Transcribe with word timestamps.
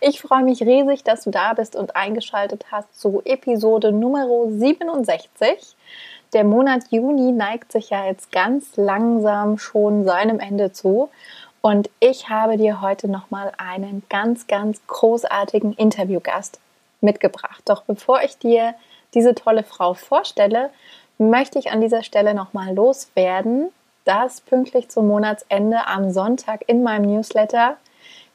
Ich 0.00 0.20
freue 0.20 0.42
mich 0.42 0.60
riesig, 0.60 1.04
dass 1.04 1.24
du 1.24 1.30
da 1.30 1.54
bist 1.54 1.74
und 1.74 1.96
eingeschaltet 1.96 2.66
hast 2.70 3.00
zu 3.00 3.22
Episode 3.24 3.92
Nummer 3.92 4.26
67. 4.46 5.74
Der 6.34 6.44
Monat 6.44 6.82
Juni 6.90 7.32
neigt 7.32 7.72
sich 7.72 7.88
ja 7.88 8.04
jetzt 8.04 8.30
ganz 8.30 8.76
langsam 8.76 9.56
schon 9.56 10.04
seinem 10.04 10.38
Ende 10.38 10.70
zu. 10.72 11.08
Und 11.62 11.88
ich 11.98 12.28
habe 12.28 12.58
dir 12.58 12.82
heute 12.82 13.08
nochmal 13.08 13.52
einen 13.56 14.02
ganz, 14.10 14.46
ganz 14.46 14.80
großartigen 14.86 15.72
Interviewgast 15.72 16.60
mitgebracht. 17.00 17.62
Doch 17.64 17.82
bevor 17.84 18.20
ich 18.22 18.36
dir 18.36 18.74
diese 19.14 19.34
tolle 19.34 19.62
Frau 19.62 19.94
vorstelle, 19.94 20.68
möchte 21.16 21.58
ich 21.58 21.70
an 21.70 21.80
dieser 21.80 22.02
Stelle 22.02 22.34
nochmal 22.34 22.74
loswerden, 22.74 23.68
dass 24.04 24.42
pünktlich 24.42 24.90
zum 24.90 25.08
Monatsende 25.08 25.86
am 25.86 26.10
Sonntag 26.10 26.64
in 26.66 26.82
meinem 26.82 27.06
Newsletter 27.06 27.78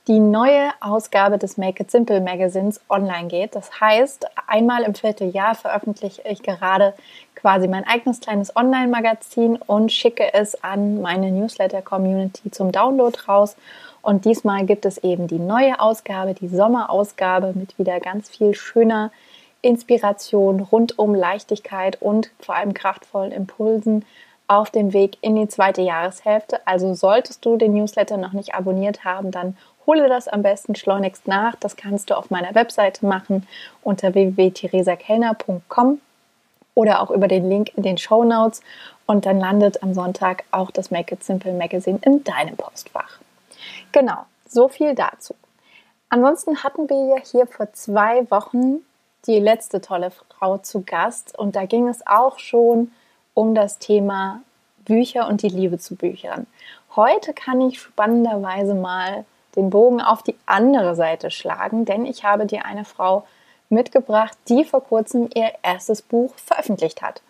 die 0.08 0.20
neue 0.20 0.72
Ausgabe 0.80 1.38
des 1.38 1.58
Make 1.58 1.84
It 1.84 1.92
Simple 1.92 2.22
Magazins 2.22 2.82
online 2.90 3.28
geht. 3.28 3.56
Das 3.56 3.80
heißt, 3.80 4.26
einmal 4.48 4.84
im 4.84 4.96
Vierteljahr 4.96 5.56
veröffentliche 5.56 6.24
ich 6.28 6.42
gerade 6.42 6.94
quasi 7.36 7.68
mein 7.68 7.86
eigenes 7.88 8.20
kleines 8.20 8.56
Online-Magazin 8.56 9.58
und 9.58 9.92
schicke 9.92 10.34
es 10.34 10.64
an 10.64 11.02
meine 11.02 11.32
Newsletter-Community 11.32 12.52
zum 12.52 12.72
Download 12.72 13.18
raus. 13.28 13.56
Und 14.02 14.26
diesmal 14.26 14.66
gibt 14.66 14.86
es 14.86 14.98
eben 14.98 15.28
die 15.28 15.40
neue 15.40 15.80
Ausgabe, 15.80 16.34
die 16.34 16.48
Sommerausgabe 16.48 17.54
mit 17.56 17.78
wieder 17.78 18.00
ganz 18.00 18.30
viel 18.30 18.56
schöner 18.56 19.12
Inspiration 19.62 20.60
rund 20.60 20.98
um 20.98 21.14
Leichtigkeit 21.14 22.02
und 22.02 22.32
vor 22.40 22.56
allem 22.56 22.74
kraftvollen 22.74 23.32
Impulsen 23.32 24.04
auf 24.48 24.70
dem 24.70 24.92
Weg 24.92 25.18
in 25.22 25.36
die 25.36 25.48
zweite 25.48 25.82
Jahreshälfte. 25.82 26.60
Also 26.66 26.94
solltest 26.94 27.46
du 27.46 27.58
den 27.58 27.74
Newsletter 27.74 28.18
noch 28.18 28.34
nicht 28.34 28.54
abonniert 28.54 29.06
haben, 29.06 29.32
dann 29.32 29.56
hole 29.86 30.08
das 30.08 30.28
am 30.28 30.42
besten 30.42 30.76
schleunigst 30.76 31.28
nach. 31.28 31.56
Das 31.56 31.76
kannst 31.76 32.10
du 32.10 32.18
auf 32.18 32.30
meiner 32.30 32.56
Webseite 32.56 33.06
machen 33.06 33.48
unter 33.84 34.14
www.theresakellner.com 34.14 36.02
oder 36.74 37.02
auch 37.02 37.12
über 37.12 37.28
den 37.28 37.50
Link 37.50 37.76
in 37.76 37.84
den 37.84 37.98
Show 37.98 38.24
Notes 38.24 38.62
und 39.06 39.26
dann 39.26 39.40
landet 39.40 39.84
am 39.84 39.94
Sonntag 39.94 40.44
auch 40.52 40.72
das 40.72 40.92
Make 40.92 41.16
It 41.16 41.24
Simple 41.24 41.54
Magazine 41.54 42.00
in 42.04 42.24
deinem 42.24 42.56
Postfach. 42.56 43.20
Genau, 43.92 44.26
so 44.48 44.70
viel 44.70 44.96
dazu. 44.96 45.36
Ansonsten 46.10 46.64
hatten 46.64 46.90
wir 46.90 47.16
ja 47.16 47.24
hier 47.24 47.48
vor 47.48 47.72
zwei 47.74 48.30
Wochen 48.32 48.80
die 49.28 49.40
letzte 49.40 49.82
tolle 49.82 50.12
Frau 50.12 50.58
zu 50.58 50.82
Gast 50.82 51.38
und 51.38 51.56
da 51.56 51.66
ging 51.66 51.88
es 51.88 52.06
auch 52.08 52.40
schon 52.40 52.92
um 53.34 53.56
das 53.56 53.80
Thema 53.80 54.42
Bücher 54.86 55.28
und 55.28 55.42
die 55.42 55.50
Liebe 55.50 55.78
zu 55.78 55.96
Büchern. 55.96 56.48
Heute 56.96 57.34
kann 57.34 57.62
ich 57.62 57.80
spannenderweise 57.80 58.74
mal 58.74 59.26
den 59.56 59.70
Bogen 59.70 60.02
auf 60.02 60.24
die 60.24 60.36
andere 60.46 60.96
Seite 60.96 61.32
schlagen, 61.32 61.86
denn 61.86 62.06
ich 62.06 62.24
habe 62.24 62.46
dir 62.46 62.66
eine 62.66 62.86
Frau 62.86 63.26
mitgebracht, 63.70 64.38
die 64.50 64.66
vor 64.66 64.84
kurzem 64.84 65.30
ihr 65.34 65.52
erstes 65.64 66.02
Buch 66.02 66.34
veröffentlicht 66.36 67.02
hat. 67.02 67.22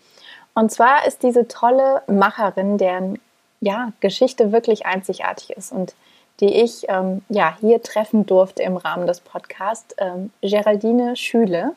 Und 0.54 0.72
zwar 0.72 1.06
ist 1.06 1.24
diese 1.24 1.48
tolle 1.48 2.02
Macherin, 2.08 2.78
deren 2.78 3.20
ja, 3.62 3.94
Geschichte 4.00 4.52
wirklich 4.52 4.86
einzigartig 4.86 5.52
ist 5.52 5.72
und 5.72 5.94
die 6.40 6.62
ich 6.62 6.90
ähm, 6.90 7.22
ja, 7.30 7.56
hier 7.62 7.82
treffen 7.84 8.26
durfte 8.26 8.64
im 8.64 8.76
Rahmen 8.76 9.06
des 9.06 9.20
Podcasts, 9.20 9.96
ähm, 10.00 10.32
Geraldine 10.42 11.16
Schüle. 11.16 11.76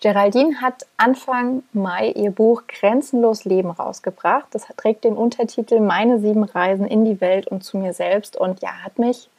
Geraldine 0.00 0.60
hat 0.60 0.84
Anfang 0.96 1.62
Mai 1.72 2.08
ihr 2.08 2.32
Buch 2.32 2.64
Grenzenlos 2.66 3.44
Leben 3.44 3.70
rausgebracht. 3.70 4.46
Das 4.50 4.66
trägt 4.76 5.04
den 5.04 5.14
Untertitel 5.14 5.78
Meine 5.78 6.18
sieben 6.18 6.42
Reisen 6.42 6.88
in 6.88 7.04
die 7.04 7.20
Welt 7.20 7.46
und 7.46 7.62
zu 7.62 7.78
mir 7.78 7.94
selbst 7.94 8.36
und 8.36 8.60
ja, 8.62 8.70
hat 8.82 8.98
mich 8.98 9.30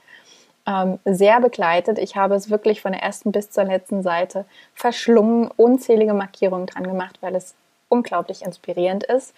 ähm, 0.66 1.00
sehr 1.06 1.40
begleitet. 1.42 1.98
Ich 1.98 2.16
habe 2.16 2.36
es 2.36 2.50
wirklich 2.50 2.82
von 2.82 2.94
der 2.94 3.02
ersten 3.02 3.32
bis 3.32 3.50
zur 3.52 3.66
letzten 3.66 4.02
Seite 4.02 4.46
verschlungen, 4.74 5.50
unzählige 5.56 6.14
Markierungen 6.14 6.68
dran 6.68 6.84
gemacht, 6.84 7.18
weil 7.22 7.36
es 7.36 7.56
unglaublich 7.90 8.44
inspirierend 8.44 9.04
ist. 9.04 9.34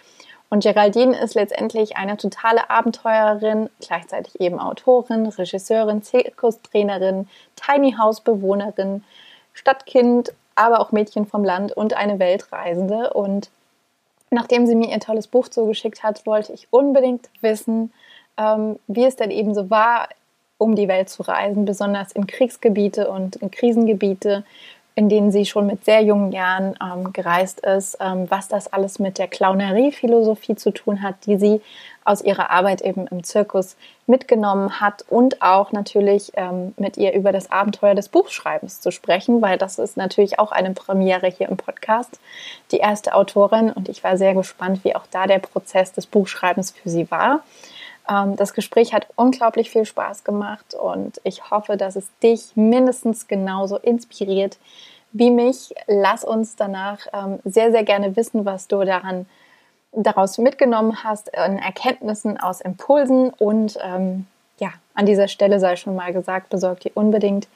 Und 0.49 0.63
Geraldine 0.63 1.19
ist 1.19 1.33
letztendlich 1.33 1.97
eine 1.97 2.17
totale 2.17 2.69
Abenteurerin, 2.69 3.69
gleichzeitig 3.79 4.39
eben 4.39 4.59
Autorin, 4.59 5.25
Regisseurin, 5.25 6.03
Zirkustrainerin, 6.03 7.27
Tiny 7.55 7.93
House 7.93 8.21
Bewohnerin, 8.21 9.03
Stadtkind, 9.53 10.33
aber 10.53 10.79
auch 10.79 10.91
Mädchen 10.91 11.25
vom 11.25 11.43
Land 11.43 11.73
und 11.73 11.95
eine 11.95 12.19
Weltreisende. 12.19 13.13
Und 13.13 13.49
nachdem 14.29 14.67
sie 14.67 14.75
mir 14.75 14.89
ihr 14.89 14.99
tolles 14.99 15.27
Buch 15.27 15.47
zugeschickt 15.47 16.03
hat, 16.03 16.25
wollte 16.25 16.53
ich 16.53 16.67
unbedingt 16.69 17.27
wissen, 17.41 17.91
ähm, 18.37 18.79
wie 18.87 19.05
es 19.05 19.15
denn 19.15 19.31
eben 19.31 19.55
so 19.55 19.69
war, 19.69 20.09
um 20.57 20.75
die 20.75 20.87
Welt 20.87 21.09
zu 21.09 21.23
reisen, 21.23 21.65
besonders 21.65 22.11
in 22.11 22.27
Kriegsgebiete 22.27 23.09
und 23.09 23.35
in 23.37 23.51
Krisengebiete, 23.51 24.43
in 24.97 25.09
denen 25.09 25.29
sie 25.29 25.45
schon 25.45 25.67
mit 25.67 25.83
sehr 25.83 26.01
jungen 26.01 26.31
Jahren 26.31 26.75
ähm, 26.81 27.11
gereist 27.11 27.59
ist, 27.59 27.97
ähm, 27.99 28.25
was 28.29 28.47
das 28.47 28.71
alles 28.71 28.97
mit 28.97 29.17
der 29.17 29.27
Clownerie-Philosophie 29.27 30.55
zu 30.55 30.71
tun 30.71 31.01
hat, 31.01 31.15
die 31.25 31.37
sie 31.37 31.61
aus 32.05 32.21
ihrer 32.21 32.49
Arbeit 32.49 32.81
eben 32.81 33.05
im 33.07 33.23
Zirkus 33.23 33.75
mitgenommen 34.07 34.79
hat 34.79 35.03
und 35.09 35.41
auch 35.41 35.73
natürlich 35.73 36.31
ähm, 36.35 36.73
mit 36.77 36.95
ihr 36.95 37.13
über 37.13 37.33
das 37.33 37.51
Abenteuer 37.51 37.95
des 37.95 38.07
Buchschreibens 38.07 38.79
zu 38.79 38.91
sprechen, 38.91 39.41
weil 39.41 39.57
das 39.57 39.79
ist 39.79 39.97
natürlich 39.97 40.39
auch 40.39 40.53
eine 40.53 40.71
Premiere 40.71 41.27
hier 41.27 41.49
im 41.49 41.57
Podcast. 41.57 42.19
Die 42.71 42.77
erste 42.77 43.15
Autorin 43.15 43.71
und 43.71 43.89
ich 43.89 44.03
war 44.03 44.17
sehr 44.17 44.33
gespannt, 44.33 44.85
wie 44.85 44.95
auch 44.95 45.07
da 45.11 45.27
der 45.27 45.39
Prozess 45.39 45.91
des 45.91 46.05
Buchschreibens 46.05 46.71
für 46.71 46.89
sie 46.89 47.11
war. 47.11 47.43
Ähm, 48.09 48.35
das 48.35 48.53
Gespräch 48.53 48.93
hat 48.93 49.07
unglaublich 49.15 49.69
viel 49.69 49.85
Spaß 49.85 50.23
gemacht 50.23 50.73
und 50.73 51.19
ich 51.23 51.49
hoffe, 51.51 51.77
dass 51.77 51.95
es 51.95 52.07
dich 52.21 52.55
mindestens 52.55 53.27
genauso 53.27 53.77
inspiriert 53.77 54.57
wie 55.11 55.31
mich. 55.31 55.73
Lass 55.87 56.23
uns 56.23 56.55
danach 56.55 56.99
ähm, 57.13 57.39
sehr, 57.45 57.71
sehr 57.71 57.83
gerne 57.83 58.15
wissen, 58.15 58.45
was 58.45 58.67
du 58.67 58.83
daran 58.83 59.25
daraus 59.93 60.37
mitgenommen 60.37 61.03
hast, 61.03 61.37
an 61.37 61.57
Erkenntnissen, 61.57 62.37
aus 62.37 62.61
Impulsen 62.61 63.29
und 63.29 63.77
ähm, 63.81 64.27
ja, 64.59 64.69
an 64.93 65.05
dieser 65.05 65.27
Stelle 65.27 65.59
sei 65.59 65.75
schon 65.75 65.95
mal 65.95 66.13
gesagt, 66.13 66.49
besorgt 66.49 66.85
ihr 66.85 66.91
unbedingt 66.95 67.47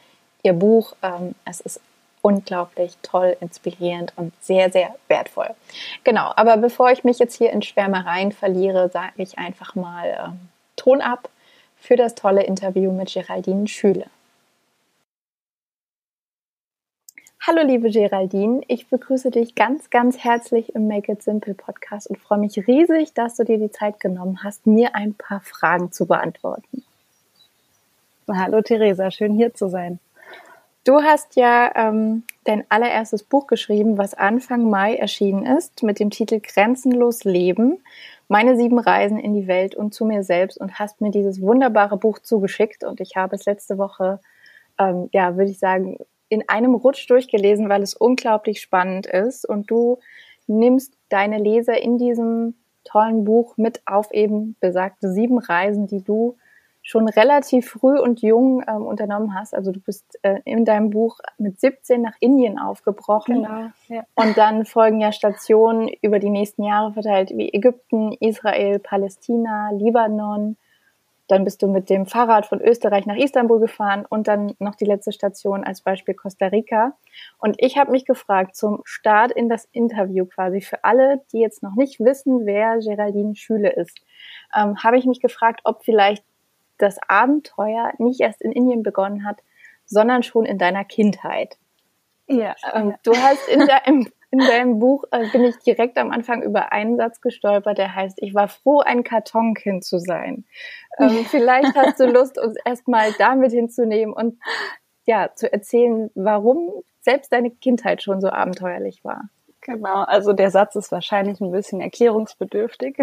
ihr 0.44 0.54
Buch. 0.54 0.96
Ähm, 1.02 1.36
es 1.46 1.60
ist 1.60 1.82
unglaublich 2.22 2.98
toll, 3.02 3.38
inspirierend 3.40 4.14
und 4.16 4.34
sehr, 4.44 4.72
sehr 4.72 4.96
wertvoll. 5.08 5.50
Genau, 6.04 6.32
aber 6.36 6.58
bevor 6.58 6.92
ich 6.92 7.04
mich 7.04 7.20
jetzt 7.20 7.36
hier 7.36 7.52
in 7.52 7.62
Schwärmereien 7.62 8.32
verliere, 8.32 8.90
sage 8.90 9.14
ich 9.18 9.38
einfach 9.38 9.76
mal 9.76 10.08
äh, 10.08 10.30
Ton 10.76 11.02
ab 11.02 11.30
für 11.78 11.96
das 11.96 12.16
tolle 12.16 12.44
Interview 12.44 12.92
mit 12.92 13.14
Geraldine 13.14 13.68
Schüle. 13.68 14.06
Hallo 17.48 17.64
liebe 17.64 17.90
Geraldine, 17.90 18.62
ich 18.68 18.90
begrüße 18.90 19.32
dich 19.32 19.56
ganz, 19.56 19.90
ganz 19.90 20.18
herzlich 20.18 20.76
im 20.76 20.88
Make 20.88 21.14
It 21.14 21.24
Simple 21.24 21.54
Podcast 21.54 22.10
und 22.10 22.20
freue 22.20 22.38
mich 22.38 22.68
riesig, 22.68 23.14
dass 23.14 23.38
du 23.38 23.46
dir 23.46 23.58
die 23.58 23.72
Zeit 23.72 24.02
genommen 24.02 24.44
hast, 24.44 24.68
mir 24.68 24.94
ein 24.94 25.14
paar 25.14 25.40
Fragen 25.40 25.92
zu 25.92 26.06
beantworten. 26.06 26.84
Hallo 28.28 28.62
Theresa, 28.62 29.10
schön 29.10 29.36
hier 29.36 29.54
zu 29.54 29.70
sein. 29.70 30.00
Du 30.86 31.02
hast 31.02 31.36
ja 31.36 31.72
ähm, 31.76 32.24
dein 32.46 32.64
allererstes 32.70 33.24
Buch 33.24 33.48
geschrieben, 33.48 33.98
was 33.98 34.14
Anfang 34.14 34.70
Mai 34.70 34.96
erschienen 34.96 35.46
ist, 35.46 35.84
mit 35.84 36.00
dem 36.00 36.10
Titel 36.10 36.40
Grenzenlos 36.40 37.26
Leben. 37.26 37.84
Meine 38.30 38.56
sieben 38.56 38.80
Reisen 38.80 39.20
in 39.20 39.34
die 39.34 39.48
Welt 39.48 39.76
und 39.76 39.94
zu 39.94 40.06
mir 40.06 40.24
selbst 40.24 40.58
und 40.58 40.80
hast 40.80 41.02
mir 41.02 41.12
dieses 41.12 41.42
wunderbare 41.42 41.98
Buch 41.98 42.20
zugeschickt 42.20 42.84
und 42.84 43.02
ich 43.02 43.18
habe 43.18 43.36
es 43.36 43.46
letzte 43.46 43.78
Woche, 43.78 44.22
ähm, 44.80 45.10
ja, 45.12 45.36
würde 45.36 45.52
ich 45.52 45.60
sagen, 45.60 45.98
in 46.30 46.48
einem 46.48 46.76
Rutsch 46.76 47.10
durchgelesen, 47.10 47.68
weil 47.70 47.84
es 47.84 47.96
unglaublich 47.96 48.62
spannend 48.62 49.06
ist 49.06 49.48
und 49.48 49.70
du 49.70 50.00
nimmst 50.48 50.94
deine 51.10 51.40
Leser 51.40 51.82
in 51.82 51.98
diesem 51.98 52.56
tollen 52.86 53.26
Buch 53.26 53.58
mit 53.58 53.82
auf 53.86 54.12
eben 54.14 54.56
besagte 54.60 55.12
sieben 55.12 55.40
Reisen, 55.40 55.88
die 55.88 56.04
du 56.04 56.38
schon 56.90 57.08
relativ 57.08 57.70
früh 57.70 58.00
und 58.00 58.24
jung 58.24 58.64
ähm, 58.68 58.82
unternommen 58.82 59.36
hast. 59.36 59.54
Also 59.54 59.72
du 59.72 59.80
bist 59.80 60.18
äh, 60.24 60.40
in 60.44 60.66
deinem 60.66 60.90
Buch 60.90 61.20
mit 61.38 61.60
17 61.60 62.02
nach 62.02 62.16
Indien 62.20 62.58
aufgebrochen. 62.58 63.44
Genau, 63.44 63.70
ja. 63.90 64.06
Und 64.16 64.36
dann 64.40 64.66
folgen 64.66 65.00
ja 65.00 65.12
Stationen 65.12 65.92
über 66.02 66.18
die 66.18 66.32
nächsten 66.32 66.64
Jahre 66.64 66.92
verteilt 66.94 67.30
wie 67.36 67.54
Ägypten, 67.54 68.14
Israel, 68.20 68.80
Palästina, 68.80 69.70
Libanon 69.74 70.58
Dann 71.28 71.44
bist 71.44 71.62
du 71.62 71.68
mit 71.68 71.92
dem 71.92 72.08
Fahrrad 72.08 72.48
von 72.48 72.60
Österreich 72.60 73.06
nach 73.06 73.18
Istanbul 73.18 73.60
gefahren 73.60 74.08
und 74.10 74.28
dann 74.28 74.56
noch 74.58 74.74
die 74.74 74.86
letzte 74.86 75.12
Station 75.12 75.64
als 75.64 75.82
Beispiel 75.82 76.16
Costa 76.16 76.48
Rica. 76.48 76.94
Und 77.38 77.58
ich 77.60 77.78
habe 77.78 77.92
mich 77.92 78.06
gefragt, 78.06 78.56
zum 78.56 78.82
Start 78.84 79.32
in 79.32 79.48
das 79.48 79.66
Interview 79.74 80.26
quasi 80.26 80.60
für 80.60 80.84
alle, 80.84 81.22
die 81.32 81.40
jetzt 81.40 81.62
noch 81.62 81.76
nicht 81.76 82.00
wissen, 82.00 82.48
wer 82.48 82.80
Geraldine 82.80 83.36
Schüle 83.36 83.70
ist, 83.70 84.02
ähm, 84.56 84.78
habe 84.84 84.98
ich 84.98 85.06
mich 85.06 85.20
gefragt, 85.22 85.62
ob 85.66 85.84
vielleicht 85.84 86.24
das 86.80 86.98
Abenteuer 87.08 87.94
nicht 88.00 88.22
erst 88.22 88.42
in 88.42 88.52
Indien 88.52 88.84
begonnen 88.84 89.26
hat, 89.26 89.42
sondern 89.86 90.24
schon 90.24 90.46
in 90.46 90.58
deiner 90.58 90.84
Kindheit. 90.86 91.58
Ja. 92.28 92.56
Ähm, 92.74 92.96
du 93.04 93.16
hast 93.16 93.48
in, 93.48 93.66
der, 93.66 93.88
im, 93.88 94.08
in 94.32 94.40
deinem 94.40 94.80
Buch 94.80 95.04
äh, 95.12 95.28
bin 95.32 95.44
ich 95.44 95.58
direkt 95.58 95.98
am 95.98 96.12
Anfang 96.12 96.44
über 96.44 96.72
einen 96.72 96.98
Satz 96.98 97.22
gestolpert, 97.22 97.78
der 97.78 97.96
heißt, 97.96 98.20
ich 98.22 98.34
war 98.34 98.48
froh, 98.48 98.80
ein 98.80 99.04
Kartonkind 99.04 99.84
zu 99.84 100.00
sein. 100.00 100.46
Ähm, 101.00 101.26
vielleicht 101.26 101.76
hast 101.76 102.00
du 102.00 102.06
Lust, 102.06 102.38
uns 102.38 102.56
erstmal 102.66 103.12
damit 103.14 103.52
hinzunehmen 103.52 104.14
und 104.14 104.40
ja, 105.06 105.32
zu 105.34 105.52
erzählen, 105.52 106.12
warum 106.14 106.84
selbst 107.02 107.34
deine 107.34 107.50
Kindheit 107.50 108.04
schon 108.04 108.22
so 108.22 108.30
abenteuerlich 108.30 109.04
war. 109.04 109.30
Genau, 109.70 110.02
also 110.02 110.34
der 110.34 110.50
Satz 110.50 110.76
ist 110.76 110.92
wahrscheinlich 110.92 111.40
ein 111.42 111.52
bisschen 111.52 111.80
erklärungsbedürftig. 111.80 112.98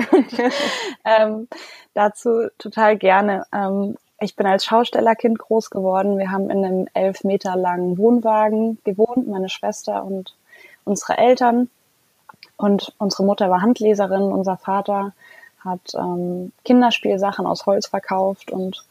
ähm, 1.04 1.46
dazu 1.94 2.48
total 2.58 2.96
gerne. 2.96 3.46
Ähm, 3.52 3.96
ich 4.18 4.34
bin 4.34 4.48
als 4.48 4.64
Schaustellerkind 4.64 5.38
groß 5.38 5.70
geworden. 5.70 6.18
Wir 6.18 6.32
haben 6.32 6.50
in 6.50 6.64
einem 6.64 6.88
elf 6.92 7.22
Meter 7.22 7.54
langen 7.54 7.98
Wohnwagen 7.98 8.78
gewohnt, 8.82 9.28
meine 9.28 9.48
Schwester 9.48 10.02
und 10.02 10.34
unsere 10.84 11.18
Eltern. 11.18 11.70
Und 12.56 12.92
unsere 12.98 13.22
Mutter 13.22 13.48
war 13.48 13.62
Handleserin, 13.62 14.22
unser 14.22 14.56
Vater 14.56 15.12
hat 15.60 15.94
ähm, 15.94 16.50
Kinderspielsachen 16.64 17.46
aus 17.46 17.66
Holz 17.66 17.86
verkauft 17.86 18.50
und 18.50 18.84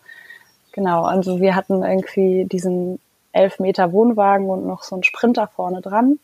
genau, 0.72 1.04
also 1.04 1.42
wir 1.42 1.56
hatten 1.56 1.84
irgendwie 1.84 2.46
diesen 2.46 3.00
elf 3.34 3.60
Meter 3.60 3.92
Wohnwagen 3.92 4.50
und 4.50 4.66
noch 4.66 4.84
so 4.84 4.96
einen 4.96 5.04
Sprinter 5.04 5.48
vorne 5.48 5.82
dran 5.82 6.20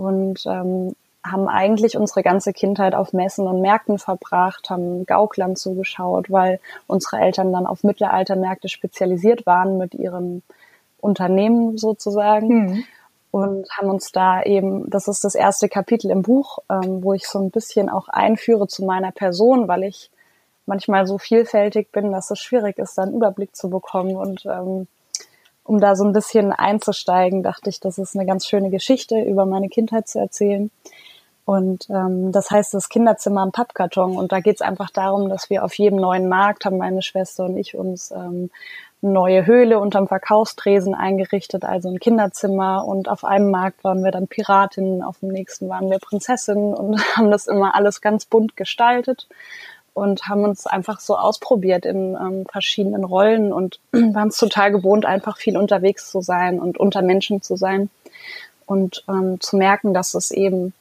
und 0.00 0.44
ähm, 0.46 0.94
haben 1.24 1.48
eigentlich 1.48 1.96
unsere 1.96 2.22
ganze 2.22 2.52
Kindheit 2.52 2.94
auf 2.94 3.12
Messen 3.12 3.46
und 3.46 3.60
Märkten 3.60 3.98
verbracht, 3.98 4.70
haben 4.70 5.04
Gaukland 5.04 5.58
zugeschaut, 5.58 6.30
weil 6.30 6.60
unsere 6.86 7.20
Eltern 7.20 7.52
dann 7.52 7.66
auf 7.66 7.84
Mittelaltermärkte 7.84 8.68
spezialisiert 8.68 9.44
waren 9.44 9.76
mit 9.76 9.94
ihrem 9.94 10.42
Unternehmen 10.98 11.76
sozusagen. 11.76 12.48
Mhm. 12.48 12.84
Und 13.32 13.70
haben 13.78 13.90
uns 13.90 14.10
da 14.10 14.42
eben, 14.42 14.90
das 14.90 15.06
ist 15.06 15.22
das 15.22 15.36
erste 15.36 15.68
Kapitel 15.68 16.10
im 16.10 16.22
Buch, 16.22 16.58
ähm, 16.68 17.04
wo 17.04 17.12
ich 17.12 17.28
so 17.28 17.38
ein 17.38 17.52
bisschen 17.52 17.88
auch 17.88 18.08
einführe 18.08 18.66
zu 18.66 18.84
meiner 18.84 19.12
Person, 19.12 19.68
weil 19.68 19.84
ich 19.84 20.10
manchmal 20.66 21.06
so 21.06 21.16
vielfältig 21.16 21.92
bin, 21.92 22.10
dass 22.10 22.32
es 22.32 22.40
schwierig 22.40 22.78
ist, 22.78 22.98
da 22.98 23.02
einen 23.02 23.14
Überblick 23.14 23.54
zu 23.54 23.70
bekommen 23.70 24.16
und 24.16 24.46
ähm, 24.46 24.88
um 25.64 25.80
da 25.80 25.96
so 25.96 26.04
ein 26.04 26.12
bisschen 26.12 26.52
einzusteigen, 26.52 27.42
dachte 27.42 27.70
ich, 27.70 27.80
das 27.80 27.98
ist 27.98 28.16
eine 28.16 28.26
ganz 28.26 28.46
schöne 28.46 28.70
Geschichte 28.70 29.20
über 29.20 29.46
meine 29.46 29.68
Kindheit 29.68 30.08
zu 30.08 30.18
erzählen. 30.18 30.70
Und 31.44 31.88
ähm, 31.90 32.30
das 32.32 32.50
heißt 32.50 32.74
das 32.74 32.88
Kinderzimmer 32.88 33.40
am 33.40 33.52
Pappkarton. 33.52 34.16
Und 34.16 34.30
da 34.30 34.40
geht 34.40 34.56
es 34.56 34.62
einfach 34.62 34.90
darum, 34.90 35.28
dass 35.28 35.50
wir 35.50 35.64
auf 35.64 35.74
jedem 35.74 35.98
neuen 35.98 36.28
Markt 36.28 36.64
haben 36.64 36.78
meine 36.78 37.02
Schwester 37.02 37.44
und 37.44 37.56
ich 37.56 37.76
uns 37.76 38.12
ähm, 38.12 38.50
neue 39.00 39.46
Höhle 39.46 39.80
unterm 39.80 40.06
Verkaufstresen 40.06 40.94
eingerichtet, 40.94 41.64
also 41.64 41.88
ein 41.88 41.98
Kinderzimmer. 41.98 42.84
Und 42.86 43.08
auf 43.08 43.24
einem 43.24 43.50
Markt 43.50 43.82
waren 43.82 44.04
wir 44.04 44.12
dann 44.12 44.28
Piratinnen, 44.28 45.02
auf 45.02 45.18
dem 45.20 45.30
nächsten 45.30 45.68
waren 45.68 45.90
wir 45.90 45.98
Prinzessinnen 45.98 46.74
und 46.74 47.00
haben 47.16 47.30
das 47.30 47.46
immer 47.46 47.74
alles 47.74 48.00
ganz 48.00 48.26
bunt 48.26 48.56
gestaltet 48.56 49.26
und 49.94 50.28
haben 50.28 50.44
uns 50.44 50.66
einfach 50.66 51.00
so 51.00 51.16
ausprobiert 51.16 51.86
in 51.86 52.14
ähm, 52.14 52.46
verschiedenen 52.50 53.04
Rollen 53.04 53.52
und 53.52 53.80
waren 53.92 54.28
es 54.28 54.36
total 54.36 54.72
gewohnt, 54.72 55.04
einfach 55.04 55.38
viel 55.38 55.56
unterwegs 55.56 56.10
zu 56.10 56.20
sein 56.20 56.60
und 56.60 56.78
unter 56.78 57.02
Menschen 57.02 57.42
zu 57.42 57.56
sein 57.56 57.90
und 58.66 59.04
ähm, 59.08 59.40
zu 59.40 59.56
merken, 59.56 59.94
dass 59.94 60.14
es 60.14 60.30
eben 60.30 60.72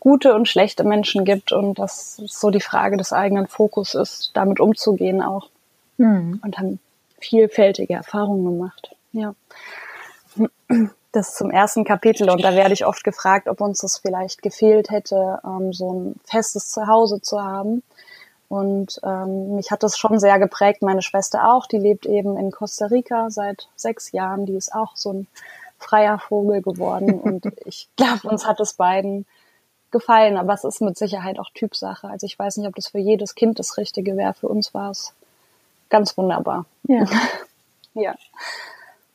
gute 0.00 0.34
und 0.34 0.48
schlechte 0.48 0.82
Menschen 0.82 1.24
gibt 1.24 1.52
und 1.52 1.78
dass 1.78 2.16
so 2.16 2.50
die 2.50 2.60
Frage 2.60 2.96
des 2.96 3.12
eigenen 3.12 3.46
Fokus 3.46 3.94
ist, 3.94 4.30
damit 4.34 4.58
umzugehen 4.58 5.22
auch. 5.22 5.48
Mhm. 5.98 6.40
Und 6.42 6.58
haben 6.58 6.80
vielfältige 7.20 7.94
Erfahrungen 7.94 8.44
gemacht. 8.44 8.96
Ja. 9.12 9.34
Das 11.12 11.34
zum 11.34 11.50
ersten 11.50 11.82
Kapitel 11.82 12.30
und 12.30 12.44
da 12.44 12.54
werde 12.54 12.72
ich 12.72 12.86
oft 12.86 13.02
gefragt, 13.02 13.48
ob 13.48 13.60
uns 13.60 13.80
das 13.80 13.98
vielleicht 13.98 14.42
gefehlt 14.42 14.90
hätte, 14.92 15.40
ähm, 15.44 15.72
so 15.72 15.92
ein 15.92 16.20
festes 16.22 16.70
Zuhause 16.70 17.20
zu 17.20 17.42
haben. 17.42 17.82
Und 18.50 18.98
ähm, 19.04 19.54
mich 19.54 19.70
hat 19.70 19.84
das 19.84 19.96
schon 19.96 20.18
sehr 20.18 20.40
geprägt. 20.40 20.82
Meine 20.82 21.02
Schwester 21.02 21.54
auch, 21.54 21.66
die 21.66 21.78
lebt 21.78 22.04
eben 22.04 22.36
in 22.36 22.50
Costa 22.50 22.86
Rica 22.86 23.30
seit 23.30 23.68
sechs 23.76 24.10
Jahren. 24.10 24.44
Die 24.44 24.56
ist 24.56 24.74
auch 24.74 24.96
so 24.96 25.12
ein 25.12 25.26
freier 25.78 26.18
Vogel 26.18 26.60
geworden. 26.60 27.20
Und 27.20 27.46
ich 27.64 27.88
glaube, 27.96 28.28
uns 28.28 28.48
hat 28.48 28.58
es 28.58 28.72
beiden 28.74 29.24
gefallen. 29.92 30.36
Aber 30.36 30.52
es 30.52 30.64
ist 30.64 30.80
mit 30.80 30.98
Sicherheit 30.98 31.38
auch 31.38 31.50
Typsache. 31.54 32.08
Also 32.08 32.26
ich 32.26 32.36
weiß 32.36 32.56
nicht, 32.56 32.66
ob 32.66 32.74
das 32.74 32.88
für 32.88 32.98
jedes 32.98 33.36
Kind 33.36 33.60
das 33.60 33.78
Richtige 33.78 34.16
wäre. 34.16 34.34
Für 34.34 34.48
uns 34.48 34.74
war 34.74 34.90
es 34.90 35.14
ganz 35.88 36.18
wunderbar. 36.18 36.66
Ja. 36.88 37.04
ja. 37.94 38.16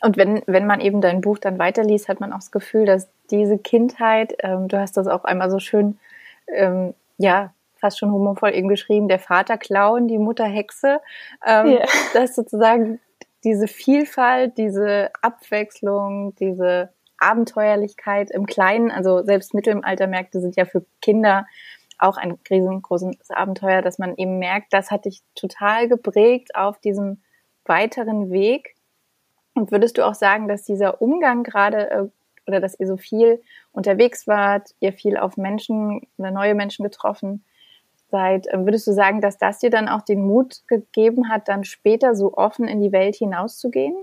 Und 0.02 0.16
wenn, 0.16 0.44
wenn 0.46 0.66
man 0.66 0.80
eben 0.80 1.02
dein 1.02 1.20
Buch 1.20 1.40
dann 1.40 1.60
weiterliest, 1.60 2.08
hat 2.08 2.22
man 2.22 2.32
auch 2.32 2.38
das 2.38 2.52
Gefühl, 2.52 2.86
dass 2.86 3.10
diese 3.32 3.58
Kindheit, 3.58 4.34
ähm, 4.40 4.70
du 4.70 4.80
hast 4.80 4.96
das 4.96 5.08
auch 5.08 5.26
einmal 5.26 5.52
so 5.52 5.60
schön, 5.60 6.00
ähm, 6.48 6.94
ja, 7.18 7.52
fast 7.86 8.00
schon 8.00 8.12
humorvoll 8.12 8.56
eben 8.56 8.68
geschrieben, 8.68 9.08
der 9.08 9.20
Vater 9.20 9.58
Clown, 9.58 10.08
die 10.08 10.18
Mutter 10.18 10.46
Hexe. 10.46 11.02
Ähm, 11.46 11.68
yeah. 11.68 11.86
Dass 12.16 12.36
sozusagen 12.36 13.00
diese 13.44 13.68
Vielfalt, 13.68 14.58
diese 14.58 15.12
Abwechslung, 15.22 16.34
diese 16.36 16.90
Abenteuerlichkeit 17.20 18.32
im 18.32 18.48
Kleinen, 18.48 18.90
also 18.90 19.24
selbst 19.24 19.54
Mittelaltermärkte 19.54 20.42
sind 20.42 20.56
ja 20.56 20.66
für 20.66 20.84
Kinder 21.00 21.46
auch 22.00 22.18
ein 22.18 22.38
riesengroßes 22.50 23.30
Abenteuer, 23.30 23.84
dass 23.84 24.00
man 24.00 24.16
eben 24.18 24.40
merkt, 24.40 24.74
das 24.74 24.90
hat 24.90 25.06
dich 25.06 25.22
total 25.36 25.88
geprägt 25.88 26.56
auf 26.56 26.80
diesem 26.80 27.22
weiteren 27.66 28.32
Weg. 28.32 28.76
Und 29.54 29.72
würdest 29.72 29.98
du 29.98 30.06
auch 30.06 30.16
sagen, 30.16 30.48
dass 30.48 30.64
dieser 30.64 31.02
Umgang 31.02 31.44
gerade 31.44 31.92
äh, 31.92 32.08
oder 32.48 32.60
dass 32.60 32.80
ihr 32.80 32.88
so 32.88 32.98
viel 32.98 33.42
unterwegs 33.72 34.28
wart, 34.28 34.72
ihr 34.80 34.92
viel 34.92 35.18
auf 35.18 35.38
Menschen 35.38 36.02
oder 36.18 36.32
neue 36.32 36.56
Menschen 36.56 36.84
getroffen, 36.84 37.44
seid, 38.12 38.48
ähm, 38.52 38.66
würdest 38.66 38.88
du 38.88 38.94
sagen, 38.94 39.22
dass 39.22 39.38
das 39.38 39.60
dir 39.60 39.69
dann 39.69 39.90
auch 39.90 40.02
den 40.02 40.25
Mut 40.25 40.62
gegeben 40.68 41.30
hat, 41.30 41.48
dann 41.48 41.63
später 41.63 42.16
so 42.16 42.34
offen 42.34 42.68
in 42.68 42.81
die 42.81 42.92
Welt 42.92 43.16
hinauszugehen? 43.16 43.96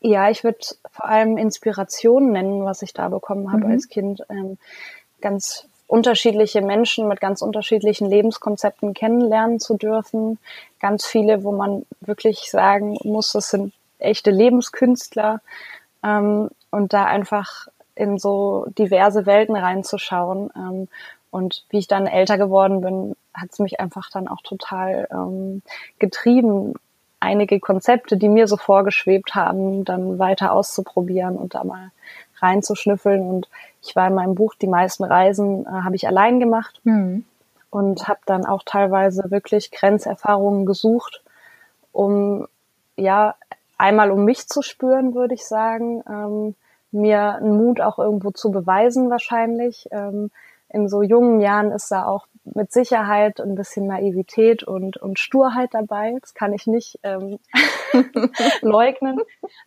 Ja, 0.00 0.30
ich 0.30 0.42
würde 0.42 0.58
vor 0.90 1.06
allem 1.06 1.38
Inspiration 1.38 2.32
nennen, 2.32 2.64
was 2.64 2.82
ich 2.82 2.92
da 2.92 3.08
bekommen 3.08 3.52
habe 3.52 3.66
mhm. 3.66 3.72
als 3.72 3.88
Kind. 3.88 4.22
Ähm, 4.28 4.58
ganz 5.20 5.68
unterschiedliche 5.86 6.62
Menschen 6.62 7.06
mit 7.06 7.20
ganz 7.20 7.42
unterschiedlichen 7.42 8.08
Lebenskonzepten 8.08 8.94
kennenlernen 8.94 9.60
zu 9.60 9.76
dürfen. 9.76 10.38
Ganz 10.80 11.06
viele, 11.06 11.44
wo 11.44 11.52
man 11.52 11.84
wirklich 12.00 12.50
sagen 12.50 12.96
muss, 13.04 13.32
das 13.32 13.50
sind 13.50 13.72
echte 13.98 14.30
Lebenskünstler. 14.30 15.40
Ähm, 16.02 16.50
und 16.70 16.92
da 16.92 17.04
einfach 17.04 17.68
in 17.94 18.18
so 18.18 18.66
diverse 18.78 19.26
Welten 19.26 19.54
reinzuschauen 19.54 20.50
ähm, 20.56 20.88
und 21.32 21.64
wie 21.70 21.78
ich 21.78 21.88
dann 21.88 22.06
älter 22.06 22.36
geworden 22.36 22.82
bin, 22.82 23.16
hat 23.32 23.48
es 23.50 23.58
mich 23.58 23.80
einfach 23.80 24.10
dann 24.10 24.28
auch 24.28 24.42
total 24.42 25.08
ähm, 25.10 25.62
getrieben, 25.98 26.74
einige 27.20 27.58
Konzepte, 27.58 28.18
die 28.18 28.28
mir 28.28 28.46
so 28.46 28.58
vorgeschwebt 28.58 29.34
haben, 29.34 29.86
dann 29.86 30.18
weiter 30.18 30.52
auszuprobieren 30.52 31.36
und 31.36 31.54
da 31.54 31.64
mal 31.64 31.90
reinzuschnüffeln. 32.36 33.22
Und 33.22 33.48
ich 33.80 33.96
war 33.96 34.08
in 34.08 34.14
meinem 34.14 34.34
Buch, 34.34 34.54
die 34.60 34.66
meisten 34.66 35.04
Reisen 35.04 35.64
äh, 35.64 35.70
habe 35.70 35.96
ich 35.96 36.06
allein 36.06 36.38
gemacht 36.38 36.82
mhm. 36.84 37.24
und 37.70 38.08
habe 38.08 38.20
dann 38.26 38.44
auch 38.44 38.62
teilweise 38.66 39.30
wirklich 39.30 39.70
Grenzerfahrungen 39.70 40.66
gesucht, 40.66 41.22
um 41.92 42.46
ja 42.96 43.36
einmal 43.78 44.10
um 44.10 44.26
mich 44.26 44.48
zu 44.48 44.60
spüren, 44.60 45.14
würde 45.14 45.32
ich 45.32 45.46
sagen, 45.46 46.04
ähm, 46.06 46.54
mir 46.90 47.36
einen 47.36 47.56
Mut 47.56 47.80
auch 47.80 47.98
irgendwo 47.98 48.32
zu 48.32 48.50
beweisen 48.50 49.08
wahrscheinlich. 49.08 49.88
Ähm, 49.92 50.30
in 50.72 50.88
so 50.88 51.02
jungen 51.02 51.40
Jahren 51.40 51.70
ist 51.70 51.90
da 51.90 52.06
auch 52.06 52.26
mit 52.44 52.72
Sicherheit 52.72 53.40
ein 53.40 53.54
bisschen 53.54 53.86
Naivität 53.86 54.62
und, 54.64 54.96
und 54.96 55.18
Sturheit 55.18 55.70
dabei. 55.72 56.16
Das 56.20 56.34
kann 56.34 56.52
ich 56.52 56.66
nicht 56.66 56.98
ähm, 57.02 57.38
leugnen. 58.62 59.18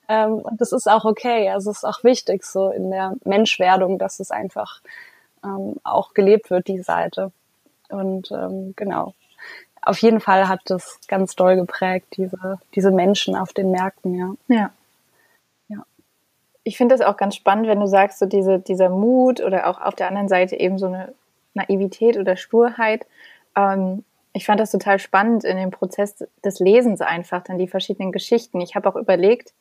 Ähm, 0.09 0.33
und 0.33 0.59
das 0.59 0.71
ist 0.71 0.89
auch 0.89 1.05
okay. 1.05 1.49
Also 1.49 1.71
es 1.71 1.77
ist 1.77 1.83
auch 1.85 2.03
wichtig 2.03 2.43
so 2.43 2.69
in 2.69 2.91
der 2.91 3.13
Menschwerdung, 3.23 3.97
dass 3.97 4.19
es 4.19 4.31
einfach 4.31 4.81
ähm, 5.43 5.75
auch 5.83 6.13
gelebt 6.13 6.49
wird, 6.49 6.67
die 6.67 6.81
Seite. 6.81 7.31
Und 7.89 8.31
ähm, 8.31 8.73
genau. 8.75 9.13
Auf 9.81 9.99
jeden 9.99 10.19
Fall 10.19 10.49
hat 10.49 10.61
das 10.65 10.99
ganz 11.07 11.35
doll 11.35 11.55
geprägt, 11.55 12.17
diese, 12.17 12.59
diese 12.73 12.91
Menschen 12.91 13.35
auf 13.35 13.53
den 13.53 13.71
Märkten, 13.71 14.15
ja. 14.15 14.33
Ja 14.47 14.71
ich 16.65 16.77
finde 16.77 16.95
das 16.95 17.05
auch 17.05 17.15
ganz 17.15 17.35
spannend, 17.35 17.67
wenn 17.67 17.79
du 17.79 17.87
sagst, 17.87 18.19
so 18.19 18.25
diese, 18.25 18.59
dieser 18.59 18.89
Mut 18.89 19.39
oder 19.39 19.67
auch 19.67 19.79
auf 19.79 19.95
der 19.95 20.07
anderen 20.07 20.27
Seite 20.27 20.59
eben 20.59 20.77
so 20.79 20.87
eine 20.87 21.13
Naivität 21.53 22.17
oder 22.17 22.35
Sturheit. 22.35 23.05
Ähm, 23.55 24.03
ich 24.33 24.45
fand 24.45 24.59
das 24.59 24.71
total 24.71 24.99
spannend 24.99 25.45
in 25.45 25.57
dem 25.57 25.71
Prozess 25.71 26.25
des 26.43 26.59
Lesens 26.59 27.01
einfach, 27.01 27.43
dann 27.43 27.59
die 27.59 27.67
verschiedenen 27.67 28.11
Geschichten. 28.11 28.59
Ich 28.59 28.75
habe 28.75 28.89
auch 28.89 28.95
überlegt, 28.95 29.53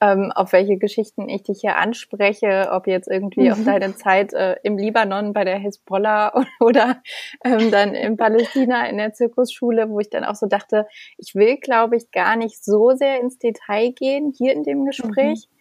ähm, 0.00 0.32
auf 0.34 0.52
welche 0.52 0.78
Geschichten 0.78 1.28
ich 1.28 1.42
dich 1.42 1.60
hier 1.60 1.76
anspreche, 1.76 2.68
ob 2.72 2.86
jetzt 2.86 3.08
irgendwie 3.08 3.46
mhm. 3.46 3.52
auf 3.52 3.64
deine 3.64 3.94
Zeit 3.94 4.32
äh, 4.32 4.56
im 4.62 4.78
Libanon 4.78 5.34
bei 5.34 5.44
der 5.44 5.58
Hisbollah 5.58 6.32
oder 6.60 7.02
ähm, 7.44 7.70
dann 7.70 7.94
in 7.94 8.16
Palästina 8.16 8.88
in 8.88 8.96
der 8.96 9.12
Zirkusschule, 9.12 9.90
wo 9.90 10.00
ich 10.00 10.10
dann 10.10 10.24
auch 10.24 10.34
so 10.34 10.46
dachte, 10.46 10.86
ich 11.18 11.34
will, 11.34 11.58
glaube 11.58 11.96
ich, 11.96 12.10
gar 12.10 12.36
nicht 12.36 12.64
so 12.64 12.92
sehr 12.92 13.20
ins 13.20 13.38
Detail 13.38 13.92
gehen 13.92 14.32
hier 14.36 14.52
in 14.54 14.64
dem 14.64 14.86
Gespräch, 14.86 15.48
mhm. 15.50 15.55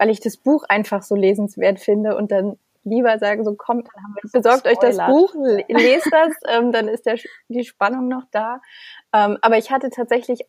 Weil 0.00 0.08
ich 0.08 0.20
das 0.20 0.38
Buch 0.38 0.64
einfach 0.66 1.02
so 1.02 1.14
lesenswert 1.14 1.78
finde 1.78 2.16
und 2.16 2.32
dann 2.32 2.58
lieber 2.84 3.18
sagen, 3.18 3.44
so 3.44 3.54
kommt, 3.54 3.86
besorgt 4.32 4.66
euch 4.66 4.78
das 4.78 4.96
Buch, 4.96 5.34
lest 5.68 6.08
das, 6.10 6.32
ähm, 6.48 6.72
dann 6.72 6.88
ist 6.88 7.04
der, 7.04 7.18
die 7.48 7.64
Spannung 7.64 8.08
noch 8.08 8.24
da. 8.30 8.62
Ähm, 9.14 9.36
aber 9.42 9.58
ich 9.58 9.70
hatte 9.70 9.90
tatsächlich 9.90 10.40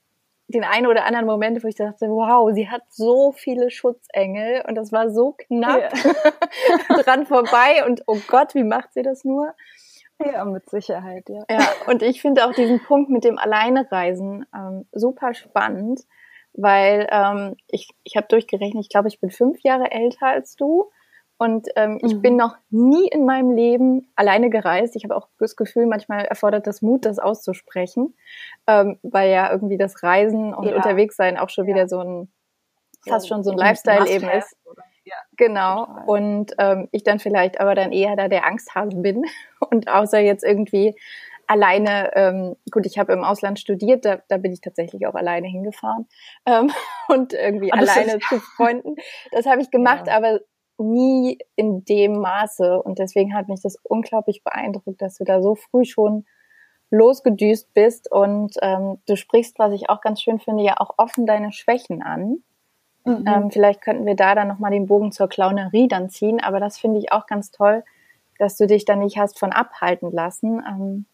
den 0.48 0.63
einen 0.63 0.88
oder 0.88 1.03
anderen 1.03 1.25
Moment, 1.25 1.62
wo 1.65 1.67
ich 1.67 1.75
dachte, 1.75 2.08
wow, 2.08 2.50
sie 2.53 2.70
hat 2.70 2.84
so 2.89 3.34
viele 3.34 3.70
Schutzengel 3.70 4.63
und 4.65 4.75
das 4.75 4.93
war 4.93 5.10
so 5.10 5.34
knapp 5.34 5.81
ja. 5.81 7.01
dran 7.03 7.25
vorbei 7.25 7.86
und 7.86 8.03
oh 8.08 8.20
Gott, 8.29 8.55
wie 8.55 8.63
macht 8.63 8.93
sie 8.93 9.01
das 9.01 9.25
nur? 9.25 9.53
Ja, 10.24 10.46
mit 10.46 10.70
Sicherheit, 10.70 11.27
ja. 11.27 11.43
Ja, 11.50 11.67
und 11.88 12.03
ich 12.03 12.22
finde 12.22 12.46
auch 12.46 12.53
diesen 12.53 12.79
Punkt 12.79 13.10
mit 13.10 13.25
dem 13.25 13.38
Alleinereisen 13.38 14.46
ähm, 14.55 14.86
super 14.93 15.34
spannend, 15.34 16.05
weil 16.53 17.08
ähm, 17.12 17.55
ich, 17.67 17.89
ich 18.03 18.15
habe 18.15 18.27
durchgerechnet, 18.27 18.84
ich 18.84 18.89
glaube, 18.89 19.08
ich 19.08 19.20
bin 19.20 19.29
fünf 19.29 19.62
Jahre 19.63 19.91
älter 19.91 20.27
als 20.27 20.55
du 20.55 20.89
und 21.38 21.70
ähm, 21.75 22.00
ich 22.03 22.13
mhm. 22.13 22.22
bin 22.22 22.36
noch 22.36 22.55
nie 22.70 23.08
in 23.08 23.25
meinem 23.25 23.50
Leben 23.50 24.12
alleine 24.15 24.51
gereist. 24.51 24.96
Ich 24.96 25.03
habe 25.03 25.15
auch 25.15 25.27
das 25.39 25.55
Gefühl, 25.55 25.88
manchmal 25.88 26.25
erfordert 26.25 26.67
das 26.67 26.84
Mut, 26.84 27.03
das 27.05 27.17
auszusprechen, 27.17 28.15
ähm, 28.67 29.00
weil 29.01 29.31
ja 29.31 29.51
irgendwie 29.51 29.77
das 29.77 30.03
Reisen 30.03 30.53
und 30.53 30.67
ja. 30.67 30.75
unterwegs 30.75 31.15
sein 31.15 31.38
auch 31.38 31.50
schon 31.50 31.67
ja. 31.67 31.74
wieder 31.74 31.88
so 31.88 32.00
ein 32.00 32.31
fast 33.08 33.27
schon 33.27 33.43
so 33.43 33.51
ein 33.51 33.58
Lifestyle 33.58 34.08
eben 34.08 34.29
ist. 34.29 34.55
Ja, 35.03 35.15
genau. 35.36 35.86
Total. 35.86 36.03
Und 36.05 36.53
ähm, 36.60 36.89
ich 36.91 37.03
dann 37.03 37.17
vielleicht 37.17 37.60
aber 37.60 37.74
dann 37.74 37.91
eher 37.91 38.15
da 38.15 38.27
der 38.27 38.46
Angsthase 38.46 38.96
bin 38.98 39.25
und 39.72 39.88
außer 39.88 40.20
jetzt 40.20 40.43
irgendwie 40.43 40.96
alleine, 41.51 42.15
ähm, 42.15 42.55
gut, 42.72 42.86
ich 42.86 42.98
habe 42.98 43.12
im 43.12 43.25
Ausland 43.25 43.60
studiert, 43.60 44.05
da, 44.05 44.22
da 44.29 44.38
bin 44.38 44.53
ich 44.53 44.62
tatsächlich 44.62 45.05
auch 45.05 45.15
alleine 45.15 45.50
hingefahren 45.50 46.08
ähm, 46.46 46.72
und 47.10 47.34
irgendwie 47.34 47.74
alleine 47.74 48.15
ist, 48.15 48.29
zu 48.29 48.39
Freunden. 48.39 48.96
Das 49.34 49.46
habe 49.46 49.62
ich 49.62 49.70
gemacht, 49.70 50.08
ja. 50.08 50.15
aber 50.15 50.39
nie 50.77 51.39
in 51.58 51.84
dem 51.84 52.20
Maße. 52.20 52.81
Und 52.81 53.00
deswegen 53.00 53.36
hat 53.36 53.50
mich 53.50 53.62
das 53.62 53.75
unglaublich 53.84 54.46
beeindruckt, 54.46 55.01
dass 55.01 55.17
du 55.17 55.25
da 55.25 55.41
so 55.41 55.55
früh 55.55 55.84
schon 55.84 56.25
losgedüst 56.89 57.74
bist 57.74 58.10
und 58.12 58.55
ähm, 58.62 59.00
du 59.05 59.15
sprichst, 59.15 59.60
was 59.60 59.74
ich 59.74 59.89
auch 59.89 60.01
ganz 60.01 60.22
schön 60.22 60.39
finde, 60.39 60.63
ja 60.63 60.75
auch 60.77 60.91
offen 60.98 61.25
deine 61.25 61.51
Schwächen 61.51 62.01
an. 62.01 62.43
Mhm. 63.03 63.25
Ähm, 63.27 63.51
vielleicht 63.51 63.81
könnten 63.81 64.05
wir 64.05 64.15
da 64.15 64.36
dann 64.36 64.48
nochmal 64.48 64.72
den 64.72 64.88
Bogen 64.88 65.12
zur 65.12 65.27
Clownerie 65.27 65.88
dann 65.89 66.10
ziehen, 66.10 66.41
aber 66.41 66.60
das 66.62 66.77
finde 66.77 67.00
ich 67.00 67.12
auch 67.12 67.27
ganz 67.27 67.51
toll, 67.51 67.84
dass 68.39 68.58
du 68.58 68.67
dich 68.67 68.86
da 68.86 68.96
nicht 68.96 69.17
hast 69.17 69.38
von 69.39 69.51
abhalten 69.51 70.12
lassen. 70.12 70.63
Ähm, 70.67 71.05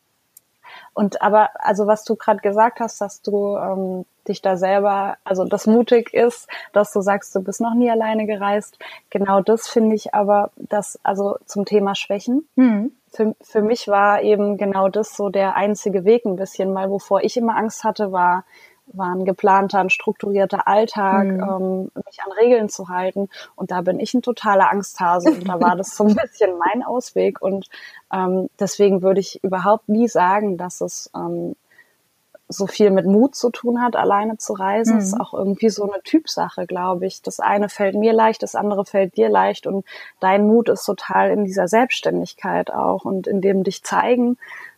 und 0.93 1.21
aber, 1.21 1.50
also 1.59 1.88
was 1.88 2.03
du 2.03 2.15
gerade 2.15 2.39
gesagt 2.39 2.79
hast, 2.79 3.01
dass 3.01 3.21
du 3.21 3.57
ähm, 3.57 4.05
dich 4.27 4.41
da 4.41 4.57
selber, 4.57 5.17
also 5.24 5.45
das 5.45 5.67
mutig 5.67 6.13
ist, 6.13 6.47
dass 6.74 6.91
du 6.91 7.01
sagst, 7.01 7.36
du 7.36 7.41
bist 7.41 7.62
noch 7.62 7.74
nie 7.74 7.89
alleine 7.89 8.25
gereist. 8.25 8.77
Genau 9.09 9.41
das 9.41 9.67
finde 9.67 9.95
ich 9.95 10.13
aber, 10.13 10.51
das, 10.57 11.00
also 11.03 11.38
zum 11.45 11.65
Thema 11.65 11.95
Schwächen. 11.95 12.47
Mhm. 12.55 12.91
Für, 13.09 13.36
für 13.41 13.62
mich 13.62 13.88
war 13.88 14.21
eben 14.21 14.57
genau 14.57 14.89
das 14.89 15.15
so 15.15 15.29
der 15.29 15.55
einzige 15.55 16.03
Weg 16.05 16.25
ein 16.25 16.36
bisschen, 16.36 16.74
weil 16.75 16.89
wovor 16.89 17.24
ich 17.24 17.38
immer 17.38 17.55
Angst 17.55 17.83
hatte, 17.83 18.12
war, 18.12 18.43
war 18.94 19.13
ein 19.13 19.25
geplanter, 19.25 19.79
ein 19.79 19.89
strukturierter 19.89 20.67
Alltag, 20.67 21.27
mhm. 21.27 21.41
ähm, 21.41 21.91
mich 22.06 22.20
an 22.24 22.32
Regeln 22.32 22.70
zu 22.70 22.89
halten. 22.89 23.29
Und 23.56 23.72
da 23.72 23.82
bin 23.82 24.00
ich 24.00 24.13
ein 24.13 24.22
totaler 24.22 24.72
Angsthase. 24.72 25.32
Und 25.32 25.48
da 25.48 25.60
war 25.60 25.75
das 25.75 25.96
so 25.96 26.06
ein 26.06 26.15
bisschen 26.22 26.58
mein 26.58 26.84
Ausweg. 26.84 27.41
Und 27.41 27.70
ähm, 28.13 28.50
deswegen 28.60 29.01
würde 29.01 29.20
ich 29.20 29.44
überhaupt 29.44 29.89
nie 29.89 30.08
sagen, 30.08 30.58
dass 30.58 30.82
es 30.82 31.10
ähm, 31.15 31.56
so 32.50 32.65
viel 32.65 32.91
mit 32.91 33.06
Mut 33.06 33.36
zu 33.36 33.50
tun 33.50 33.82
hat, 33.82 33.96
alleine 33.96 34.38
zu 34.38 34.53
reisen. 34.53 34.96
Mhm. 34.96 35.00
Das 35.00 35.08
ist 35.08 35.20
auch 35.20 35.34
irgendwie 35.34 35.70
so 35.70 35.84
eine 35.84 36.01
Typsache, 36.03 36.65
glaube 36.65 37.06
ich. 37.06 37.22
Das 37.22 37.39
eine 37.39 37.70
fällt 37.70 37.96
mir 37.96 38.13
leicht, 38.13 38.41
das 38.41 38.56
andere 38.56 38.86
fällt 38.86 39.17
dir 39.17 39.29
leicht. 39.29 39.67
Und 39.67 39.86
dein 40.20 40.48
Mut 40.48 40.70
ist 40.70 40.86
total 40.86 41.32
in 41.32 41.44
dieser 41.44 41.67
Selbstständigkeit 41.67 42.72
auch 42.72 43.06
und 43.06 43.27
in 43.27 43.41
dem 43.41 43.63
dich 43.63 43.84
zeigen. 43.84 44.38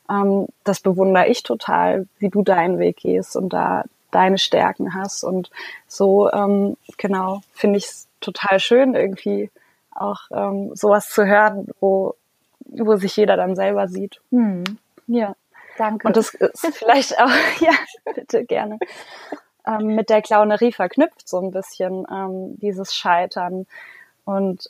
Ähm, 0.09 0.47
das 0.63 0.79
bewundere 0.79 1.27
ich 1.27 1.43
total, 1.43 2.07
wie 2.17 2.29
du 2.29 2.41
deinen 2.41 2.79
Weg 2.79 2.97
gehst 2.97 3.35
und 3.35 3.53
da 3.53 3.85
deine 4.11 4.37
Stärken 4.37 4.93
hast. 4.93 5.23
Und 5.23 5.49
so, 5.87 6.31
ähm, 6.31 6.77
genau, 6.97 7.41
finde 7.53 7.77
ich 7.77 7.85
es 7.85 8.07
total 8.21 8.59
schön, 8.59 8.95
irgendwie 8.95 9.49
auch 9.91 10.21
ähm, 10.31 10.75
sowas 10.75 11.09
zu 11.09 11.25
hören, 11.25 11.67
wo, 11.79 12.15
wo 12.61 12.95
sich 12.95 13.15
jeder 13.17 13.37
dann 13.37 13.55
selber 13.55 13.87
sieht. 13.87 14.21
Hm. 14.31 14.63
Ja. 15.07 15.35
Danke. 15.77 16.07
Und 16.07 16.17
das 16.17 16.33
ist 16.33 16.67
vielleicht 16.75 17.19
auch, 17.19 17.29
ja, 17.61 17.73
bitte 18.13 18.45
gerne, 18.45 18.79
ähm, 19.65 19.95
mit 19.95 20.09
der 20.09 20.21
Clownerie 20.21 20.71
verknüpft, 20.71 21.27
so 21.27 21.39
ein 21.39 21.51
bisschen 21.51 22.05
ähm, 22.11 22.57
dieses 22.59 22.93
Scheitern 22.93 23.65
und 24.25 24.69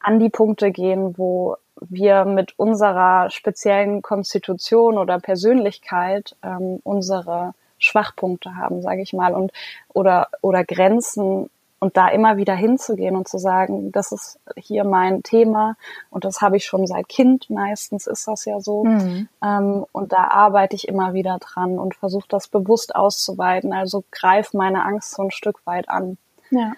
an 0.00 0.18
die 0.18 0.30
Punkte 0.30 0.70
gehen, 0.70 1.16
wo 1.18 1.56
wir 1.80 2.24
mit 2.24 2.58
unserer 2.58 3.30
speziellen 3.30 4.02
Konstitution 4.02 4.98
oder 4.98 5.18
Persönlichkeit 5.18 6.36
ähm, 6.42 6.80
unsere 6.84 7.54
Schwachpunkte 7.80 8.56
haben, 8.56 8.82
sage 8.82 9.02
ich 9.02 9.12
mal, 9.12 9.34
und 9.34 9.52
oder 9.88 10.28
oder 10.40 10.64
Grenzen 10.64 11.50
und 11.80 11.96
da 11.96 12.08
immer 12.08 12.36
wieder 12.36 12.54
hinzugehen 12.54 13.16
und 13.16 13.26
zu 13.26 13.38
sagen, 13.38 13.90
das 13.90 14.12
ist 14.12 14.38
hier 14.56 14.84
mein 14.84 15.22
Thema 15.22 15.76
und 16.10 16.24
das 16.24 16.42
habe 16.42 16.58
ich 16.58 16.66
schon 16.66 16.86
seit 16.86 17.08
Kind, 17.08 17.48
meistens 17.48 18.06
ist 18.06 18.28
das 18.28 18.44
ja 18.44 18.60
so. 18.60 18.84
Mhm. 18.84 19.28
Ähm, 19.42 19.86
und 19.90 20.12
da 20.12 20.24
arbeite 20.24 20.76
ich 20.76 20.86
immer 20.86 21.14
wieder 21.14 21.38
dran 21.38 21.78
und 21.78 21.94
versuche 21.94 22.28
das 22.28 22.48
bewusst 22.48 22.94
auszuweiten. 22.94 23.72
Also 23.72 24.04
greif 24.10 24.52
meine 24.52 24.84
Angst 24.84 25.12
so 25.12 25.22
ein 25.22 25.30
Stück 25.30 25.64
weit 25.64 25.88
an. 25.88 26.18
Ja. 26.50 26.74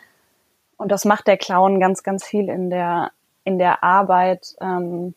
Und 0.76 0.92
das 0.92 1.04
macht 1.04 1.26
der 1.26 1.36
Clown 1.36 1.80
ganz, 1.80 2.04
ganz 2.04 2.24
viel 2.24 2.48
in 2.48 2.70
der, 2.70 3.10
in 3.42 3.58
der 3.58 3.82
Arbeit 3.82 4.54
ähm, 4.60 5.14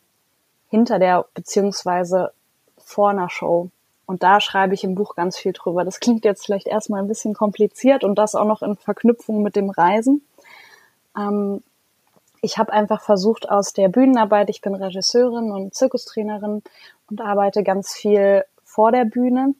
hinter 0.69 0.97
der 0.97 1.25
beziehungsweise 1.35 2.31
vor 2.77 3.11
einer 3.11 3.29
Show. 3.29 3.69
Und 4.05 4.23
da 4.23 4.39
schreibe 4.39 4.73
ich 4.73 4.83
im 4.83 4.95
Buch 4.95 5.15
ganz 5.15 5.37
viel 5.37 5.53
drüber. 5.53 5.83
Das 5.83 5.99
klingt 5.99 6.25
jetzt 6.25 6.45
vielleicht 6.45 6.67
erstmal 6.67 7.01
ein 7.01 7.07
bisschen 7.07 7.33
kompliziert 7.33 8.03
und 8.03 8.15
das 8.15 8.35
auch 8.35 8.45
noch 8.45 8.61
in 8.61 8.75
Verknüpfung 8.75 9.41
mit 9.41 9.55
dem 9.55 9.69
Reisen. 9.69 10.21
Ähm, 11.17 11.63
ich 12.41 12.57
habe 12.59 12.71
einfach 12.71 13.01
versucht 13.01 13.49
aus 13.49 13.73
der 13.73 13.89
Bühnenarbeit, 13.89 14.49
ich 14.49 14.61
bin 14.61 14.75
Regisseurin 14.75 15.51
und 15.51 15.73
Zirkustrainerin 15.73 16.61
und 17.09 17.21
arbeite 17.21 17.63
ganz 17.63 17.93
viel 17.93 18.45
vor 18.63 18.91
der 18.91 19.05
Bühne 19.05 19.55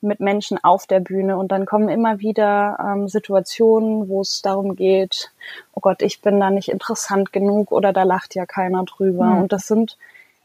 mit 0.00 0.20
Menschen 0.20 0.58
auf 0.62 0.86
der 0.86 1.00
Bühne 1.00 1.36
und 1.36 1.52
dann 1.52 1.66
kommen 1.66 1.90
immer 1.90 2.20
wieder 2.20 2.78
ähm, 2.80 3.08
Situationen, 3.08 4.08
wo 4.08 4.22
es 4.22 4.40
darum 4.40 4.74
geht, 4.74 5.30
oh 5.74 5.80
Gott, 5.80 6.00
ich 6.00 6.22
bin 6.22 6.40
da 6.40 6.50
nicht 6.50 6.70
interessant 6.70 7.32
genug 7.32 7.70
oder 7.70 7.92
da 7.92 8.04
lacht 8.04 8.34
ja 8.34 8.46
keiner 8.46 8.84
drüber. 8.84 9.26
Mhm. 9.26 9.42
Und 9.42 9.52
das 9.52 9.66
sind 9.66 9.98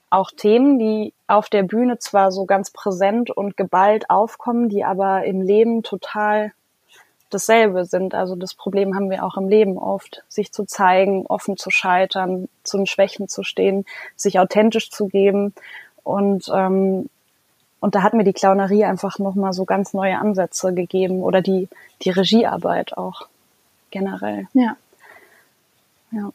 auch 0.09 0.31
Themen, 0.31 0.77
die 0.77 1.13
auf 1.27 1.49
der 1.49 1.63
Bühne 1.63 1.97
zwar 1.99 2.31
so 2.31 2.45
ganz 2.45 2.71
präsent 2.71 3.31
und 3.31 3.57
geballt 3.57 4.09
aufkommen, 4.09 4.69
die 4.69 4.83
aber 4.83 5.25
im 5.25 5.41
Leben 5.41 5.83
total 5.83 6.51
dasselbe 7.29 7.85
sind. 7.85 8.13
Also 8.13 8.35
das 8.35 8.53
Problem 8.53 8.95
haben 8.95 9.09
wir 9.09 9.23
auch 9.23 9.37
im 9.37 9.49
Leben 9.49 9.77
oft, 9.77 10.23
sich 10.29 10.51
zu 10.51 10.65
zeigen, 10.65 11.25
offen 11.25 11.57
zu 11.57 11.69
scheitern, 11.69 12.47
zu 12.63 12.77
den 12.77 12.85
Schwächen 12.85 13.27
zu 13.27 13.43
stehen, 13.43 13.85
sich 14.15 14.39
authentisch 14.39 14.91
zu 14.91 15.07
geben. 15.07 15.53
Und, 16.03 16.49
ähm, 16.53 17.09
und 17.79 17.95
da 17.95 18.03
hat 18.03 18.13
mir 18.13 18.23
die 18.23 18.33
Clownerie 18.33 18.85
einfach 18.85 19.19
nochmal 19.19 19.53
so 19.53 19.65
ganz 19.65 19.93
neue 19.93 20.17
Ansätze 20.19 20.73
gegeben 20.73 21.21
oder 21.23 21.41
die, 21.41 21.67
die 22.03 22.11
Regiearbeit 22.11 22.97
auch 22.97 23.27
generell. 23.91 24.47
Ja. 24.53 24.77
Ja. 26.11 26.31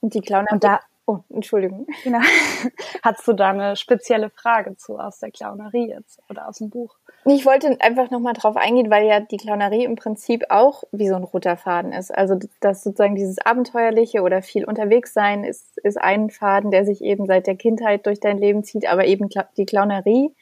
Und 0.00 0.14
die 0.14 0.20
Clownerie. 0.20 0.52
Und 0.52 0.64
da, 0.64 0.80
Oh, 1.08 1.20
Entschuldigung. 1.32 1.86
Genau. 2.02 2.18
Hast 3.02 3.26
du 3.28 3.32
da 3.32 3.50
eine 3.50 3.76
spezielle 3.76 4.28
Frage 4.28 4.76
zu 4.76 4.98
aus 4.98 5.20
der 5.20 5.30
Clownerie 5.30 5.88
jetzt 5.88 6.20
oder 6.28 6.48
aus 6.48 6.58
dem 6.58 6.68
Buch? 6.68 6.96
Ich 7.24 7.46
wollte 7.46 7.80
einfach 7.80 8.10
nochmal 8.10 8.32
drauf 8.32 8.56
eingehen, 8.56 8.90
weil 8.90 9.06
ja 9.06 9.20
die 9.20 9.36
Clownerie 9.36 9.84
im 9.84 9.94
Prinzip 9.94 10.44
auch 10.48 10.82
wie 10.90 11.08
so 11.08 11.14
ein 11.14 11.22
roter 11.22 11.56
Faden 11.56 11.92
ist. 11.92 12.12
Also 12.12 12.36
das 12.60 12.82
sozusagen 12.82 13.14
dieses 13.14 13.38
Abenteuerliche 13.38 14.22
oder 14.22 14.42
viel 14.42 14.64
unterwegs 14.64 15.14
sein 15.14 15.44
ist, 15.44 15.78
ist 15.78 15.96
ein 15.96 16.30
Faden, 16.30 16.72
der 16.72 16.84
sich 16.84 17.02
eben 17.02 17.26
seit 17.26 17.46
der 17.46 17.56
Kindheit 17.56 18.06
durch 18.06 18.18
dein 18.18 18.38
Leben 18.38 18.64
zieht, 18.64 18.90
aber 18.90 19.06
eben 19.06 19.28
die 19.56 19.66
Clownerie 19.66 20.34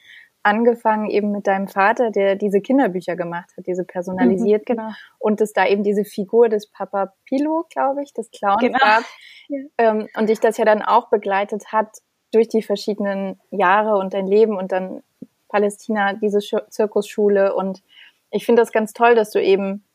angefangen 0.45 1.09
eben 1.09 1.31
mit 1.31 1.47
deinem 1.47 1.67
Vater, 1.67 2.11
der 2.11 2.35
diese 2.35 2.61
Kinderbücher 2.61 3.15
gemacht 3.15 3.49
hat, 3.57 3.65
diese 3.65 3.83
personalisiert, 3.83 4.61
mhm, 4.69 4.75
genau. 4.75 4.89
Und 5.17 5.41
es 5.41 5.53
da 5.53 5.65
eben 5.65 5.83
diese 5.83 6.05
Figur 6.05 6.49
des 6.49 6.67
Papa 6.67 7.13
Pilo, 7.25 7.65
glaube 7.71 8.03
ich, 8.03 8.13
des 8.13 8.29
Clowns 8.31 8.61
genau. 8.61 8.79
gab. 8.79 9.03
Ja. 9.47 9.59
Ähm, 9.77 10.07
und 10.17 10.29
dich 10.29 10.39
das 10.39 10.57
ja 10.57 10.65
dann 10.65 10.81
auch 10.81 11.11
begleitet 11.11 11.71
hat 11.71 11.99
durch 12.33 12.47
die 12.47 12.63
verschiedenen 12.63 13.39
Jahre 13.51 13.99
und 13.99 14.15
dein 14.15 14.25
Leben 14.25 14.57
und 14.57 14.71
dann 14.71 15.03
Palästina, 15.49 16.13
diese 16.13 16.39
Zirkusschule. 16.39 17.53
Und 17.53 17.83
ich 18.31 18.43
finde 18.43 18.63
das 18.63 18.71
ganz 18.71 18.93
toll, 18.93 19.13
dass 19.13 19.29
du 19.29 19.39
eben 19.39 19.85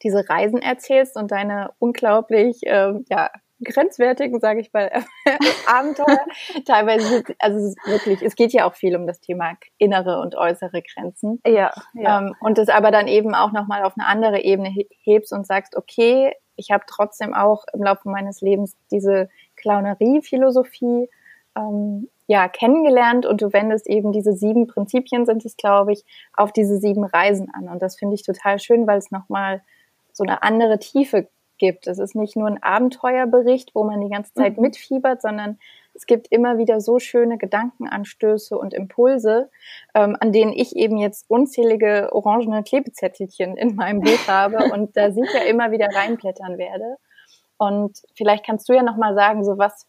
diese 0.00 0.28
Reisen 0.28 0.62
erzählst 0.62 1.16
und 1.16 1.32
deine 1.32 1.72
unglaublich 1.80 2.64
äh, 2.68 2.92
ja, 3.10 3.32
grenzwertigen, 3.64 4.40
sage 4.40 4.60
ich 4.60 4.72
mal, 4.72 4.90
Abenteuer. 5.66 6.24
Teilweise, 6.66 7.24
also 7.38 7.58
es 7.58 7.64
ist 7.64 7.86
wirklich, 7.86 8.22
es 8.22 8.36
geht 8.36 8.52
ja 8.52 8.66
auch 8.66 8.74
viel 8.74 8.96
um 8.96 9.06
das 9.06 9.20
Thema 9.20 9.54
innere 9.78 10.20
und 10.20 10.36
äußere 10.36 10.82
Grenzen. 10.82 11.40
Ja. 11.46 11.72
ja. 11.94 12.18
Ähm, 12.18 12.34
und 12.40 12.58
es 12.58 12.68
aber 12.68 12.90
dann 12.90 13.08
eben 13.08 13.34
auch 13.34 13.52
nochmal 13.52 13.82
auf 13.82 13.94
eine 13.96 14.06
andere 14.06 14.40
Ebene 14.40 14.72
hebst 15.02 15.32
und 15.32 15.46
sagst, 15.46 15.76
okay, 15.76 16.32
ich 16.56 16.70
habe 16.70 16.84
trotzdem 16.86 17.34
auch 17.34 17.64
im 17.72 17.82
Laufe 17.82 18.08
meines 18.08 18.40
Lebens 18.40 18.76
diese 18.90 19.28
Clownerie-Philosophie 19.56 21.08
ähm, 21.56 22.08
ja, 22.26 22.48
kennengelernt 22.48 23.26
und 23.26 23.42
du 23.42 23.52
wendest 23.52 23.86
eben 23.86 24.12
diese 24.12 24.32
sieben 24.32 24.66
Prinzipien, 24.66 25.26
sind 25.26 25.44
es, 25.44 25.56
glaube 25.56 25.92
ich, 25.92 26.04
auf 26.32 26.52
diese 26.52 26.78
sieben 26.78 27.04
Reisen 27.04 27.50
an. 27.52 27.68
Und 27.68 27.82
das 27.82 27.96
finde 27.96 28.14
ich 28.14 28.22
total 28.22 28.58
schön, 28.58 28.86
weil 28.86 28.98
es 28.98 29.10
nochmal 29.10 29.62
so 30.12 30.24
eine 30.24 30.42
andere 30.42 30.78
Tiefe 30.78 31.28
gibt. 31.64 31.86
Es 31.86 31.98
ist 31.98 32.14
nicht 32.14 32.36
nur 32.36 32.46
ein 32.46 32.62
Abenteuerbericht, 32.62 33.74
wo 33.74 33.84
man 33.84 34.00
die 34.00 34.10
ganze 34.10 34.34
Zeit 34.34 34.56
mhm. 34.56 34.64
mitfiebert, 34.64 35.22
sondern 35.22 35.58
es 35.94 36.06
gibt 36.06 36.28
immer 36.28 36.58
wieder 36.58 36.80
so 36.80 36.98
schöne 36.98 37.38
Gedankenanstöße 37.38 38.58
und 38.58 38.74
Impulse, 38.74 39.48
ähm, 39.94 40.16
an 40.20 40.32
denen 40.32 40.52
ich 40.52 40.76
eben 40.76 40.98
jetzt 40.98 41.24
unzählige 41.28 42.10
orangene 42.12 42.62
Klebezettelchen 42.62 43.56
in 43.56 43.76
meinem 43.76 44.00
Buch 44.00 44.18
habe 44.28 44.72
und 44.72 44.96
da 44.96 45.10
sicher 45.10 45.46
immer 45.46 45.70
wieder 45.70 45.88
reinblättern 45.94 46.58
werde. 46.58 46.96
Und 47.56 48.02
vielleicht 48.14 48.44
kannst 48.44 48.68
du 48.68 48.74
ja 48.74 48.82
nochmal 48.82 49.14
sagen, 49.14 49.44
so 49.44 49.56
was 49.56 49.86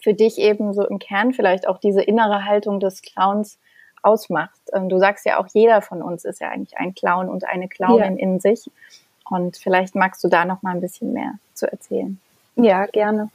für 0.00 0.14
dich 0.14 0.38
eben 0.38 0.72
so 0.72 0.86
im 0.86 0.98
Kern 0.98 1.32
vielleicht 1.32 1.68
auch 1.68 1.78
diese 1.78 2.02
innere 2.02 2.44
Haltung 2.44 2.80
des 2.80 3.02
Clowns 3.02 3.58
ausmacht. 4.02 4.60
Ähm, 4.72 4.88
du 4.88 4.98
sagst 4.98 5.26
ja 5.26 5.38
auch, 5.38 5.46
jeder 5.52 5.82
von 5.82 6.02
uns 6.02 6.24
ist 6.24 6.40
ja 6.40 6.48
eigentlich 6.48 6.78
ein 6.78 6.94
Clown 6.94 7.28
und 7.28 7.44
eine 7.44 7.68
Clownin 7.68 8.16
ja. 8.16 8.22
in 8.22 8.40
sich. 8.40 8.70
Und 9.30 9.56
vielleicht 9.56 9.94
magst 9.94 10.22
du 10.24 10.28
da 10.28 10.44
noch 10.44 10.62
mal 10.62 10.72
ein 10.72 10.80
bisschen 10.80 11.12
mehr 11.12 11.34
zu 11.54 11.70
erzählen. 11.70 12.20
Ja, 12.56 12.86
gerne. 12.86 13.30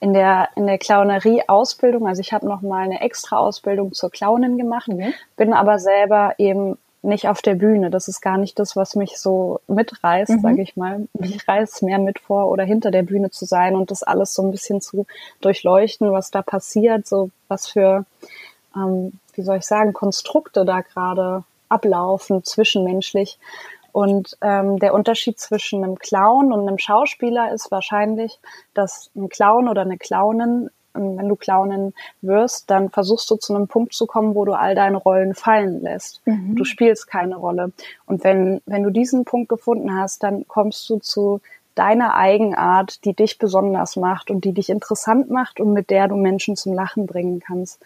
In 0.00 0.14
der, 0.14 0.48
in 0.56 0.66
der 0.66 0.78
Clownerie-Ausbildung, 0.78 2.08
also 2.08 2.20
ich 2.20 2.32
habe 2.32 2.46
noch 2.46 2.62
mal 2.62 2.84
eine 2.84 3.02
extra 3.02 3.36
Ausbildung 3.36 3.92
zur 3.92 4.10
Clownin 4.10 4.56
gemacht, 4.56 4.88
mhm. 4.88 5.12
bin 5.36 5.52
aber 5.52 5.78
selber 5.78 6.34
eben 6.38 6.78
nicht 7.02 7.28
auf 7.28 7.42
der 7.42 7.54
Bühne. 7.54 7.90
Das 7.90 8.08
ist 8.08 8.20
gar 8.20 8.38
nicht 8.38 8.58
das, 8.58 8.76
was 8.76 8.94
mich 8.94 9.18
so 9.18 9.60
mitreißt, 9.66 10.30
mhm. 10.30 10.40
sage 10.40 10.62
ich 10.62 10.76
mal. 10.76 11.06
Mich 11.18 11.46
reißt 11.46 11.82
mehr 11.82 11.98
mit 11.98 12.18
vor 12.20 12.48
oder 12.48 12.64
hinter 12.64 12.90
der 12.90 13.02
Bühne 13.02 13.30
zu 13.30 13.44
sein 13.44 13.74
und 13.74 13.90
das 13.90 14.02
alles 14.02 14.32
so 14.32 14.42
ein 14.42 14.52
bisschen 14.52 14.80
zu 14.80 15.06
durchleuchten, 15.40 16.12
was 16.12 16.30
da 16.30 16.42
passiert, 16.42 17.06
so 17.06 17.30
was 17.48 17.66
für, 17.66 18.06
ähm, 18.74 19.12
wie 19.34 19.42
soll 19.42 19.58
ich 19.58 19.66
sagen, 19.66 19.92
Konstrukte 19.92 20.64
da 20.64 20.80
gerade 20.80 21.44
ablaufen, 21.68 22.44
zwischenmenschlich. 22.44 23.38
Und 23.92 24.36
ähm, 24.40 24.78
der 24.78 24.94
Unterschied 24.94 25.38
zwischen 25.38 25.84
einem 25.84 25.98
Clown 25.98 26.52
und 26.52 26.66
einem 26.66 26.78
Schauspieler 26.78 27.52
ist 27.52 27.70
wahrscheinlich, 27.70 28.40
dass 28.74 29.10
ein 29.14 29.28
Clown 29.28 29.68
oder 29.68 29.82
eine 29.82 29.98
Clownin 29.98 30.70
wenn 30.94 31.28
du 31.28 31.36
Clownin 31.36 31.94
wirst, 32.20 32.70
dann 32.70 32.90
versuchst 32.90 33.30
du 33.30 33.36
zu 33.36 33.54
einem 33.54 33.68
Punkt 33.68 33.94
zu 33.94 34.06
kommen, 34.06 34.34
wo 34.34 34.44
du 34.44 34.52
all 34.52 34.74
deine 34.74 34.98
Rollen 34.98 35.34
fallen 35.34 35.80
lässt. 35.82 36.20
Mhm. 36.26 36.56
Du 36.56 36.64
spielst 36.64 37.06
keine 37.06 37.36
Rolle. 37.36 37.72
Und 38.06 38.24
wenn, 38.24 38.60
wenn 38.66 38.82
du 38.82 38.90
diesen 38.90 39.24
Punkt 39.24 39.48
gefunden 39.48 39.96
hast, 39.96 40.22
dann 40.22 40.46
kommst 40.46 40.88
du 40.90 40.98
zu 40.98 41.40
deiner 41.74 42.14
Eigenart, 42.14 43.04
die 43.04 43.14
dich 43.14 43.38
besonders 43.38 43.96
macht 43.96 44.30
und 44.30 44.44
die 44.44 44.52
dich 44.52 44.68
interessant 44.68 45.30
macht 45.30 45.58
und 45.58 45.72
mit 45.72 45.88
der 45.88 46.08
du 46.08 46.16
Menschen 46.16 46.56
zum 46.56 46.74
Lachen 46.74 47.06
bringen 47.06 47.40
kannst. 47.40 47.80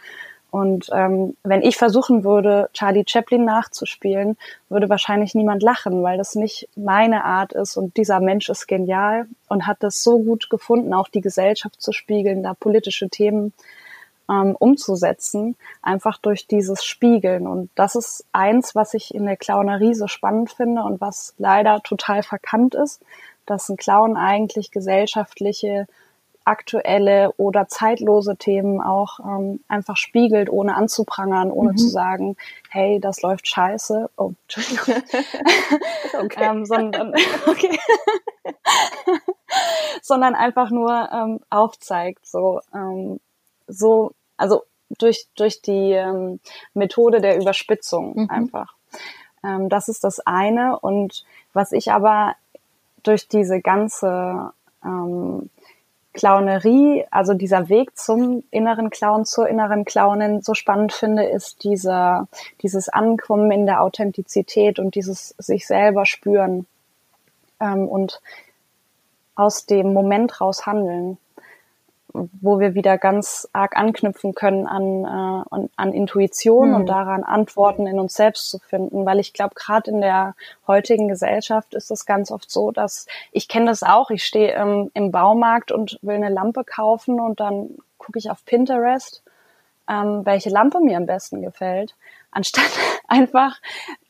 Und 0.50 0.88
ähm, 0.92 1.36
wenn 1.42 1.62
ich 1.62 1.76
versuchen 1.76 2.24
würde, 2.24 2.70
Charlie 2.72 3.04
Chaplin 3.06 3.44
nachzuspielen, 3.44 4.36
würde 4.68 4.88
wahrscheinlich 4.88 5.34
niemand 5.34 5.62
lachen, 5.62 6.02
weil 6.02 6.18
das 6.18 6.34
nicht 6.34 6.68
meine 6.76 7.24
Art 7.24 7.52
ist. 7.52 7.76
Und 7.76 7.96
dieser 7.96 8.20
Mensch 8.20 8.48
ist 8.48 8.66
genial 8.66 9.26
und 9.48 9.66
hat 9.66 9.78
das 9.80 10.02
so 10.02 10.18
gut 10.18 10.48
gefunden, 10.48 10.94
auch 10.94 11.08
die 11.08 11.20
Gesellschaft 11.20 11.80
zu 11.80 11.92
spiegeln, 11.92 12.42
da 12.42 12.54
politische 12.54 13.08
Themen 13.08 13.52
ähm, 14.30 14.56
umzusetzen, 14.58 15.56
einfach 15.82 16.18
durch 16.18 16.46
dieses 16.46 16.84
Spiegeln. 16.84 17.46
Und 17.46 17.70
das 17.74 17.94
ist 17.94 18.24
eins, 18.32 18.74
was 18.74 18.94
ich 18.94 19.14
in 19.14 19.26
der 19.26 19.36
Clownerie 19.36 19.94
so 19.94 20.06
spannend 20.06 20.50
finde 20.50 20.82
und 20.82 21.00
was 21.00 21.34
leider 21.38 21.82
total 21.82 22.22
verkannt 22.22 22.74
ist, 22.74 23.02
dass 23.46 23.68
ein 23.68 23.76
Clown 23.76 24.16
eigentlich 24.16 24.70
gesellschaftliche 24.70 25.86
aktuelle 26.46 27.32
oder 27.36 27.66
zeitlose 27.68 28.36
Themen 28.36 28.80
auch 28.80 29.18
ähm, 29.20 29.60
einfach 29.68 29.96
spiegelt, 29.96 30.48
ohne 30.48 30.76
anzuprangern, 30.76 31.50
ohne 31.50 31.72
mhm. 31.72 31.76
zu 31.76 31.88
sagen, 31.88 32.36
hey, 32.70 33.00
das 33.00 33.22
läuft 33.22 33.48
scheiße. 33.48 34.08
Oh, 34.16 34.32
Entschuldigung. 34.42 35.02
okay. 36.22 36.44
ähm, 36.44 36.64
sondern, 36.64 37.12
okay. 37.46 37.78
sondern 40.02 40.34
einfach 40.34 40.70
nur 40.70 41.08
ähm, 41.12 41.40
aufzeigt, 41.50 42.24
so, 42.26 42.60
ähm, 42.72 43.18
so, 43.66 44.12
also 44.36 44.62
durch, 44.98 45.26
durch 45.34 45.62
die 45.62 45.92
ähm, 45.92 46.38
Methode 46.74 47.20
der 47.20 47.40
Überspitzung 47.40 48.14
mhm. 48.14 48.30
einfach. 48.30 48.74
Ähm, 49.42 49.68
das 49.68 49.88
ist 49.88 50.04
das 50.04 50.20
eine. 50.20 50.78
Und 50.78 51.24
was 51.52 51.72
ich 51.72 51.90
aber 51.90 52.36
durch 53.02 53.26
diese 53.26 53.60
ganze 53.60 54.52
ähm, 54.84 55.50
Clownerie, 56.16 57.04
also 57.10 57.34
dieser 57.34 57.68
Weg 57.68 57.96
zum 57.96 58.42
inneren 58.50 58.90
Clown, 58.90 59.26
zur 59.26 59.48
inneren 59.48 59.84
Clownin 59.84 60.40
so 60.40 60.54
spannend 60.54 60.92
finde, 60.92 61.24
ist 61.24 61.62
dieser, 61.62 62.26
dieses 62.62 62.88
Ankommen 62.88 63.50
in 63.50 63.66
der 63.66 63.82
Authentizität 63.82 64.78
und 64.78 64.94
dieses 64.94 65.34
sich 65.38 65.66
selber 65.66 66.06
spüren 66.06 66.66
ähm, 67.60 67.86
und 67.86 68.20
aus 69.34 69.66
dem 69.66 69.92
Moment 69.92 70.40
raus 70.40 70.64
handeln 70.64 71.18
wo 72.40 72.60
wir 72.60 72.74
wieder 72.74 72.98
ganz 72.98 73.48
arg 73.52 73.76
anknüpfen 73.76 74.34
können 74.34 74.66
an, 74.66 75.04
äh, 75.04 75.68
an 75.76 75.92
Intuition 75.92 76.68
hm. 76.68 76.74
und 76.74 76.86
daran 76.86 77.24
Antworten 77.24 77.86
in 77.86 77.98
uns 77.98 78.14
selbst 78.14 78.50
zu 78.50 78.58
finden. 78.58 79.06
Weil 79.06 79.20
ich 79.20 79.32
glaube, 79.32 79.54
gerade 79.54 79.90
in 79.90 80.00
der 80.00 80.34
heutigen 80.66 81.08
Gesellschaft 81.08 81.74
ist 81.74 81.90
es 81.90 82.06
ganz 82.06 82.30
oft 82.30 82.50
so, 82.50 82.70
dass 82.70 83.06
ich 83.32 83.48
kenne 83.48 83.66
das 83.66 83.82
auch, 83.82 84.10
ich 84.10 84.24
stehe 84.24 84.52
ähm, 84.52 84.90
im 84.94 85.10
Baumarkt 85.10 85.72
und 85.72 85.98
will 86.02 86.16
eine 86.16 86.30
Lampe 86.30 86.64
kaufen 86.64 87.20
und 87.20 87.40
dann 87.40 87.76
gucke 87.98 88.18
ich 88.18 88.30
auf 88.30 88.44
Pinterest, 88.44 89.22
ähm, 89.88 90.24
welche 90.24 90.50
Lampe 90.50 90.80
mir 90.80 90.96
am 90.96 91.06
besten 91.06 91.42
gefällt, 91.42 91.94
anstatt 92.30 92.70
einfach 93.08 93.56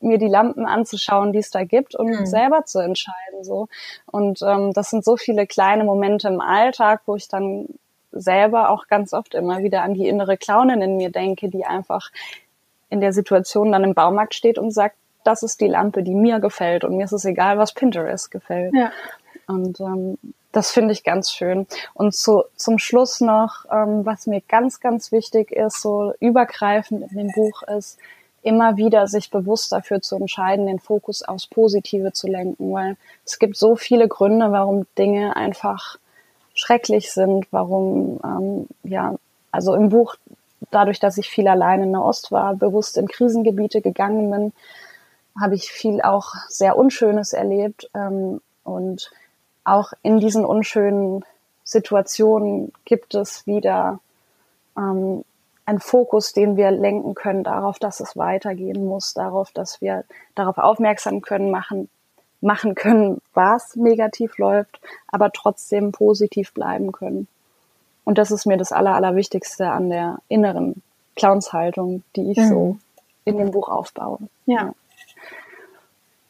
mir 0.01 0.19
die 0.19 0.29
Lampen 0.29 0.67
anzuschauen, 0.67 1.33
die 1.33 1.39
es 1.39 1.51
da 1.51 1.65
gibt 1.65 1.95
und 1.95 2.09
mhm. 2.09 2.27
selber 2.27 2.65
zu 2.65 2.79
entscheiden. 2.79 3.43
So. 3.43 3.69
Und 4.07 4.41
ähm, 4.43 4.73
das 4.73 4.91
sind 4.91 5.05
so 5.05 5.17
viele 5.17 5.47
kleine 5.47 5.85
Momente 5.85 6.29
im 6.29 6.41
Alltag, 6.41 7.03
wo 7.07 7.17
ich 7.17 7.29
dann 7.29 7.67
selber 8.21 8.71
auch 8.71 8.87
ganz 8.89 9.13
oft 9.13 9.35
immer 9.35 9.59
wieder 9.59 9.83
an 9.83 9.95
die 9.95 10.09
innere 10.09 10.37
Clownin 10.37 10.83
in 10.83 10.97
mir 10.97 11.11
denke, 11.11 11.49
die 11.49 11.65
einfach 11.65 12.11
in 12.89 13.01
der 13.01 13.13
Situation 13.13 13.73
dann 13.73 13.85
im 13.85 13.95
Baumarkt 13.95 14.35
steht 14.35 14.59
und 14.59 14.73
sagt, 14.73 14.97
das 15.25 15.43
ist 15.43 15.61
die 15.61 15.67
Lampe, 15.67 16.03
die 16.03 16.15
mir 16.15 16.39
gefällt 16.39 16.85
und 16.85 16.97
mir 16.97 17.05
ist 17.05 17.13
es 17.13 17.25
egal, 17.25 17.59
was 17.59 17.73
Pinterest 17.73 18.31
gefällt. 18.31 18.73
Ja. 18.75 18.93
Und 19.49 19.81
ähm, 19.81 20.19
das 20.53 20.71
finde 20.71 20.93
ich 20.93 21.05
ganz 21.05 21.31
schön. 21.33 21.67
Und 21.95 22.15
zu, 22.15 22.45
zum 22.55 22.79
Schluss 22.79 23.21
noch, 23.21 23.65
ähm, 23.71 24.07
was 24.07 24.27
mir 24.27 24.41
ganz, 24.41 24.81
ganz 24.81 25.13
wichtig 25.13 25.53
ist, 25.53 25.83
so 25.83 26.15
übergreifend 26.21 27.11
in 27.11 27.19
dem 27.19 27.33
Buch 27.33 27.63
ist, 27.65 27.99
immer 28.43 28.77
wieder 28.77 29.09
sich 29.09 29.31
bewusst 29.31 29.73
dafür 29.73 30.01
zu 30.01 30.15
entscheiden, 30.15 30.67
den 30.67 30.79
Fokus 30.79 31.23
aufs 31.23 31.49
Positive 31.49 32.13
zu 32.13 32.29
lenken, 32.29 32.73
weil 32.73 32.97
es 33.25 33.41
gibt 33.41 33.57
so 33.57 33.75
viele 33.75 34.07
Gründe, 34.07 34.53
warum 34.53 34.87
Dinge 34.97 35.35
einfach 35.35 35.99
schrecklich 36.57 37.13
sind, 37.13 37.47
warum, 37.53 38.19
ähm, 38.25 38.67
ja, 38.83 39.15
also 39.53 39.75
im 39.75 39.91
Buch, 39.91 40.17
dadurch, 40.73 40.99
dass 40.99 41.19
ich 41.19 41.29
viel 41.29 41.47
allein 41.47 41.83
in 41.83 41.93
der 41.93 42.03
Ost 42.03 42.33
war, 42.33 42.57
bewusst 42.57 42.97
in 42.97 43.07
Krisengebiete 43.07 43.81
gegangen 43.81 44.31
bin, 44.31 44.53
habe 45.41 45.55
ich 45.55 45.71
viel 45.71 46.01
auch 46.01 46.33
sehr 46.49 46.77
Unschönes 46.77 47.33
erlebt. 47.33 47.89
Ähm, 47.95 48.41
und 48.65 49.13
auch 49.65 49.93
in 50.03 50.19
diesen 50.19 50.45
unschönen 50.45 51.25
Situationen 51.63 52.73
gibt 52.85 53.15
es 53.15 53.47
wieder 53.47 54.01
ähm, 54.77 55.25
einen 55.67 55.81
Fokus, 55.81 56.33
den 56.33 56.57
wir 56.57 56.71
lenken 56.71 57.15
können 57.15 57.45
darauf, 57.45 57.79
dass 57.79 58.01
es 58.01 58.17
weitergehen 58.17 58.87
muss, 58.87 59.15
darauf, 59.15 59.51
dass 59.51 59.81
wir 59.81 60.05
darauf 60.35 60.59
aufmerksam 60.59 61.21
können, 61.21 61.51
machen, 61.51 61.89
machen 62.41 62.75
können, 62.75 63.21
was 63.35 63.77
negativ 63.77 64.39
läuft, 64.39 64.81
aber 65.09 65.33
trotzdem 65.33 65.93
positiv 65.93 66.53
bleiben 66.53 66.93
können. 66.93 67.29
Und 68.05 68.19
das 68.19 68.31
ist 68.31 68.47
mir 68.47 68.57
das 68.57 68.73
Aller, 68.73 68.95
Allerwichtigste 68.95 69.69
an 69.69 69.91
der 69.91 70.19
inneren 70.29 70.83
Clownshaltung, 71.17 72.03
die 72.15 72.31
ich 72.31 72.39
mhm. 72.39 72.49
so 72.49 72.79
in 73.25 73.39
dem 73.39 73.51
Buch 73.51 73.69
aufbaue. 73.69 74.19
Ja. 74.47 74.55
ja. 74.55 74.75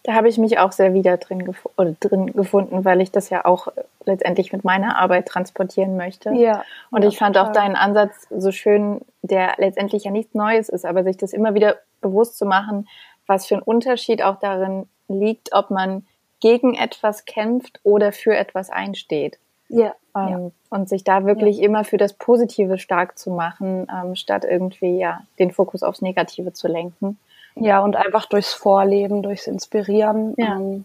Da 0.04 0.14
habe 0.14 0.28
ich 0.28 0.38
mich 0.38 0.58
auch 0.58 0.70
sehr 0.70 0.94
wieder 0.94 1.16
drin, 1.16 1.44
gef 1.44 1.66
drin 2.00 2.32
gefunden, 2.32 2.84
weil 2.84 3.00
ich 3.00 3.10
das 3.10 3.28
ja 3.28 3.44
auch 3.44 3.68
letztendlich 4.04 4.52
mit 4.52 4.64
meiner 4.64 4.96
Arbeit 4.96 5.26
transportieren 5.26 5.96
möchte. 5.96 6.30
Ja. 6.30 6.62
Und 6.90 7.04
ich 7.04 7.18
fand 7.18 7.34
total. 7.34 7.48
auch 7.48 7.52
deinen 7.52 7.74
Ansatz 7.74 8.28
so 8.30 8.52
schön, 8.52 9.00
der 9.22 9.54
letztendlich 9.58 10.04
ja 10.04 10.12
nichts 10.12 10.32
Neues 10.32 10.68
ist, 10.68 10.86
aber 10.86 11.02
sich 11.02 11.16
das 11.16 11.32
immer 11.32 11.54
wieder 11.54 11.76
bewusst 12.00 12.38
zu 12.38 12.46
machen, 12.46 12.88
was 13.26 13.46
für 13.46 13.56
ein 13.56 13.62
Unterschied 13.62 14.22
auch 14.22 14.38
darin 14.38 14.88
liegt, 15.08 15.52
ob 15.52 15.70
man 15.70 16.06
gegen 16.40 16.74
etwas 16.74 17.24
kämpft 17.24 17.80
oder 17.82 18.12
für 18.12 18.36
etwas 18.36 18.70
einsteht. 18.70 19.38
Ja. 19.68 19.94
Ähm, 20.14 20.28
ja. 20.28 20.50
Und 20.70 20.88
sich 20.88 21.04
da 21.04 21.24
wirklich 21.24 21.58
ja. 21.58 21.64
immer 21.64 21.84
für 21.84 21.96
das 21.96 22.12
Positive 22.12 22.78
stark 22.78 23.18
zu 23.18 23.30
machen, 23.30 23.86
ähm, 23.92 24.14
statt 24.16 24.44
irgendwie 24.44 24.98
ja 24.98 25.22
den 25.38 25.50
Fokus 25.50 25.82
aufs 25.82 26.02
Negative 26.02 26.52
zu 26.52 26.68
lenken. 26.68 27.18
Ja, 27.58 27.80
und 27.80 27.96
einfach 27.96 28.26
durchs 28.26 28.52
Vorleben, 28.52 29.22
durchs 29.22 29.46
Inspirieren 29.46 30.34
ja. 30.36 30.56
ähm, 30.56 30.84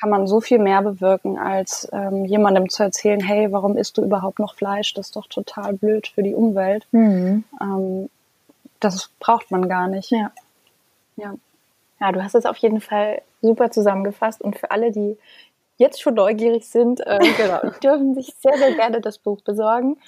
kann 0.00 0.10
man 0.10 0.26
so 0.26 0.40
viel 0.40 0.58
mehr 0.58 0.82
bewirken, 0.82 1.38
als 1.38 1.88
ähm, 1.92 2.24
jemandem 2.24 2.68
zu 2.68 2.82
erzählen, 2.82 3.20
hey, 3.20 3.52
warum 3.52 3.76
isst 3.76 3.98
du 3.98 4.02
überhaupt 4.02 4.38
noch 4.38 4.54
Fleisch? 4.54 4.94
Das 4.94 5.08
ist 5.08 5.16
doch 5.16 5.28
total 5.28 5.74
blöd 5.74 6.08
für 6.08 6.22
die 6.22 6.34
Umwelt. 6.34 6.86
Mhm. 6.90 7.44
Ähm, 7.60 8.10
das 8.80 9.10
braucht 9.20 9.50
man 9.50 9.68
gar 9.68 9.88
nicht. 9.88 10.10
Ja. 10.10 10.32
ja. 11.16 11.34
Ja, 12.00 12.12
du 12.12 12.22
hast 12.22 12.34
es 12.34 12.46
auf 12.46 12.56
jeden 12.56 12.80
Fall 12.80 13.22
super 13.42 13.70
zusammengefasst 13.70 14.40
und 14.40 14.58
für 14.58 14.70
alle, 14.70 14.90
die 14.90 15.18
jetzt 15.76 16.00
schon 16.00 16.14
neugierig 16.14 16.68
sind, 16.68 17.00
äh, 17.06 17.18
genau, 17.36 17.60
dürfen 17.82 18.14
sich 18.14 18.34
sehr, 18.38 18.56
sehr 18.56 18.74
gerne 18.74 19.00
das 19.00 19.18
Buch 19.18 19.40
besorgen. 19.42 19.98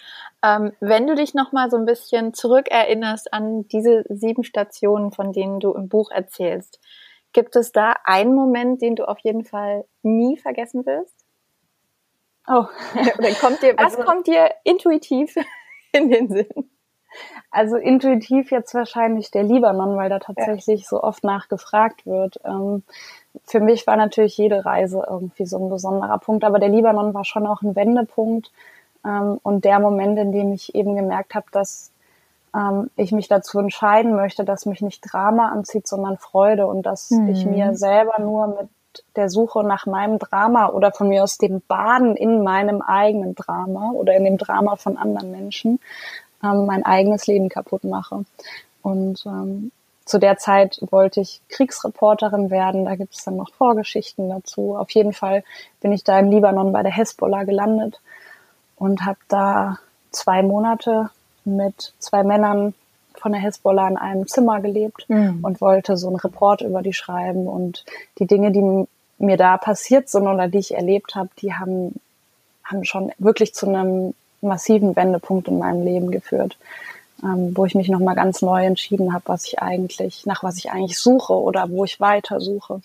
Ähm, 0.44 0.72
wenn 0.80 1.06
du 1.06 1.14
dich 1.14 1.34
noch 1.34 1.52
mal 1.52 1.70
so 1.70 1.76
ein 1.76 1.86
bisschen 1.86 2.34
zurückerinnerst 2.34 3.32
an 3.32 3.66
diese 3.68 4.04
sieben 4.08 4.44
Stationen, 4.44 5.12
von 5.12 5.32
denen 5.32 5.60
du 5.60 5.72
im 5.72 5.88
Buch 5.88 6.10
erzählst, 6.10 6.80
gibt 7.32 7.56
es 7.56 7.72
da 7.72 7.94
einen 8.04 8.34
Moment, 8.34 8.82
den 8.82 8.96
du 8.96 9.08
auf 9.08 9.18
jeden 9.20 9.44
Fall 9.44 9.84
nie 10.02 10.36
vergessen 10.36 10.84
wirst? 10.84 11.24
Oh, 12.46 12.66
oder 13.18 13.30
kommt 13.34 13.62
dir, 13.62 13.76
was 13.78 13.96
also, 13.96 14.04
kommt 14.04 14.26
dir 14.26 14.50
intuitiv 14.64 15.34
in 15.92 16.10
den 16.10 16.28
Sinn? 16.28 16.70
Also 17.50 17.76
intuitiv 17.76 18.50
jetzt 18.50 18.74
wahrscheinlich 18.74 19.30
der 19.30 19.42
Libanon, 19.42 19.96
weil 19.96 20.08
da 20.08 20.18
tatsächlich 20.18 20.82
ja. 20.82 20.86
so 20.88 21.02
oft 21.02 21.24
nachgefragt 21.24 22.06
wird. 22.06 22.40
Ähm, 22.44 22.82
für 23.44 23.60
mich 23.60 23.86
war 23.86 23.96
natürlich 23.96 24.36
jede 24.36 24.64
Reise 24.64 25.04
irgendwie 25.08 25.46
so 25.46 25.58
ein 25.58 25.70
besonderer 25.70 26.18
Punkt, 26.18 26.44
aber 26.44 26.58
der 26.58 26.68
Libanon 26.68 27.14
war 27.14 27.24
schon 27.24 27.46
auch 27.46 27.62
ein 27.62 27.76
Wendepunkt 27.76 28.50
ähm, 29.04 29.38
und 29.42 29.64
der 29.64 29.80
Moment, 29.80 30.18
in 30.18 30.32
dem 30.32 30.52
ich 30.52 30.74
eben 30.74 30.96
gemerkt 30.96 31.34
habe, 31.34 31.46
dass 31.52 31.92
ähm, 32.54 32.90
ich 32.96 33.12
mich 33.12 33.28
dazu 33.28 33.58
entscheiden 33.58 34.14
möchte, 34.14 34.44
dass 34.44 34.66
mich 34.66 34.82
nicht 34.82 35.00
Drama 35.00 35.48
anzieht, 35.48 35.86
sondern 35.86 36.18
Freude 36.18 36.66
und 36.66 36.84
dass 36.84 37.10
mhm. 37.10 37.28
ich 37.28 37.46
mir 37.46 37.74
selber 37.74 38.20
nur 38.20 38.48
mit 38.48 38.68
der 39.16 39.30
Suche 39.30 39.64
nach 39.64 39.86
meinem 39.86 40.18
Drama 40.18 40.68
oder 40.68 40.92
von 40.92 41.08
mir 41.08 41.22
aus 41.22 41.38
dem 41.38 41.62
Baden 41.62 42.14
in 42.14 42.42
meinem 42.42 42.82
eigenen 42.82 43.34
Drama 43.34 43.92
oder 43.92 44.14
in 44.14 44.24
dem 44.24 44.36
Drama 44.36 44.76
von 44.76 44.98
anderen 44.98 45.30
Menschen 45.30 45.80
ähm, 46.42 46.66
mein 46.66 46.84
eigenes 46.84 47.26
Leben 47.26 47.48
kaputt 47.48 47.84
mache. 47.84 48.24
Und 48.82 49.24
ähm, 49.26 49.70
zu 50.04 50.18
der 50.18 50.36
Zeit 50.36 50.80
wollte 50.90 51.20
ich 51.20 51.40
Kriegsreporterin 51.48 52.50
werden. 52.50 52.84
Da 52.84 52.96
gibt 52.96 53.14
es 53.14 53.24
dann 53.24 53.36
noch 53.36 53.52
Vorgeschichten 53.54 54.28
dazu. 54.28 54.76
Auf 54.76 54.90
jeden 54.90 55.12
Fall 55.12 55.44
bin 55.80 55.92
ich 55.92 56.04
da 56.04 56.18
im 56.18 56.30
Libanon 56.30 56.72
bei 56.72 56.82
der 56.82 56.92
Hezbollah 56.92 57.44
gelandet 57.44 58.00
und 58.76 59.04
habe 59.04 59.18
da 59.28 59.78
zwei 60.10 60.42
Monate 60.42 61.10
mit 61.44 61.94
zwei 61.98 62.24
Männern 62.24 62.74
von 63.14 63.32
der 63.32 63.40
Hezbollah 63.40 63.88
in 63.88 63.96
einem 63.96 64.26
Zimmer 64.26 64.60
gelebt 64.60 65.08
mhm. 65.08 65.38
und 65.42 65.60
wollte 65.60 65.96
so 65.96 66.08
einen 66.08 66.16
Report 66.16 66.60
über 66.62 66.82
die 66.82 66.92
schreiben. 66.92 67.46
Und 67.46 67.84
die 68.18 68.26
Dinge, 68.26 68.50
die 68.50 68.86
mir 69.18 69.36
da 69.36 69.56
passiert 69.56 70.08
sind 70.08 70.26
oder 70.26 70.48
die 70.48 70.58
ich 70.58 70.74
erlebt 70.74 71.14
habe, 71.14 71.30
die 71.40 71.54
haben, 71.54 72.00
haben 72.64 72.84
schon 72.84 73.12
wirklich 73.18 73.54
zu 73.54 73.68
einem 73.68 74.14
massiven 74.42 74.94
Wendepunkt 74.96 75.48
in 75.48 75.58
meinem 75.58 75.82
Leben 75.84 76.10
geführt, 76.10 76.58
ähm, 77.22 77.56
wo 77.56 77.64
ich 77.64 77.74
mich 77.74 77.88
nochmal 77.88 78.14
ganz 78.14 78.42
neu 78.42 78.64
entschieden 78.64 79.12
habe, 79.12 79.24
was 79.26 79.46
ich 79.46 79.60
eigentlich, 79.60 80.26
nach 80.26 80.42
was 80.42 80.58
ich 80.58 80.70
eigentlich 80.70 80.98
suche 80.98 81.34
oder 81.34 81.70
wo 81.70 81.84
ich 81.84 82.00
weiter 82.00 82.40
suche. 82.40 82.80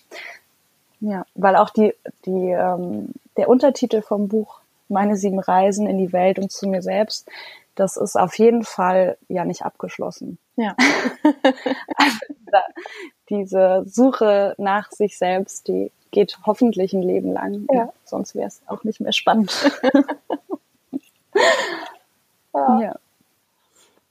Ja, 1.00 1.24
weil 1.34 1.56
auch 1.56 1.70
die, 1.70 1.94
die, 2.24 2.50
ähm, 2.50 3.12
der 3.36 3.48
Untertitel 3.48 4.02
vom 4.02 4.28
Buch 4.28 4.60
Meine 4.88 5.16
sieben 5.16 5.38
Reisen 5.38 5.86
in 5.86 5.98
die 5.98 6.12
Welt 6.12 6.38
und 6.38 6.50
zu 6.50 6.66
mir 6.66 6.82
selbst, 6.82 7.28
das 7.74 7.96
ist 7.96 8.16
auf 8.16 8.36
jeden 8.38 8.64
Fall 8.64 9.16
ja 9.28 9.44
nicht 9.44 9.62
abgeschlossen. 9.62 10.38
Ja. 10.56 10.74
also, 11.96 12.64
diese 13.30 13.84
Suche 13.86 14.54
nach 14.58 14.90
sich 14.90 15.16
selbst, 15.18 15.68
die 15.68 15.92
geht 16.10 16.38
hoffentlich 16.44 16.92
ein 16.92 17.02
Leben 17.02 17.32
lang. 17.32 17.66
Ja. 17.70 17.92
Sonst 18.04 18.34
wäre 18.34 18.48
es 18.48 18.60
auch 18.66 18.82
nicht 18.82 19.00
mehr 19.00 19.12
spannend. 19.12 19.52
ja. 22.54 22.80
ja. 22.80 22.94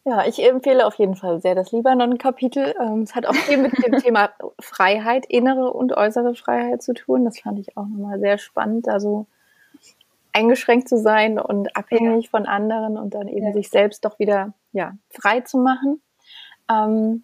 Ja, 0.07 0.25
ich 0.25 0.41
empfehle 0.41 0.87
auf 0.87 0.95
jeden 0.95 1.17
Fall 1.17 1.41
sehr 1.41 1.53
das 1.53 1.73
Libanon-Kapitel. 1.73 2.73
Ähm, 2.79 3.01
es 3.01 3.13
hat 3.13 3.25
auch 3.25 3.35
viel 3.35 3.57
mit 3.57 3.73
dem 3.85 3.99
Thema 3.99 4.29
Freiheit, 4.57 5.25
innere 5.25 5.73
und 5.73 5.97
äußere 5.97 6.33
Freiheit 6.33 6.81
zu 6.81 6.93
tun. 6.93 7.25
Das 7.25 7.41
fand 7.41 7.59
ich 7.59 7.75
auch 7.75 7.85
nochmal 7.85 8.17
sehr 8.17 8.37
spannend, 8.37 8.87
da 8.87 9.01
so 9.01 9.25
eingeschränkt 10.31 10.87
zu 10.87 10.97
sein 10.97 11.37
und 11.37 11.75
abhängig 11.75 12.25
ja. 12.25 12.29
von 12.29 12.45
anderen 12.45 12.97
und 12.97 13.15
dann 13.15 13.27
eben 13.27 13.47
ja. 13.47 13.53
sich 13.53 13.69
selbst 13.69 14.05
doch 14.05 14.17
wieder 14.17 14.53
ja, 14.71 14.93
frei 15.09 15.41
zu 15.41 15.57
machen. 15.57 16.01
Ähm, 16.71 17.23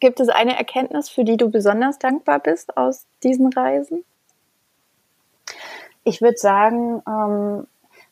gibt 0.00 0.18
es 0.18 0.28
eine 0.28 0.56
Erkenntnis, 0.56 1.08
für 1.08 1.22
die 1.22 1.36
du 1.36 1.48
besonders 1.48 2.00
dankbar 2.00 2.40
bist 2.40 2.76
aus 2.76 3.06
diesen 3.22 3.52
Reisen? 3.52 4.04
Ich 6.02 6.20
würde 6.20 6.38
sagen, 6.38 7.02
ähm, 7.06 7.66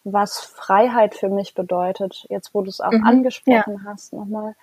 was 0.05 0.41
Freiheit 0.41 1.15
für 1.15 1.29
mich 1.29 1.55
bedeutet, 1.55 2.27
jetzt 2.29 2.55
wo 2.55 2.63
du 2.63 2.69
es 2.69 2.81
auch 2.81 2.93
mhm. 2.93 3.05
angesprochen 3.05 3.77
ja. 3.79 3.85
hast 3.85 4.13
nochmal, 4.13 4.55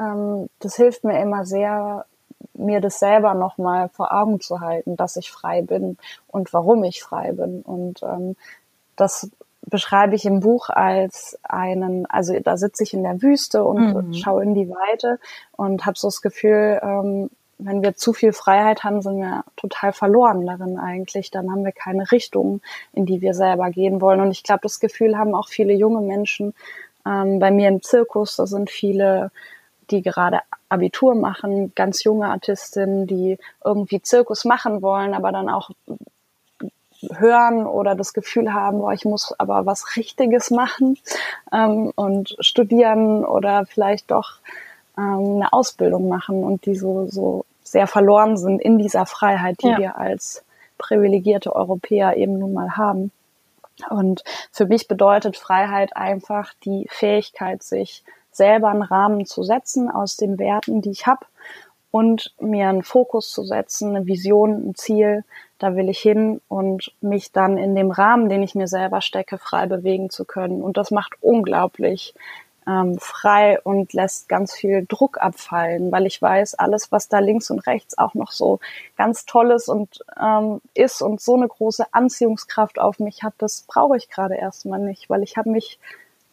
ähm, 0.00 0.48
das 0.60 0.76
hilft 0.76 1.04
mir 1.04 1.20
immer 1.20 1.44
sehr, 1.44 2.06
mir 2.54 2.80
das 2.80 2.98
selber 2.98 3.34
nochmal 3.34 3.88
vor 3.88 4.12
Augen 4.12 4.40
zu 4.40 4.60
halten, 4.60 4.96
dass 4.96 5.16
ich 5.16 5.30
frei 5.30 5.62
bin 5.62 5.98
und 6.28 6.52
warum 6.52 6.84
ich 6.84 7.02
frei 7.02 7.32
bin. 7.32 7.62
Und 7.62 8.02
ähm, 8.02 8.36
das 8.96 9.30
beschreibe 9.66 10.14
ich 10.14 10.24
im 10.26 10.40
Buch 10.40 10.68
als 10.68 11.38
einen, 11.42 12.06
also 12.06 12.38
da 12.38 12.56
sitze 12.56 12.84
ich 12.84 12.94
in 12.94 13.02
der 13.02 13.22
Wüste 13.22 13.64
und 13.64 14.08
mhm. 14.08 14.14
schaue 14.14 14.42
in 14.42 14.54
die 14.54 14.68
Weite 14.68 15.18
und 15.52 15.86
habe 15.86 15.98
so 15.98 16.08
das 16.08 16.22
Gefühl, 16.22 16.80
ähm, 16.82 17.30
wenn 17.58 17.82
wir 17.82 17.96
zu 17.96 18.12
viel 18.12 18.32
Freiheit 18.32 18.84
haben, 18.84 19.02
sind 19.02 19.18
wir 19.18 19.44
total 19.56 19.92
verloren 19.92 20.46
darin 20.46 20.78
eigentlich. 20.78 21.30
Dann 21.30 21.50
haben 21.50 21.64
wir 21.64 21.72
keine 21.72 22.10
Richtung, 22.10 22.60
in 22.92 23.06
die 23.06 23.20
wir 23.20 23.34
selber 23.34 23.70
gehen 23.70 24.00
wollen. 24.00 24.20
Und 24.20 24.30
ich 24.30 24.42
glaube, 24.42 24.60
das 24.62 24.80
Gefühl 24.80 25.16
haben 25.16 25.34
auch 25.34 25.48
viele 25.48 25.72
junge 25.72 26.00
Menschen. 26.00 26.54
Ähm, 27.06 27.38
bei 27.38 27.50
mir 27.50 27.68
im 27.68 27.82
Zirkus, 27.82 28.36
da 28.36 28.46
sind 28.46 28.70
viele, 28.70 29.30
die 29.90 30.02
gerade 30.02 30.40
Abitur 30.68 31.14
machen, 31.14 31.72
ganz 31.74 32.02
junge 32.04 32.28
Artistinnen, 32.28 33.06
die 33.06 33.38
irgendwie 33.64 34.02
Zirkus 34.02 34.44
machen 34.44 34.82
wollen, 34.82 35.14
aber 35.14 35.30
dann 35.30 35.48
auch 35.48 35.70
hören 37.12 37.66
oder 37.66 37.94
das 37.94 38.12
Gefühl 38.14 38.52
haben, 38.52 38.78
boah, 38.78 38.92
ich 38.92 39.04
muss 39.04 39.34
aber 39.38 39.66
was 39.66 39.96
Richtiges 39.96 40.50
machen 40.50 40.98
ähm, 41.52 41.92
und 41.94 42.36
studieren 42.40 43.24
oder 43.24 43.66
vielleicht 43.66 44.10
doch 44.10 44.38
ähm, 44.98 45.36
eine 45.36 45.52
Ausbildung 45.52 46.08
machen 46.08 46.44
und 46.44 46.66
die 46.66 46.74
so, 46.74 47.06
so 47.06 47.44
sehr 47.62 47.86
verloren 47.86 48.36
sind 48.36 48.60
in 48.60 48.78
dieser 48.78 49.06
Freiheit, 49.06 49.56
die 49.62 49.68
ja. 49.68 49.78
wir 49.78 49.98
als 49.98 50.44
privilegierte 50.78 51.54
Europäer 51.54 52.16
eben 52.16 52.38
nun 52.38 52.52
mal 52.52 52.76
haben. 52.76 53.10
Und 53.90 54.22
für 54.52 54.66
mich 54.66 54.86
bedeutet 54.86 55.36
Freiheit 55.36 55.96
einfach 55.96 56.52
die 56.64 56.86
Fähigkeit, 56.90 57.62
sich 57.62 58.04
selber 58.30 58.68
einen 58.68 58.82
Rahmen 58.82 59.26
zu 59.26 59.42
setzen 59.42 59.90
aus 59.90 60.16
den 60.16 60.38
Werten, 60.38 60.80
die 60.80 60.90
ich 60.90 61.06
habe 61.06 61.26
und 61.90 62.34
mir 62.40 62.68
einen 62.68 62.82
Fokus 62.82 63.30
zu 63.30 63.44
setzen, 63.44 63.94
eine 63.94 64.06
Vision, 64.06 64.70
ein 64.70 64.74
Ziel, 64.74 65.24
da 65.58 65.76
will 65.76 65.88
ich 65.88 66.00
hin 66.00 66.40
und 66.48 66.92
mich 67.00 67.30
dann 67.30 67.56
in 67.56 67.76
dem 67.76 67.92
Rahmen, 67.92 68.28
den 68.28 68.42
ich 68.42 68.56
mir 68.56 68.66
selber 68.66 69.00
stecke, 69.00 69.38
frei 69.38 69.66
bewegen 69.66 70.10
zu 70.10 70.24
können. 70.24 70.62
Und 70.62 70.76
das 70.76 70.90
macht 70.90 71.14
unglaublich 71.20 72.14
ähm, 72.66 72.98
frei 72.98 73.60
und 73.62 73.92
lässt 73.92 74.28
ganz 74.28 74.54
viel 74.54 74.86
Druck 74.86 75.18
abfallen, 75.18 75.92
weil 75.92 76.06
ich 76.06 76.20
weiß, 76.20 76.54
alles, 76.54 76.90
was 76.92 77.08
da 77.08 77.18
links 77.18 77.50
und 77.50 77.60
rechts 77.66 77.98
auch 77.98 78.14
noch 78.14 78.32
so 78.32 78.60
ganz 78.96 79.26
tolles 79.26 79.68
und 79.68 80.04
ähm, 80.20 80.60
ist 80.74 81.02
und 81.02 81.20
so 81.20 81.34
eine 81.34 81.48
große 81.48 81.86
Anziehungskraft 81.92 82.78
auf 82.78 82.98
mich 82.98 83.22
hat, 83.22 83.34
das 83.38 83.64
brauche 83.66 83.96
ich 83.96 84.08
gerade 84.08 84.36
erstmal 84.36 84.80
nicht, 84.80 85.10
weil 85.10 85.22
ich 85.22 85.36
habe 85.36 85.50
mich 85.50 85.78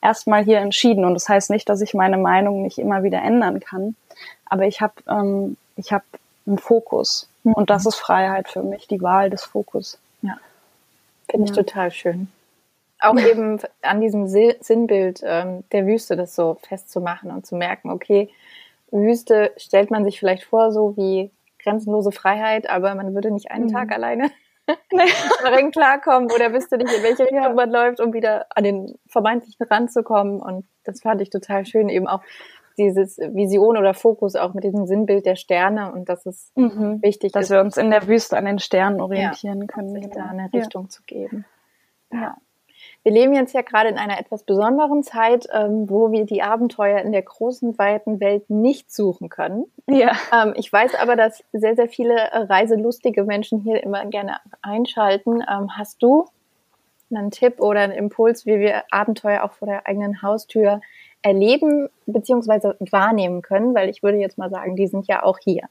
erstmal 0.01 0.43
hier 0.43 0.59
entschieden 0.59 1.05
und 1.05 1.13
das 1.13 1.27
heißt 1.27 1.49
nicht, 1.49 1.69
dass 1.69 1.81
ich 1.81 1.93
meine 1.93 2.17
Meinung 2.17 2.61
nicht 2.61 2.77
immer 2.77 3.03
wieder 3.03 3.21
ändern 3.21 3.59
kann, 3.59 3.95
aber 4.45 4.65
ich 4.65 4.81
habe 4.81 4.93
ähm, 5.09 5.57
ich 5.75 5.91
habe 5.91 6.05
einen 6.47 6.57
Fokus 6.57 7.29
mhm. 7.43 7.53
und 7.53 7.69
das 7.69 7.85
ist 7.85 7.95
Freiheit 7.95 8.49
für 8.49 8.63
mich, 8.63 8.87
die 8.87 9.01
Wahl 9.01 9.29
des 9.29 9.43
Fokus. 9.43 9.99
Ja, 10.21 10.37
finde 11.29 11.49
ich 11.49 11.55
ja. 11.55 11.63
total 11.63 11.91
schön 11.91 12.31
auch 13.01 13.19
eben 13.19 13.59
an 13.81 14.01
diesem 14.01 14.27
Sinnbild 14.27 15.21
ähm, 15.23 15.63
der 15.71 15.85
Wüste 15.85 16.15
das 16.15 16.35
so 16.35 16.57
festzumachen 16.61 17.31
und 17.31 17.45
zu 17.45 17.55
merken, 17.55 17.89
okay, 17.89 18.29
Wüste 18.91 19.51
stellt 19.57 19.91
man 19.91 20.03
sich 20.03 20.19
vielleicht 20.19 20.43
vor, 20.43 20.71
so 20.71 20.95
wie 20.97 21.31
grenzenlose 21.59 22.11
Freiheit, 22.11 22.69
aber 22.69 22.93
man 22.95 23.13
würde 23.13 23.31
nicht 23.31 23.51
einen 23.51 23.65
mhm. 23.65 23.71
Tag 23.71 23.91
alleine 23.91 24.31
darin 25.43 25.71
klarkommen 25.71 26.31
oder 26.31 26.53
wisst 26.53 26.71
du 26.71 26.77
nicht, 26.77 26.93
in 26.93 27.03
welche 27.03 27.23
Richtung 27.23 27.43
ja. 27.43 27.53
man 27.53 27.69
läuft, 27.69 27.99
um 27.99 28.13
wieder 28.13 28.45
an 28.49 28.63
den 28.63 28.95
vermeintlichen 29.07 29.65
Rand 29.67 29.91
zu 29.91 30.03
kommen. 30.03 30.39
Und 30.39 30.65
das 30.83 31.01
fand 31.01 31.21
ich 31.21 31.29
total 31.29 31.65
schön, 31.65 31.89
eben 31.89 32.07
auch 32.07 32.21
dieses 32.77 33.17
Vision 33.17 33.77
oder 33.77 33.93
Fokus 33.93 34.35
auch 34.35 34.53
mit 34.53 34.63
diesem 34.63 34.85
Sinnbild 34.85 35.25
der 35.25 35.35
Sterne 35.35 35.91
und 35.91 36.07
das 36.07 36.25
ist 36.25 36.55
mhm. 36.57 37.01
wichtig 37.01 37.33
dass 37.33 37.45
ist, 37.45 37.49
wir 37.51 37.59
uns 37.59 37.75
in 37.75 37.91
der 37.91 38.07
Wüste 38.07 38.37
an 38.37 38.45
den 38.45 38.59
Sternen 38.59 39.01
orientieren 39.01 39.61
ja, 39.61 39.67
können, 39.67 39.89
sich 39.89 40.09
da 40.09 40.25
eine 40.25 40.51
Richtung 40.53 40.83
ja. 40.83 40.89
zu 40.89 41.03
geben. 41.03 41.45
Ja. 42.13 42.37
Wir 43.03 43.11
leben 43.11 43.33
jetzt 43.33 43.53
ja 43.53 43.61
gerade 43.61 43.89
in 43.89 43.97
einer 43.97 44.19
etwas 44.19 44.43
besonderen 44.43 45.03
Zeit, 45.03 45.47
ähm, 45.51 45.89
wo 45.89 46.11
wir 46.11 46.25
die 46.25 46.43
Abenteuer 46.43 46.99
in 46.99 47.11
der 47.11 47.23
großen, 47.23 47.77
weiten 47.79 48.19
Welt 48.19 48.49
nicht 48.49 48.91
suchen 48.93 49.29
können. 49.29 49.65
Ja. 49.87 50.11
Ähm, 50.31 50.53
ich 50.55 50.71
weiß 50.71 50.95
aber, 50.95 51.15
dass 51.15 51.43
sehr, 51.51 51.75
sehr 51.75 51.89
viele 51.89 52.15
äh, 52.15 52.37
reiselustige 52.37 53.23
Menschen 53.23 53.59
hier 53.59 53.81
immer 53.83 54.05
gerne 54.05 54.37
einschalten. 54.61 55.41
Ähm, 55.41 55.77
hast 55.77 56.03
du 56.03 56.25
einen 57.09 57.31
Tipp 57.31 57.59
oder 57.59 57.81
einen 57.81 57.93
Impuls, 57.93 58.45
wie 58.45 58.59
wir 58.59 58.83
Abenteuer 58.91 59.43
auch 59.43 59.53
vor 59.53 59.67
der 59.67 59.87
eigenen 59.87 60.21
Haustür 60.21 60.81
erleben 61.23 61.89
bzw. 62.05 62.75
wahrnehmen 62.91 63.41
können? 63.41 63.73
Weil 63.73 63.89
ich 63.89 64.03
würde 64.03 64.17
jetzt 64.17 64.37
mal 64.37 64.49
sagen, 64.49 64.75
die 64.75 64.87
sind 64.87 65.07
ja 65.07 65.23
auch 65.23 65.39
hier 65.39 65.63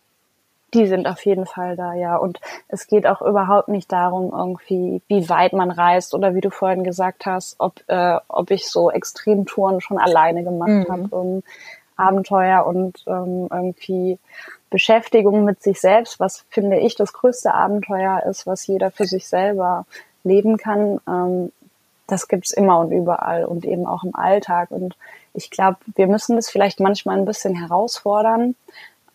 die 0.75 0.87
sind 0.87 1.07
auf 1.07 1.25
jeden 1.25 1.47
Fall 1.47 1.77
da, 1.77 1.95
ja. 1.95 2.17
Und 2.17 2.41
es 2.69 2.87
geht 2.87 3.07
auch 3.07 3.23
überhaupt 3.23 3.69
nicht 3.69 3.91
darum, 3.91 4.33
irgendwie, 4.33 5.03
wie 5.09 5.29
weit 5.29 5.53
man 5.53 5.71
reist 5.71 6.15
oder 6.15 6.35
wie 6.35 6.41
du 6.41 6.51
vorhin 6.51 6.85
gesagt 6.85 7.27
hast, 7.27 7.57
ob, 7.59 7.83
äh, 7.89 8.19
ob 8.29 8.51
ich 8.51 8.69
so 8.69 8.91
Extremtouren 8.91 9.81
schon 9.81 9.99
alleine 9.99 10.45
gemacht 10.45 10.71
mhm. 10.71 10.89
habe. 10.89 11.09
Um, 11.11 11.43
Abenteuer 12.01 12.67
und 12.67 13.05
ähm, 13.07 13.49
irgendwie 13.51 14.19
Beschäftigung 14.71 15.45
mit 15.45 15.63
sich 15.63 15.81
selbst, 15.81 16.19
was 16.19 16.45
finde 16.49 16.79
ich 16.79 16.95
das 16.95 17.13
größte 17.13 17.53
Abenteuer 17.53 18.23
ist, 18.29 18.47
was 18.47 18.67
jeder 18.67 18.91
für 18.91 19.05
sich 19.05 19.29
selber 19.29 19.85
leben 20.25 20.57
kann. 20.57 21.01
Ähm, 21.07 21.53
das 22.07 22.27
gibt's 22.27 22.51
immer 22.51 22.81
und 22.81 22.91
überall 22.91 23.45
und 23.45 23.65
eben 23.65 23.87
auch 23.87 24.03
im 24.03 24.15
Alltag. 24.15 24.71
Und 24.71 24.97
ich 25.35 25.51
glaube, 25.51 25.79
wir 25.95 26.07
müssen 26.07 26.37
das 26.37 26.49
vielleicht 26.49 26.81
manchmal 26.81 27.19
ein 27.19 27.25
bisschen 27.25 27.55
herausfordern, 27.55 28.57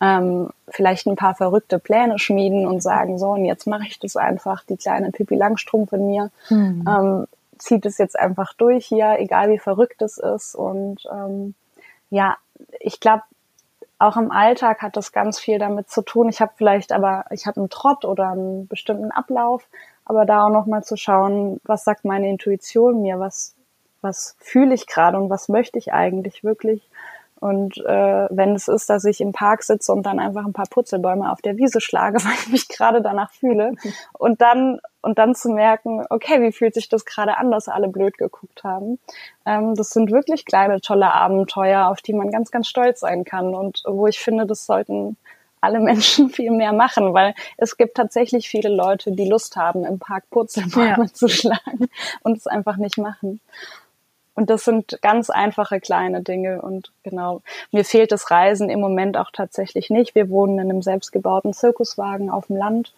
ähm, 0.00 0.50
vielleicht 0.68 1.06
ein 1.06 1.16
paar 1.16 1.34
verrückte 1.34 1.78
Pläne 1.78 2.18
schmieden 2.18 2.66
und 2.66 2.82
sagen, 2.82 3.18
so, 3.18 3.30
und 3.30 3.44
jetzt 3.44 3.66
mache 3.66 3.86
ich 3.86 3.98
das 3.98 4.16
einfach, 4.16 4.64
die 4.64 4.76
kleine 4.76 5.10
Pippi 5.10 5.36
Langstrumpf 5.36 5.92
in 5.92 6.06
mir, 6.06 6.30
mhm. 6.50 6.84
ähm, 6.88 7.26
zieht 7.58 7.86
es 7.86 7.98
jetzt 7.98 8.18
einfach 8.18 8.52
durch 8.54 8.86
hier, 8.86 9.16
egal 9.18 9.50
wie 9.50 9.58
verrückt 9.58 10.02
es 10.02 10.18
ist. 10.18 10.54
Und 10.54 11.06
ähm, 11.10 11.54
ja, 12.10 12.36
ich 12.80 13.00
glaube, 13.00 13.22
auch 13.98 14.16
im 14.16 14.30
Alltag 14.30 14.82
hat 14.82 14.96
das 14.96 15.12
ganz 15.12 15.38
viel 15.38 15.58
damit 15.58 15.88
zu 15.88 16.02
tun. 16.02 16.28
Ich 16.28 16.40
habe 16.40 16.52
vielleicht 16.56 16.92
aber, 16.92 17.24
ich 17.30 17.46
habe 17.46 17.60
einen 17.60 17.70
Trott 17.70 18.04
oder 18.04 18.30
einen 18.30 18.68
bestimmten 18.68 19.10
Ablauf, 19.10 19.66
aber 20.04 20.26
da 20.26 20.44
auch 20.44 20.50
nochmal 20.50 20.84
zu 20.84 20.96
schauen, 20.96 21.60
was 21.64 21.84
sagt 21.84 22.04
meine 22.04 22.28
Intuition 22.28 23.00
mir, 23.00 23.18
was, 23.18 23.54
was 24.02 24.36
fühle 24.38 24.74
ich 24.74 24.86
gerade 24.86 25.18
und 25.18 25.30
was 25.30 25.48
möchte 25.48 25.78
ich 25.78 25.94
eigentlich 25.94 26.44
wirklich 26.44 26.82
und 27.38 27.76
äh, 27.78 28.26
wenn 28.30 28.54
es 28.54 28.68
ist, 28.68 28.88
dass 28.88 29.04
ich 29.04 29.20
im 29.20 29.32
Park 29.32 29.62
sitze 29.62 29.92
und 29.92 30.04
dann 30.04 30.18
einfach 30.18 30.44
ein 30.44 30.52
paar 30.52 30.68
Purzelbäume 30.68 31.30
auf 31.30 31.42
der 31.42 31.56
Wiese 31.56 31.80
schlage, 31.80 32.18
weil 32.24 32.32
ich 32.32 32.48
mich 32.48 32.68
gerade 32.68 33.02
danach 33.02 33.30
fühle, 33.32 33.74
und 34.12 34.40
dann 34.40 34.80
und 35.02 35.18
dann 35.18 35.34
zu 35.34 35.50
merken, 35.50 36.04
okay, 36.10 36.40
wie 36.40 36.50
fühlt 36.50 36.74
sich 36.74 36.88
das 36.88 37.04
gerade 37.04 37.36
an, 37.36 37.50
dass 37.50 37.68
alle 37.68 37.88
blöd 37.88 38.18
geguckt 38.18 38.64
haben. 38.64 38.98
Ähm, 39.44 39.74
das 39.74 39.90
sind 39.90 40.10
wirklich 40.10 40.44
kleine 40.44 40.80
tolle 40.80 41.12
Abenteuer, 41.12 41.86
auf 41.86 42.02
die 42.02 42.12
man 42.12 42.30
ganz 42.30 42.50
ganz 42.50 42.66
stolz 42.66 43.00
sein 43.00 43.24
kann 43.24 43.54
und 43.54 43.82
wo 43.86 44.06
ich 44.06 44.18
finde, 44.18 44.46
das 44.46 44.66
sollten 44.66 45.16
alle 45.60 45.80
Menschen 45.80 46.30
viel 46.30 46.50
mehr 46.50 46.72
machen, 46.72 47.12
weil 47.12 47.34
es 47.56 47.76
gibt 47.76 47.96
tatsächlich 47.96 48.48
viele 48.48 48.68
Leute, 48.68 49.12
die 49.12 49.28
Lust 49.28 49.56
haben, 49.56 49.84
im 49.84 49.98
Park 49.98 50.24
Purzelbäume 50.30 51.04
ja. 51.04 51.06
zu 51.12 51.28
schlagen 51.28 51.88
und 52.22 52.38
es 52.38 52.46
einfach 52.46 52.76
nicht 52.76 52.98
machen. 52.98 53.40
Und 54.36 54.50
das 54.50 54.64
sind 54.64 54.98
ganz 55.00 55.30
einfache 55.30 55.80
kleine 55.80 56.22
Dinge. 56.22 56.60
Und 56.60 56.92
genau, 57.02 57.40
mir 57.72 57.84
fehlt 57.84 58.12
das 58.12 58.30
Reisen 58.30 58.68
im 58.68 58.80
Moment 58.80 59.16
auch 59.16 59.30
tatsächlich 59.32 59.88
nicht. 59.88 60.14
Wir 60.14 60.28
wohnen 60.28 60.58
in 60.58 60.70
einem 60.70 60.82
selbstgebauten 60.82 61.54
Zirkuswagen 61.54 62.30
auf 62.30 62.46
dem 62.46 62.56
Land. 62.56 62.92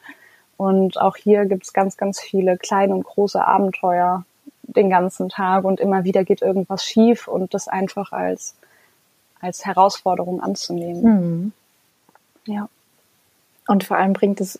Und 0.57 1.01
auch 1.01 1.17
hier 1.17 1.47
gibt's 1.47 1.73
ganz, 1.73 1.97
ganz 1.97 2.21
viele 2.21 2.59
kleine 2.59 2.93
und 2.93 3.05
große 3.05 3.43
Abenteuer 3.43 4.25
den 4.65 4.91
ganzen 4.91 5.29
Tag. 5.29 5.65
Und 5.65 5.79
immer 5.79 6.03
wieder 6.03 6.25
geht 6.25 6.43
irgendwas 6.43 6.85
schief 6.85 7.29
und 7.29 7.55
das 7.55 7.69
einfach 7.69 8.11
als, 8.11 8.57
als 9.41 9.65
Herausforderung 9.65 10.43
anzunehmen. 10.43 11.03
Mhm. 11.03 12.53
Ja. 12.53 12.69
Und 13.69 13.85
vor 13.85 13.97
allem 13.97 14.13
bringt 14.13 14.41
es 14.41 14.59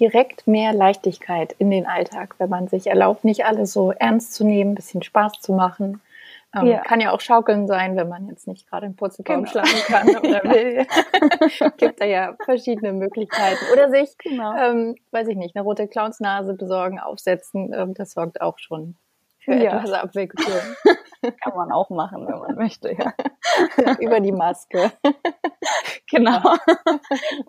direkt 0.00 0.46
mehr 0.46 0.72
Leichtigkeit 0.72 1.54
in 1.58 1.70
den 1.70 1.86
Alltag, 1.86 2.36
wenn 2.38 2.48
man 2.48 2.68
sich 2.68 2.86
erlaubt, 2.86 3.24
nicht 3.24 3.44
alles 3.44 3.72
so 3.72 3.92
ernst 3.92 4.32
zu 4.32 4.44
nehmen, 4.44 4.72
ein 4.72 4.76
bisschen 4.76 5.02
Spaß 5.02 5.40
zu 5.40 5.52
machen. 5.52 6.00
Ähm, 6.54 6.66
ja. 6.66 6.80
Kann 6.82 7.00
ja 7.00 7.12
auch 7.12 7.20
Schaukeln 7.20 7.66
sein, 7.66 7.96
wenn 7.96 8.08
man 8.08 8.28
jetzt 8.28 8.46
nicht 8.46 8.68
gerade 8.68 8.86
einen 8.86 8.96
Purzelbaum 8.96 9.44
genau. 9.44 9.50
schlagen 9.50 9.82
kann 9.86 10.08
oder 10.08 10.44
will. 10.52 10.86
Gibt 11.76 12.00
da 12.00 12.04
ja 12.04 12.36
verschiedene 12.44 12.92
Möglichkeiten. 12.92 13.64
Oder 13.72 13.90
sich, 13.90 14.16
genau. 14.18 14.56
ähm, 14.56 14.94
weiß 15.10 15.28
ich 15.28 15.36
nicht, 15.36 15.56
eine 15.56 15.64
rote 15.64 15.88
Clownsnase 15.88 16.54
besorgen, 16.54 16.98
aufsetzen. 16.98 17.72
Ähm, 17.74 17.94
das 17.94 18.12
sorgt 18.12 18.40
auch 18.40 18.58
schon 18.58 18.96
für 19.38 19.54
ja. 19.54 19.76
etwas 19.76 19.92
Abwechslung. 19.92 20.60
Kann 21.42 21.56
man 21.56 21.72
auch 21.72 21.90
machen, 21.90 22.26
wenn 22.26 22.38
man 22.38 22.54
möchte, 22.56 22.92
ja. 22.92 23.12
Über 24.00 24.20
die 24.20 24.32
Maske. 24.32 24.92
genau. 26.10 26.54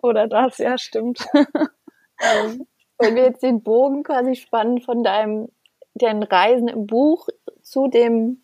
Oder 0.02 0.26
das, 0.26 0.58
ja, 0.58 0.78
stimmt. 0.78 1.24
Ähm, 1.34 2.66
wenn 2.98 3.14
wir 3.14 3.22
jetzt 3.22 3.42
den 3.42 3.62
Bogen 3.62 4.02
quasi 4.02 4.34
spannen 4.34 4.80
von 4.80 5.02
deinem, 5.02 5.48
deinen 5.94 6.22
Reisen 6.22 6.68
im 6.68 6.86
Buch 6.86 7.28
zu 7.62 7.88
dem 7.88 8.42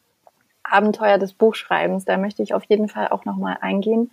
Abenteuer 0.64 1.18
des 1.18 1.32
Buchschreibens. 1.32 2.04
Da 2.04 2.16
möchte 2.16 2.42
ich 2.42 2.54
auf 2.54 2.64
jeden 2.64 2.88
Fall 2.88 3.08
auch 3.08 3.24
nochmal 3.24 3.58
eingehen, 3.60 4.10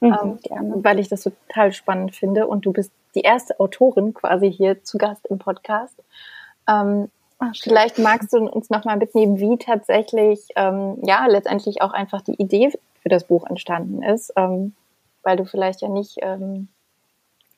mhm, 0.00 0.38
ähm, 0.50 0.84
weil 0.84 1.00
ich 1.00 1.08
das 1.08 1.22
total 1.22 1.72
spannend 1.72 2.14
finde. 2.14 2.46
Und 2.46 2.66
du 2.66 2.72
bist 2.72 2.92
die 3.14 3.22
erste 3.22 3.58
Autorin 3.58 4.14
quasi 4.14 4.52
hier 4.52 4.84
zu 4.84 4.98
Gast 4.98 5.26
im 5.26 5.38
Podcast. 5.38 5.96
Ähm, 6.68 7.10
Ach, 7.38 7.52
vielleicht 7.60 7.98
magst 7.98 8.32
du 8.32 8.38
uns 8.48 8.70
nochmal 8.70 8.96
mitnehmen, 8.96 9.38
wie 9.38 9.58
tatsächlich, 9.58 10.46
ähm, 10.56 10.98
ja, 11.02 11.26
letztendlich 11.26 11.82
auch 11.82 11.92
einfach 11.92 12.20
die 12.22 12.34
Idee 12.34 12.70
für 13.02 13.08
das 13.08 13.24
Buch 13.24 13.46
entstanden 13.46 14.02
ist, 14.02 14.32
ähm, 14.36 14.74
weil 15.22 15.36
du 15.36 15.44
vielleicht 15.44 15.82
ja 15.82 15.88
nicht, 15.88 16.18
ähm, 16.22 16.68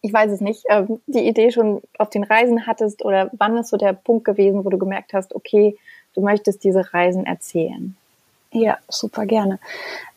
ich 0.01 0.13
weiß 0.13 0.31
es 0.31 0.41
nicht, 0.41 0.65
ähm, 0.71 1.01
die 1.07 1.27
Idee 1.27 1.51
schon 1.51 1.83
auf 1.99 2.11
den 2.11 2.25
Reisen 2.25 2.67
hattest 2.67 3.05
oder 3.05 3.31
wann 3.37 3.57
ist 3.57 3.69
so 3.69 3.77
der 3.77 3.93
Punkt 3.93 4.25
gewesen, 4.25 4.65
wo 4.65 4.71
du 4.71 4.79
gemerkt 4.79 5.13
hast, 5.13 5.35
okay, 5.35 5.77
du 6.15 6.21
möchtest 6.23 6.65
diese 6.65 6.93
Reisen 6.95 7.27
erzählen? 7.27 7.97
Ja, 8.51 8.79
super 8.89 9.27
gerne. 9.27 9.59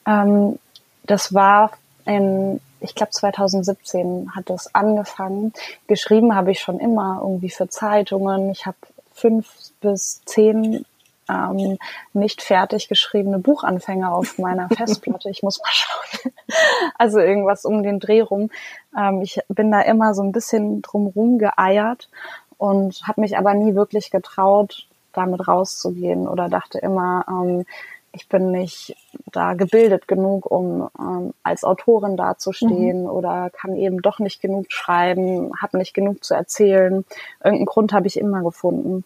Ähm, 0.05 0.59
das 1.03 1.33
war 1.33 1.71
in, 2.05 2.61
ich 2.79 2.95
glaube 2.95 3.11
2017 3.11 4.35
hat 4.35 4.49
das 4.49 4.73
angefangen. 4.73 5.53
Geschrieben 5.87 6.35
habe 6.35 6.51
ich 6.51 6.59
schon 6.59 6.79
immer 6.79 7.19
irgendwie 7.21 7.49
für 7.49 7.69
Zeitungen. 7.69 8.51
Ich 8.51 8.65
habe 8.65 8.77
fünf 9.13 9.47
bis 9.81 10.21
zehn 10.25 10.85
ähm, 11.29 11.77
nicht 12.13 12.41
fertig 12.41 12.89
geschriebene 12.89 13.39
Buchanfänger 13.39 14.13
auf 14.13 14.37
meiner 14.39 14.67
Festplatte. 14.75 15.29
Ich 15.29 15.43
muss 15.43 15.59
mal 15.59 15.69
schauen. 15.71 16.31
also 16.97 17.19
irgendwas 17.19 17.65
um 17.65 17.83
den 17.83 17.99
Dreh 17.99 18.21
rum. 18.21 18.49
Ähm, 18.97 19.21
ich 19.21 19.39
bin 19.47 19.71
da 19.71 19.81
immer 19.81 20.13
so 20.13 20.23
ein 20.23 20.31
bisschen 20.31 20.81
drumrum 20.81 21.37
geeiert 21.37 22.09
und 22.57 23.01
habe 23.07 23.21
mich 23.21 23.37
aber 23.37 23.53
nie 23.53 23.75
wirklich 23.75 24.11
getraut, 24.11 24.87
damit 25.13 25.47
rauszugehen 25.47 26.27
oder 26.27 26.49
dachte 26.49 26.79
immer, 26.79 27.25
ähm, 27.27 27.65
ich 28.11 28.27
bin 28.27 28.51
nicht 28.51 28.95
da 29.31 29.53
gebildet 29.53 30.07
genug, 30.07 30.49
um 30.49 30.89
ähm, 30.99 31.33
als 31.43 31.63
Autorin 31.63 32.17
dazustehen 32.17 33.03
mhm. 33.03 33.09
oder 33.09 33.49
kann 33.51 33.75
eben 33.75 34.01
doch 34.01 34.19
nicht 34.19 34.41
genug 34.41 34.65
schreiben, 34.69 35.51
habe 35.61 35.77
nicht 35.77 35.93
genug 35.93 36.23
zu 36.23 36.33
erzählen. 36.33 37.05
Irgendeinen 37.43 37.65
Grund 37.65 37.93
habe 37.93 38.07
ich 38.07 38.19
immer 38.19 38.41
gefunden. 38.41 39.03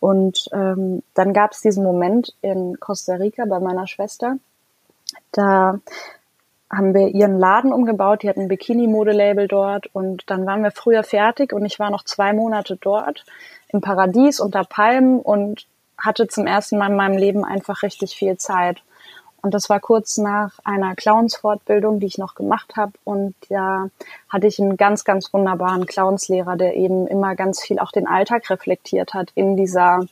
Und 0.00 0.48
ähm, 0.52 1.02
dann 1.14 1.32
gab 1.32 1.52
es 1.52 1.62
diesen 1.62 1.82
Moment 1.82 2.34
in 2.42 2.78
Costa 2.78 3.14
Rica 3.14 3.44
bei 3.46 3.58
meiner 3.58 3.86
Schwester. 3.86 4.36
Da 5.32 5.80
haben 6.70 6.94
wir 6.94 7.08
ihren 7.08 7.38
Laden 7.38 7.72
umgebaut, 7.72 8.22
die 8.22 8.28
hatten 8.28 8.42
ein 8.42 8.48
Bikini-Modelabel 8.48 9.48
dort 9.48 9.86
und 9.94 10.28
dann 10.28 10.44
waren 10.46 10.62
wir 10.62 10.72
früher 10.72 11.04
fertig 11.04 11.52
und 11.52 11.64
ich 11.64 11.78
war 11.78 11.90
noch 11.90 12.04
zwei 12.04 12.32
Monate 12.32 12.76
dort 12.76 13.24
im 13.68 13.80
Paradies 13.80 14.40
unter 14.40 14.64
Palmen 14.64 15.20
und 15.20 15.66
hatte 15.98 16.28
zum 16.28 16.46
ersten 16.46 16.78
Mal 16.78 16.90
in 16.90 16.96
meinem 16.96 17.18
Leben 17.18 17.44
einfach 17.44 17.82
richtig 17.82 18.14
viel 18.14 18.36
Zeit. 18.36 18.82
Und 19.42 19.52
das 19.52 19.68
war 19.68 19.78
kurz 19.78 20.16
nach 20.16 20.58
einer 20.64 20.94
Clowns-Fortbildung, 20.94 22.00
die 22.00 22.06
ich 22.06 22.16
noch 22.16 22.34
gemacht 22.34 22.76
habe. 22.76 22.92
Und 23.04 23.34
da 23.50 23.88
hatte 24.30 24.46
ich 24.46 24.58
einen 24.58 24.78
ganz, 24.78 25.04
ganz 25.04 25.34
wunderbaren 25.34 25.84
Clownslehrer, 25.84 26.56
der 26.56 26.76
eben 26.76 27.06
immer 27.06 27.34
ganz 27.34 27.62
viel 27.62 27.78
auch 27.78 27.92
den 27.92 28.06
Alltag 28.06 28.48
reflektiert 28.48 29.12
hat 29.12 29.32
in 29.34 29.56
dieser 29.56 30.06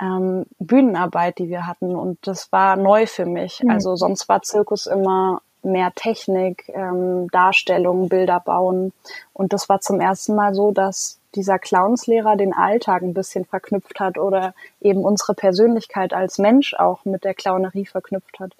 ähm, 0.00 0.46
Bühnenarbeit, 0.58 1.38
die 1.38 1.50
wir 1.50 1.66
hatten. 1.66 1.94
Und 1.94 2.18
das 2.26 2.50
war 2.50 2.76
neu 2.76 3.06
für 3.06 3.26
mich. 3.26 3.62
Mhm. 3.62 3.70
Also 3.70 3.94
sonst 3.94 4.26
war 4.26 4.40
Zirkus 4.40 4.86
immer 4.86 5.42
mehr 5.62 5.92
Technik, 5.94 6.68
ähm, 6.74 7.28
Darstellung, 7.30 8.08
Bilder 8.08 8.40
bauen. 8.40 8.94
Und 9.32 9.52
das 9.52 9.68
war 9.68 9.82
zum 9.82 10.00
ersten 10.00 10.34
Mal 10.34 10.54
so, 10.54 10.72
dass 10.72 11.18
dieser 11.34 11.58
Clownslehrer 11.58 12.36
den 12.36 12.52
Alltag 12.52 13.02
ein 13.02 13.14
bisschen 13.14 13.44
verknüpft 13.44 14.00
hat 14.00 14.18
oder 14.18 14.54
eben 14.80 15.04
unsere 15.04 15.34
Persönlichkeit 15.34 16.12
als 16.12 16.38
Mensch 16.38 16.74
auch 16.74 17.04
mit 17.04 17.24
der 17.24 17.34
Clownerie 17.34 17.86
verknüpft 17.86 18.38
hat. 18.40 18.52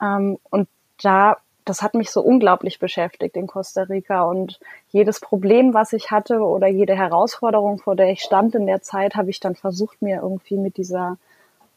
Ähm, 0.00 0.38
und 0.50 0.68
da, 1.02 1.38
das 1.64 1.82
hat 1.82 1.94
mich 1.94 2.10
so 2.10 2.20
unglaublich 2.20 2.78
beschäftigt 2.78 3.36
in 3.36 3.46
Costa 3.46 3.82
Rica 3.82 4.24
und 4.24 4.60
jedes 4.90 5.20
Problem, 5.20 5.74
was 5.74 5.92
ich 5.92 6.10
hatte 6.10 6.40
oder 6.40 6.66
jede 6.66 6.94
Herausforderung, 6.94 7.78
vor 7.78 7.96
der 7.96 8.10
ich 8.10 8.20
stand 8.20 8.54
in 8.54 8.66
der 8.66 8.82
Zeit, 8.82 9.14
habe 9.14 9.30
ich 9.30 9.40
dann 9.40 9.54
versucht, 9.54 10.02
mir 10.02 10.20
irgendwie 10.22 10.56
mit 10.56 10.76
dieser, 10.76 11.18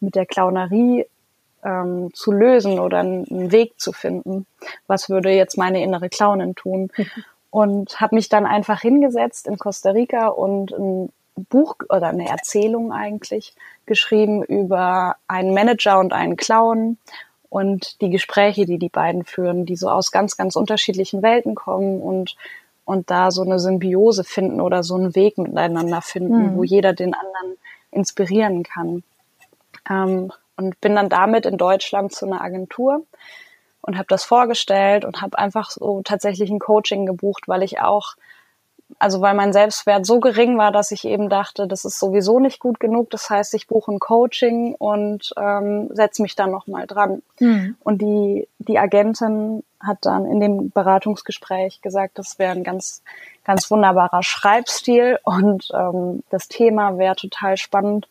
mit 0.00 0.14
der 0.14 0.26
Clownerie 0.26 1.06
ähm, 1.64 2.10
zu 2.12 2.32
lösen 2.32 2.78
oder 2.78 2.98
einen 2.98 3.52
Weg 3.52 3.80
zu 3.80 3.92
finden. 3.92 4.46
Was 4.86 5.08
würde 5.08 5.30
jetzt 5.30 5.56
meine 5.56 5.82
innere 5.82 6.08
Clownin 6.08 6.54
tun? 6.54 6.90
und 7.56 8.02
habe 8.02 8.16
mich 8.16 8.28
dann 8.28 8.44
einfach 8.44 8.82
hingesetzt 8.82 9.46
in 9.46 9.56
Costa 9.56 9.92
Rica 9.92 10.28
und 10.28 10.72
ein 10.72 11.10
Buch 11.48 11.76
oder 11.88 12.08
eine 12.08 12.28
Erzählung 12.28 12.92
eigentlich 12.92 13.54
geschrieben 13.86 14.42
über 14.42 15.16
einen 15.26 15.54
Manager 15.54 15.98
und 15.98 16.12
einen 16.12 16.36
Clown 16.36 16.98
und 17.48 18.02
die 18.02 18.10
Gespräche, 18.10 18.66
die 18.66 18.76
die 18.76 18.90
beiden 18.90 19.24
führen, 19.24 19.64
die 19.64 19.76
so 19.76 19.88
aus 19.88 20.12
ganz, 20.12 20.36
ganz 20.36 20.54
unterschiedlichen 20.54 21.22
Welten 21.22 21.54
kommen 21.54 22.02
und 22.02 22.36
und 22.84 23.10
da 23.10 23.30
so 23.30 23.40
eine 23.40 23.58
Symbiose 23.58 24.22
finden 24.22 24.60
oder 24.60 24.82
so 24.82 24.94
einen 24.94 25.14
Weg 25.14 25.38
miteinander 25.38 26.02
finden, 26.02 26.52
mhm. 26.52 26.56
wo 26.58 26.62
jeder 26.62 26.92
den 26.92 27.14
anderen 27.14 27.56
inspirieren 27.90 28.64
kann. 28.64 29.02
Ähm, 29.88 30.30
und 30.58 30.78
bin 30.82 30.94
dann 30.94 31.08
damit 31.08 31.46
in 31.46 31.56
Deutschland 31.56 32.12
zu 32.12 32.26
einer 32.26 32.42
Agentur 32.42 33.02
und 33.86 33.96
habe 33.96 34.06
das 34.08 34.24
vorgestellt 34.24 35.04
und 35.04 35.22
habe 35.22 35.38
einfach 35.38 35.70
so 35.70 36.02
tatsächlich 36.04 36.50
ein 36.50 36.58
Coaching 36.58 37.06
gebucht, 37.06 37.44
weil 37.46 37.62
ich 37.62 37.80
auch, 37.80 38.16
also 38.98 39.20
weil 39.20 39.34
mein 39.34 39.52
Selbstwert 39.52 40.04
so 40.04 40.18
gering 40.18 40.58
war, 40.58 40.72
dass 40.72 40.90
ich 40.90 41.04
eben 41.04 41.28
dachte, 41.28 41.68
das 41.68 41.84
ist 41.84 41.98
sowieso 41.98 42.40
nicht 42.40 42.58
gut 42.58 42.80
genug. 42.80 43.10
Das 43.10 43.30
heißt, 43.30 43.54
ich 43.54 43.68
buche 43.68 43.92
ein 43.92 44.00
Coaching 44.00 44.74
und 44.74 45.32
ähm, 45.36 45.88
setze 45.92 46.22
mich 46.22 46.34
dann 46.34 46.50
nochmal 46.50 46.86
dran. 46.86 47.22
Mhm. 47.38 47.76
Und 47.80 48.02
die, 48.02 48.48
die 48.58 48.78
Agentin 48.78 49.62
hat 49.80 49.98
dann 50.02 50.26
in 50.26 50.40
dem 50.40 50.70
Beratungsgespräch 50.70 51.80
gesagt, 51.80 52.18
das 52.18 52.40
wäre 52.40 52.52
ein 52.52 52.64
ganz, 52.64 53.02
ganz 53.44 53.70
wunderbarer 53.70 54.24
Schreibstil 54.24 55.20
und 55.22 55.68
ähm, 55.72 56.24
das 56.30 56.48
Thema 56.48 56.98
wäre 56.98 57.14
total 57.14 57.56
spannend 57.56 58.08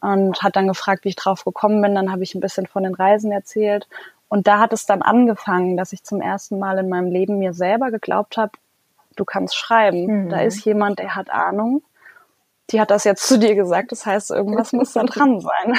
und 0.00 0.42
hat 0.42 0.56
dann 0.56 0.66
gefragt, 0.66 1.04
wie 1.04 1.10
ich 1.10 1.16
drauf 1.16 1.44
gekommen 1.44 1.80
bin. 1.80 1.94
Dann 1.94 2.10
habe 2.10 2.24
ich 2.24 2.34
ein 2.34 2.40
bisschen 2.40 2.66
von 2.66 2.82
den 2.82 2.94
Reisen 2.94 3.30
erzählt 3.30 3.86
und 4.28 4.46
da 4.46 4.58
hat 4.58 4.72
es 4.72 4.86
dann 4.86 5.02
angefangen, 5.02 5.76
dass 5.76 5.92
ich 5.92 6.02
zum 6.02 6.20
ersten 6.20 6.58
Mal 6.58 6.78
in 6.78 6.88
meinem 6.88 7.10
Leben 7.10 7.38
mir 7.38 7.52
selber 7.52 7.90
geglaubt 7.90 8.36
habe, 8.36 8.52
du 9.14 9.24
kannst 9.24 9.56
schreiben. 9.56 10.24
Mhm. 10.24 10.28
Da 10.28 10.40
ist 10.40 10.64
jemand, 10.64 10.98
der 10.98 11.14
hat 11.14 11.30
Ahnung. 11.30 11.82
Die 12.70 12.80
hat 12.80 12.90
das 12.90 13.04
jetzt 13.04 13.28
zu 13.28 13.38
dir 13.38 13.54
gesagt, 13.54 13.92
das 13.92 14.06
heißt, 14.06 14.32
irgendwas 14.32 14.72
muss 14.72 14.92
da 14.92 15.04
dran 15.04 15.38
sein. 15.40 15.74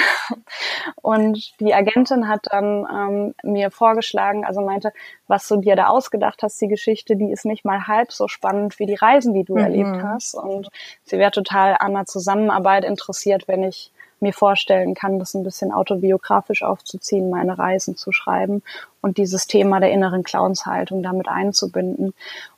Und 1.02 1.52
die 1.60 1.74
Agentin 1.74 2.28
hat 2.28 2.46
dann 2.50 2.86
ähm, 2.90 3.34
mir 3.42 3.70
vorgeschlagen, 3.70 4.46
also 4.46 4.62
meinte, 4.62 4.94
was 5.26 5.46
du 5.46 5.58
dir 5.58 5.76
da 5.76 5.88
ausgedacht 5.88 6.42
hast, 6.42 6.58
die 6.62 6.68
Geschichte, 6.68 7.16
die 7.16 7.30
ist 7.30 7.44
nicht 7.44 7.66
mal 7.66 7.86
halb 7.86 8.10
so 8.10 8.26
spannend 8.26 8.78
wie 8.78 8.86
die 8.86 8.94
Reisen, 8.94 9.34
die 9.34 9.44
du 9.44 9.56
mhm. 9.56 9.64
erlebt 9.64 10.02
hast. 10.02 10.34
Und 10.34 10.70
sie 11.04 11.18
wäre 11.18 11.30
total 11.30 11.76
an 11.78 11.92
der 11.92 12.06
Zusammenarbeit 12.06 12.84
interessiert, 12.84 13.48
wenn 13.48 13.64
ich 13.64 13.92
mir 14.20 14.32
vorstellen 14.32 14.94
kann, 14.94 15.18
das 15.18 15.34
ein 15.34 15.44
bisschen 15.44 15.72
autobiografisch 15.72 16.62
aufzuziehen, 16.62 17.30
meine 17.30 17.58
Reisen 17.58 17.96
zu 17.96 18.12
schreiben 18.12 18.62
und 19.00 19.18
dieses 19.18 19.46
Thema 19.46 19.80
der 19.80 19.90
inneren 19.90 20.22
Clownshaltung 20.22 21.02
damit 21.02 21.28
einzubinden. 21.28 22.14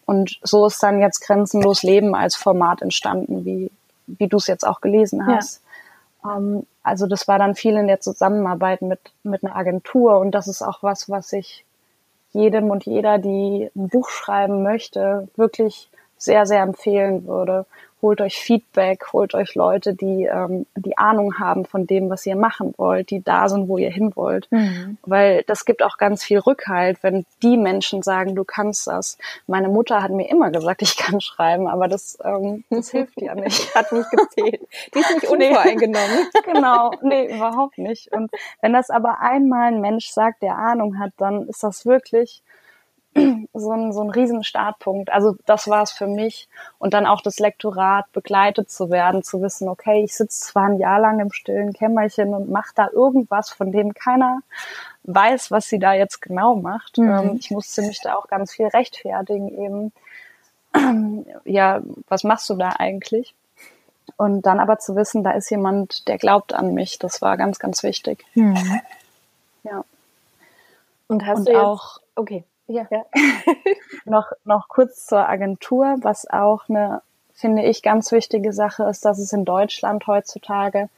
Und 0.06 0.40
so 0.42 0.66
ist 0.66 0.82
dann 0.82 1.00
jetzt 1.00 1.20
Grenzenlos 1.20 1.82
Leben 1.82 2.14
als 2.14 2.36
Format 2.36 2.82
entstanden, 2.82 3.44
wie, 3.44 3.70
wie 4.06 4.28
du 4.28 4.38
es 4.38 4.46
jetzt 4.46 4.66
auch 4.66 4.80
gelesen 4.80 5.26
hast. 5.26 5.62
Ja. 6.24 6.36
Ähm, 6.36 6.66
also 6.82 7.06
das 7.06 7.28
war 7.28 7.38
dann 7.38 7.54
viel 7.54 7.76
in 7.76 7.86
der 7.86 8.00
Zusammenarbeit 8.00 8.82
mit, 8.82 9.00
mit 9.22 9.44
einer 9.44 9.56
Agentur 9.56 10.18
und 10.18 10.32
das 10.32 10.48
ist 10.48 10.62
auch 10.62 10.82
was, 10.82 11.08
was 11.08 11.32
ich 11.32 11.64
jedem 12.32 12.70
und 12.70 12.86
jeder, 12.86 13.18
die 13.18 13.70
ein 13.74 13.88
Buch 13.88 14.08
schreiben 14.08 14.62
möchte, 14.62 15.28
wirklich 15.36 15.90
sehr, 16.16 16.46
sehr 16.46 16.62
empfehlen 16.62 17.26
würde 17.26 17.66
holt 18.02 18.20
euch 18.20 18.38
Feedback, 18.38 19.12
holt 19.12 19.34
euch 19.34 19.54
Leute, 19.54 19.94
die 19.94 20.24
ähm, 20.24 20.66
die 20.76 20.96
Ahnung 20.98 21.38
haben 21.38 21.64
von 21.64 21.86
dem, 21.86 22.10
was 22.10 22.26
ihr 22.26 22.36
machen 22.36 22.74
wollt, 22.76 23.10
die 23.10 23.22
da 23.22 23.48
sind, 23.48 23.68
wo 23.68 23.78
ihr 23.78 23.90
hin 23.90 24.12
wollt. 24.14 24.50
Mhm. 24.50 24.98
Weil 25.02 25.42
das 25.46 25.64
gibt 25.64 25.82
auch 25.82 25.98
ganz 25.98 26.24
viel 26.24 26.38
Rückhalt, 26.38 27.02
wenn 27.02 27.24
die 27.42 27.56
Menschen 27.56 28.02
sagen, 28.02 28.34
du 28.34 28.44
kannst 28.44 28.86
das. 28.86 29.18
Meine 29.46 29.68
Mutter 29.68 30.02
hat 30.02 30.10
mir 30.10 30.28
immer 30.30 30.50
gesagt, 30.50 30.82
ich 30.82 30.96
kann 30.96 31.20
schreiben, 31.20 31.68
aber 31.68 31.88
das, 31.88 32.18
ähm, 32.24 32.64
das 32.70 32.90
hilft 32.92 33.20
ja 33.20 33.34
nicht. 33.34 33.74
Hat 33.74 33.92
nicht 33.92 34.10
gezählt. 34.10 34.60
Die 34.94 34.98
ist 34.98 35.14
nicht 35.14 35.28
unvoreingenommen. 35.30 36.28
genau, 36.44 36.92
nee, 37.02 37.34
überhaupt 37.34 37.78
nicht. 37.78 38.12
Und 38.12 38.30
wenn 38.60 38.72
das 38.72 38.90
aber 38.90 39.20
einmal 39.20 39.68
ein 39.68 39.80
Mensch 39.80 40.08
sagt, 40.08 40.42
der 40.42 40.56
Ahnung 40.56 40.98
hat, 40.98 41.12
dann 41.16 41.48
ist 41.48 41.62
das 41.62 41.86
wirklich 41.86 42.42
so 43.14 43.72
ein, 43.72 43.92
so 43.92 44.02
ein 44.02 44.10
riesen 44.10 44.44
Startpunkt. 44.44 45.12
Also 45.12 45.36
das 45.44 45.68
war 45.68 45.82
es 45.82 45.90
für 45.90 46.06
mich. 46.06 46.48
Und 46.78 46.94
dann 46.94 47.06
auch 47.06 47.20
das 47.20 47.38
Lektorat 47.38 48.10
begleitet 48.12 48.70
zu 48.70 48.90
werden, 48.90 49.22
zu 49.22 49.42
wissen, 49.42 49.68
okay, 49.68 50.04
ich 50.04 50.14
sitze 50.14 50.40
zwar 50.40 50.66
ein 50.66 50.78
Jahr 50.78 51.00
lang 51.00 51.20
im 51.20 51.32
stillen 51.32 51.72
Kämmerchen 51.72 52.34
und 52.34 52.50
mache 52.50 52.72
da 52.74 52.88
irgendwas, 52.92 53.50
von 53.50 53.72
dem 53.72 53.94
keiner 53.94 54.40
weiß, 55.04 55.50
was 55.50 55.68
sie 55.68 55.78
da 55.78 55.94
jetzt 55.94 56.20
genau 56.20 56.56
macht. 56.56 56.98
Mhm. 56.98 57.10
Ähm, 57.10 57.36
ich 57.40 57.50
musste 57.50 57.82
mich 57.82 58.00
da 58.00 58.14
auch 58.14 58.28
ganz 58.28 58.52
viel 58.52 58.66
rechtfertigen 58.66 59.48
eben. 59.48 59.92
ja, 61.44 61.80
was 62.08 62.22
machst 62.22 62.48
du 62.48 62.54
da 62.54 62.70
eigentlich? 62.78 63.34
Und 64.16 64.42
dann 64.42 64.60
aber 64.60 64.78
zu 64.78 64.96
wissen, 64.96 65.24
da 65.24 65.32
ist 65.32 65.50
jemand, 65.50 66.06
der 66.06 66.18
glaubt 66.18 66.52
an 66.52 66.74
mich, 66.74 66.98
das 66.98 67.22
war 67.22 67.36
ganz, 67.36 67.58
ganz 67.58 67.82
wichtig. 67.82 68.24
Mhm. 68.34 68.80
Ja. 69.62 69.84
Und 71.08 71.26
hast 71.26 71.40
und 71.40 71.48
du 71.48 71.52
jetzt, 71.52 71.60
auch, 71.60 72.00
okay. 72.14 72.44
Ja. 72.70 72.86
ja. 72.90 73.04
noch, 74.04 74.32
noch 74.44 74.68
kurz 74.68 75.06
zur 75.06 75.28
Agentur, 75.28 75.96
was 76.02 76.28
auch 76.30 76.68
eine, 76.68 77.02
finde 77.32 77.62
ich, 77.62 77.82
ganz 77.82 78.12
wichtige 78.12 78.52
Sache 78.52 78.84
ist, 78.84 79.04
dass 79.04 79.18
es 79.18 79.32
in 79.32 79.44
Deutschland 79.44 80.06
heutzutage 80.06 80.88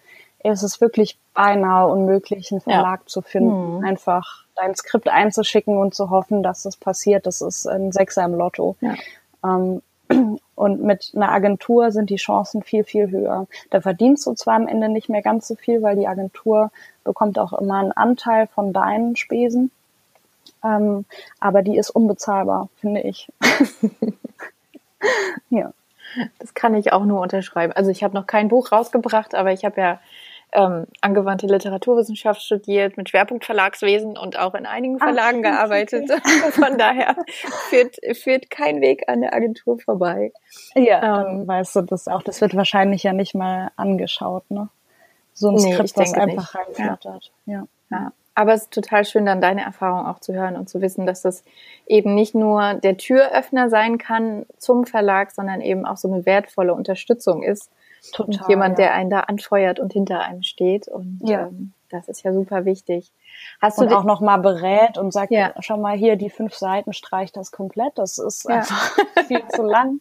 ist 0.45 0.63
es 0.63 0.81
wirklich 0.81 1.19
beinahe 1.35 1.87
unmöglich, 1.87 2.51
einen 2.51 2.61
Verlag 2.61 3.01
ja. 3.03 3.07
zu 3.07 3.23
finden. 3.23 3.79
Mhm. 3.79 3.85
Einfach 3.85 4.45
dein 4.57 4.75
Skript 4.75 5.09
einzuschicken 5.09 5.77
und 5.79 5.95
zu 5.95 6.11
hoffen, 6.11 6.43
dass 6.43 6.65
es 6.65 6.77
passiert. 6.77 7.27
Das 7.27 7.41
ist 7.41 7.67
ein 7.67 7.93
Sechser 7.93 8.25
im 8.25 8.35
Lotto. 8.35 8.77
Ja. 8.81 8.95
Ähm, 9.45 9.83
und 10.55 10.83
mit 10.83 11.13
einer 11.15 11.31
Agentur 11.31 11.91
sind 11.91 12.11
die 12.11 12.17
Chancen 12.17 12.63
viel, 12.63 12.85
viel 12.85 13.11
höher. 13.11 13.47
Da 13.71 13.81
verdienst 13.81 14.27
du 14.27 14.35
zwar 14.35 14.55
am 14.55 14.69
Ende 14.69 14.89
nicht 14.89 15.09
mehr 15.09 15.23
ganz 15.23 15.49
so 15.49 15.55
viel, 15.55 15.83
weil 15.83 15.97
die 15.97 16.09
Agentur 16.09 16.71
bekommt 17.05 17.39
auch 17.39 17.53
immer 17.53 17.79
einen 17.79 17.93
Anteil 17.93 18.47
von 18.49 18.73
deinen 18.73 19.17
Spesen. 19.17 19.71
Ähm, 20.65 21.05
aber 21.41 21.63
die 21.63 21.77
ist 21.77 21.91
unbezahlbar, 21.91 22.69
finde 22.81 23.01
ich. 23.01 23.29
ja. 25.51 25.73
Das 26.39 26.55
kann 26.55 26.75
ich 26.75 26.93
auch 26.93 27.05
nur 27.05 27.21
unterschreiben. 27.21 27.73
Also 27.73 27.91
ich 27.91 28.05
habe 28.05 28.15
noch 28.15 28.27
kein 28.27 28.49
Buch 28.49 28.71
rausgebracht, 28.71 29.35
aber 29.35 29.53
ich 29.53 29.65
habe 29.65 29.81
ja 29.81 30.01
ähm, 30.53 30.87
angewandte 31.01 31.47
Literaturwissenschaft 31.47 32.43
studiert 32.43 32.99
mit 32.99 33.09
Schwerpunkt 33.09 33.45
Verlagswesen 33.45 34.19
und 34.19 34.39
auch 34.39 34.55
in 34.55 34.67
einigen 34.67 34.99
Verlagen 34.99 35.45
Ach, 35.47 35.51
gearbeitet. 35.51 36.11
Okay. 36.11 36.21
Von 36.53 36.77
daher 36.77 37.17
führt, 37.71 37.97
führt 38.17 38.51
kein 38.51 38.83
Weg 38.83 39.09
an 39.09 39.23
der 39.23 39.35
Agentur 39.35 39.79
vorbei. 39.79 40.33
Ja, 40.75 41.27
ähm, 41.27 41.49
weißt 41.49 41.77
du 41.77 41.83
das 41.83 42.07
auch. 42.07 42.23
Das 42.23 42.43
wird 42.43 42.55
wahrscheinlich 42.55 43.03
ja 43.03 43.15
nicht 43.15 43.35
mal 43.35 43.71
angeschaut, 43.77 44.51
ne? 44.51 44.69
So 45.33 45.49
ein 45.49 45.55
nee, 45.55 45.73
Skript, 45.73 45.97
was 45.97 46.13
einfach 46.13 46.55
reinflattert. 46.55 47.33
Ja. 47.47 47.55
ja. 47.55 47.67
ja. 47.91 48.13
Aber 48.35 48.55
es 48.55 48.63
ist 48.63 48.73
total 48.73 49.05
schön, 49.05 49.27
dann 49.27 49.41
deine 49.41 49.63
Erfahrung 49.63 50.07
auch 50.07 50.19
zu 50.19 50.33
hören 50.33 50.57
und 50.57 50.69
zu 50.69 50.81
wissen, 50.81 51.07
dass 51.07 51.23
das 51.23 51.45
eben 51.87 52.15
nicht 52.15 52.35
nur 52.35 52.75
der 52.75 52.97
Türöffner 52.97 53.69
sein 53.69 53.99
kann 53.99 54.47
zum 54.57 54.85
Verlag, 54.87 55.33
sondern 55.33 55.61
eben 55.61 55.85
auch 55.85 55.99
so 55.99 56.13
eine 56.13 56.25
wertvolle 56.25 56.75
Unterstützung 56.75 57.43
ist. 57.43 57.71
Total, 58.13 58.41
und 58.41 58.49
jemand, 58.49 58.79
ja. 58.79 58.87
der 58.87 58.95
einen 58.95 59.11
da 59.11 59.21
anfeuert 59.21 59.79
und 59.79 59.93
hinter 59.93 60.21
einem 60.21 60.43
steht. 60.43 60.89
Und 60.89 61.21
ja. 61.23 61.47
ähm, 61.47 61.73
das 61.91 62.09
ist 62.09 62.23
ja 62.23 62.33
super 62.33 62.65
wichtig. 62.65 63.13
Hast 63.61 63.79
und 63.79 63.91
du 63.91 63.97
auch 63.97 64.05
noch 64.05 64.21
mal 64.21 64.39
berät 64.39 64.99
und 64.99 65.13
sagt, 65.13 65.31
ja. 65.31 65.53
schau 65.61 65.77
mal 65.77 65.97
hier, 65.97 66.17
die 66.17 66.31
fünf 66.31 66.55
Seiten 66.55 66.93
streicht 66.95 67.37
das 67.37 67.53
komplett. 67.53 67.97
Das 67.97 68.19
ist 68.19 68.49
ja. 68.49 68.57
einfach 68.57 68.97
viel 69.29 69.47
zu 69.49 69.63
lang. 69.63 70.01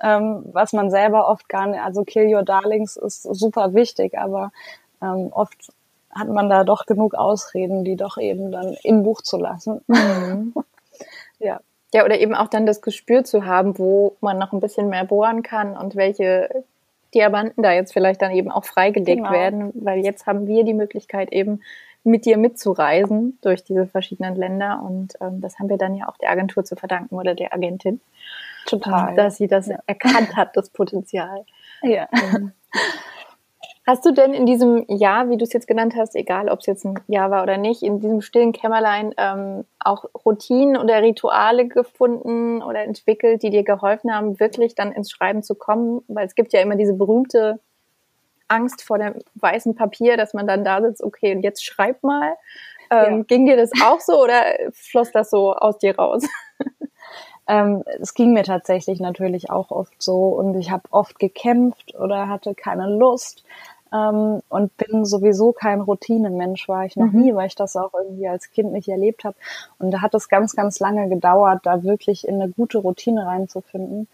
Ähm, 0.00 0.44
was 0.52 0.72
man 0.72 0.90
selber 0.90 1.28
oft 1.28 1.48
gar 1.48 1.66
nicht, 1.66 1.80
also 1.80 2.04
Kill 2.04 2.32
Your 2.32 2.42
Darlings 2.42 2.96
ist 2.96 3.22
super 3.22 3.74
wichtig, 3.74 4.18
aber 4.18 4.52
ähm, 5.00 5.30
oft 5.32 5.72
hat 6.14 6.28
man 6.28 6.48
da 6.48 6.64
doch 6.64 6.86
genug 6.86 7.14
Ausreden, 7.14 7.84
die 7.84 7.96
doch 7.96 8.18
eben 8.18 8.52
dann 8.52 8.76
im 8.82 9.02
Buch 9.02 9.22
zu 9.22 9.36
lassen. 9.36 9.80
Mhm. 9.86 10.54
ja. 11.38 11.60
Ja, 11.92 12.04
oder 12.04 12.18
eben 12.18 12.34
auch 12.34 12.48
dann 12.48 12.66
das 12.66 12.82
Gespür 12.82 13.22
zu 13.22 13.46
haben, 13.46 13.78
wo 13.78 14.16
man 14.20 14.36
noch 14.36 14.52
ein 14.52 14.58
bisschen 14.58 14.88
mehr 14.88 15.04
bohren 15.04 15.44
kann 15.44 15.76
und 15.76 15.94
welche 15.94 16.64
Diamanten 17.14 17.62
da 17.62 17.72
jetzt 17.72 17.92
vielleicht 17.92 18.20
dann 18.20 18.32
eben 18.32 18.50
auch 18.50 18.64
freigelegt 18.64 19.18
genau. 19.18 19.30
werden, 19.30 19.72
weil 19.76 20.04
jetzt 20.04 20.26
haben 20.26 20.48
wir 20.48 20.64
die 20.64 20.74
Möglichkeit 20.74 21.32
eben 21.32 21.60
mit 22.02 22.26
dir 22.26 22.36
mitzureisen 22.36 23.38
durch 23.42 23.64
diese 23.64 23.86
verschiedenen 23.86 24.34
Länder 24.34 24.82
und 24.84 25.14
ähm, 25.20 25.40
das 25.40 25.58
haben 25.58 25.70
wir 25.70 25.78
dann 25.78 25.94
ja 25.94 26.08
auch 26.08 26.18
der 26.18 26.30
Agentur 26.30 26.64
zu 26.64 26.76
verdanken 26.76 27.14
oder 27.14 27.34
der 27.34 27.54
Agentin. 27.54 28.00
Total. 28.66 29.14
Dass 29.14 29.36
sie 29.36 29.46
das 29.46 29.68
ja. 29.68 29.78
erkannt 29.86 30.36
hat, 30.36 30.56
das 30.56 30.70
Potenzial. 30.70 31.44
Ja. 31.82 32.08
Ähm, 32.12 32.52
hast 33.86 34.04
du 34.06 34.12
denn 34.12 34.32
in 34.32 34.46
diesem 34.46 34.84
Jahr, 34.88 35.28
wie 35.28 35.36
du 35.36 35.44
es 35.44 35.52
jetzt 35.52 35.66
genannt 35.66 35.94
hast, 35.96 36.16
egal 36.16 36.48
ob 36.48 36.60
es 36.60 36.66
jetzt 36.66 36.84
ein 36.84 36.98
Jahr 37.06 37.30
war 37.30 37.42
oder 37.42 37.58
nicht, 37.58 37.82
in 37.82 38.00
diesem 38.00 38.22
stillen 38.22 38.52
Kämmerlein 38.52 39.14
ähm, 39.18 39.64
auch 39.78 40.06
Routinen 40.24 40.76
oder 40.76 41.02
Rituale 41.02 41.68
gefunden 41.68 42.62
oder 42.62 42.82
entwickelt, 42.82 43.42
die 43.42 43.50
dir 43.50 43.62
geholfen 43.62 44.14
haben, 44.14 44.40
wirklich 44.40 44.74
dann 44.74 44.92
ins 44.92 45.10
Schreiben 45.10 45.42
zu 45.42 45.54
kommen? 45.54 46.02
Weil 46.08 46.26
es 46.26 46.34
gibt 46.34 46.52
ja 46.52 46.60
immer 46.60 46.76
diese 46.76 46.94
berühmte 46.94 47.60
Angst 48.48 48.82
vor 48.82 48.98
dem 48.98 49.14
weißen 49.34 49.74
Papier, 49.74 50.16
dass 50.16 50.32
man 50.32 50.46
dann 50.46 50.64
da 50.64 50.80
sitzt, 50.80 51.02
okay, 51.02 51.34
und 51.34 51.42
jetzt 51.42 51.64
schreib 51.64 52.02
mal. 52.02 52.36
Ähm, 52.90 53.18
ja. 53.18 53.22
Ging 53.24 53.46
dir 53.46 53.56
das 53.56 53.70
auch 53.82 54.00
so 54.00 54.22
oder 54.22 54.42
floss 54.72 55.12
das 55.12 55.30
so 55.30 55.54
aus 55.54 55.78
dir 55.78 55.96
raus? 55.96 56.26
Ähm, 57.46 57.84
es 58.00 58.14
ging 58.14 58.32
mir 58.32 58.42
tatsächlich 58.42 59.00
natürlich 59.00 59.50
auch 59.50 59.70
oft 59.70 60.02
so 60.02 60.28
und 60.28 60.58
ich 60.58 60.70
habe 60.70 60.84
oft 60.90 61.18
gekämpft 61.18 61.94
oder 61.94 62.28
hatte 62.28 62.54
keine 62.54 62.88
Lust 62.88 63.44
ähm, 63.94 64.42
und 64.48 64.76
bin 64.76 65.04
sowieso 65.04 65.52
kein 65.52 65.80
Routinemensch, 65.80 66.68
war 66.68 66.84
ich 66.84 66.96
noch 66.96 67.12
mhm. 67.12 67.20
nie, 67.20 67.34
weil 67.34 67.46
ich 67.46 67.54
das 67.54 67.76
auch 67.76 67.92
irgendwie 67.94 68.28
als 68.28 68.50
Kind 68.50 68.72
nicht 68.72 68.88
erlebt 68.88 69.24
habe. 69.24 69.36
Und 69.78 69.92
da 69.92 70.02
hat 70.02 70.14
es 70.14 70.28
ganz, 70.28 70.56
ganz 70.56 70.80
lange 70.80 71.08
gedauert, 71.08 71.60
da 71.62 71.84
wirklich 71.84 72.26
in 72.26 72.42
eine 72.42 72.50
gute 72.50 72.78
Routine 72.78 73.26
reinzufinden. 73.26 74.08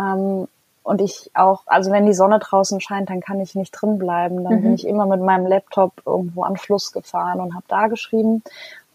Ähm, 0.00 0.48
und 0.82 1.00
ich 1.00 1.30
auch, 1.34 1.62
also 1.66 1.92
wenn 1.92 2.06
die 2.06 2.14
Sonne 2.14 2.40
draußen 2.40 2.80
scheint, 2.80 3.10
dann 3.10 3.20
kann 3.20 3.40
ich 3.40 3.54
nicht 3.54 3.70
drin 3.70 3.98
bleiben. 3.98 4.42
Dann 4.42 4.54
mhm. 4.54 4.62
bin 4.62 4.74
ich 4.74 4.86
immer 4.86 5.06
mit 5.06 5.20
meinem 5.20 5.46
Laptop 5.46 5.92
irgendwo 6.04 6.42
am 6.42 6.56
Fluss 6.56 6.90
gefahren 6.90 7.38
und 7.40 7.54
habe 7.54 7.64
da 7.68 7.86
geschrieben. 7.86 8.42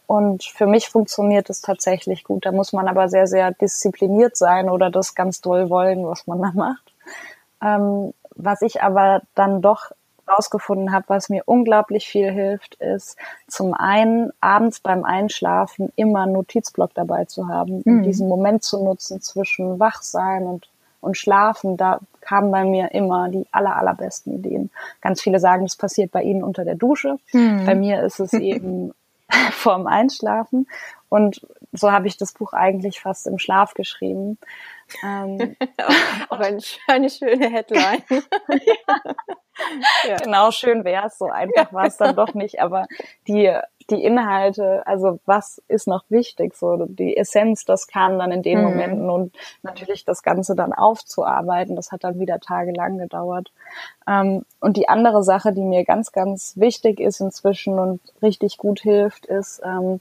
Und 0.07 0.43
für 0.43 0.67
mich 0.67 0.89
funktioniert 0.89 1.49
es 1.49 1.61
tatsächlich 1.61 2.25
gut. 2.25 2.45
Da 2.45 2.51
muss 2.51 2.73
man 2.73 2.87
aber 2.87 3.07
sehr, 3.07 3.27
sehr 3.27 3.51
diszipliniert 3.51 4.35
sein 4.35 4.69
oder 4.69 4.89
das 4.89 5.15
ganz 5.15 5.41
doll 5.41 5.69
wollen, 5.69 6.05
was 6.05 6.27
man 6.27 6.41
da 6.41 6.51
macht. 6.53 6.91
Ähm, 7.63 8.13
was 8.35 8.61
ich 8.61 8.83
aber 8.83 9.21
dann 9.33 9.61
doch 9.61 9.91
rausgefunden 10.27 10.91
habe, 10.91 11.05
was 11.07 11.29
mir 11.29 11.43
unglaublich 11.45 12.07
viel 12.07 12.31
hilft, 12.31 12.75
ist 12.75 13.17
zum 13.47 13.73
einen 13.73 14.31
abends 14.41 14.79
beim 14.79 15.03
Einschlafen 15.03 15.91
immer 15.95 16.23
einen 16.23 16.33
Notizblock 16.33 16.93
dabei 16.93 17.25
zu 17.25 17.47
haben 17.47 17.81
mhm. 17.85 18.03
diesen 18.03 18.27
Moment 18.27 18.63
zu 18.63 18.83
nutzen 18.83 19.21
zwischen 19.21 19.79
Wachsein 19.79 20.43
und 20.43 20.67
und 21.05 21.17
Schlafen, 21.17 21.77
da 21.77 21.99
kamen 22.19 22.51
bei 22.51 22.65
mir 22.65 22.91
immer 22.91 23.29
die 23.29 23.45
aller, 23.51 23.75
allerbesten 23.77 24.33
Ideen. 24.33 24.71
Ganz 25.01 25.21
viele 25.21 25.39
sagen, 25.39 25.63
das 25.63 25.75
passiert 25.75 26.11
bei 26.11 26.23
ihnen 26.23 26.43
unter 26.43 26.65
der 26.65 26.75
Dusche. 26.75 27.17
Mhm. 27.31 27.65
Bei 27.65 27.75
mir 27.75 28.01
ist 28.01 28.19
es 28.19 28.33
eben 28.33 28.91
vorm 29.51 29.85
Einschlafen. 29.87 30.67
Und 31.07 31.45
so 31.71 31.91
habe 31.91 32.07
ich 32.07 32.17
das 32.17 32.33
Buch 32.33 32.53
eigentlich 32.53 32.99
fast 32.99 33.27
im 33.27 33.37
Schlaf 33.37 33.75
geschrieben. 33.75 34.37
Ähm, 35.03 35.55
Auch 36.29 36.39
eine, 36.39 36.59
eine 36.87 37.09
schöne 37.09 37.49
Headline. 37.49 38.03
ja. 40.07 40.17
Genau, 40.17 40.51
schön 40.51 40.83
wäre 40.83 41.07
es. 41.07 41.17
So 41.17 41.25
einfach 41.25 41.73
war 41.73 41.85
es 41.85 41.97
dann 41.97 42.15
doch 42.15 42.33
nicht. 42.33 42.61
Aber 42.61 42.87
die, 43.27 43.51
die 43.89 44.03
Inhalte, 44.03 44.85
also 44.85 45.19
was 45.25 45.61
ist 45.67 45.87
noch 45.87 46.03
wichtig, 46.09 46.55
so 46.55 46.85
die 46.87 47.17
Essenz, 47.17 47.65
das 47.65 47.87
kam 47.87 48.19
dann 48.19 48.31
in 48.31 48.43
den 48.43 48.59
mhm. 48.59 48.63
Momenten 48.65 49.09
und 49.09 49.35
natürlich 49.63 50.05
das 50.05 50.23
Ganze 50.23 50.55
dann 50.55 50.73
aufzuarbeiten, 50.73 51.75
das 51.75 51.91
hat 51.91 52.03
dann 52.03 52.19
wieder 52.19 52.39
tagelang 52.39 52.97
gedauert. 52.97 53.51
Ähm, 54.07 54.45
und 54.59 54.77
die 54.77 54.89
andere 54.89 55.23
Sache, 55.23 55.53
die 55.53 55.63
mir 55.63 55.83
ganz, 55.85 56.11
ganz 56.11 56.53
wichtig 56.57 56.99
ist 56.99 57.19
inzwischen 57.19 57.79
und 57.79 58.01
richtig 58.21 58.57
gut 58.57 58.81
hilft, 58.81 59.25
ist, 59.25 59.61
ähm, 59.63 59.99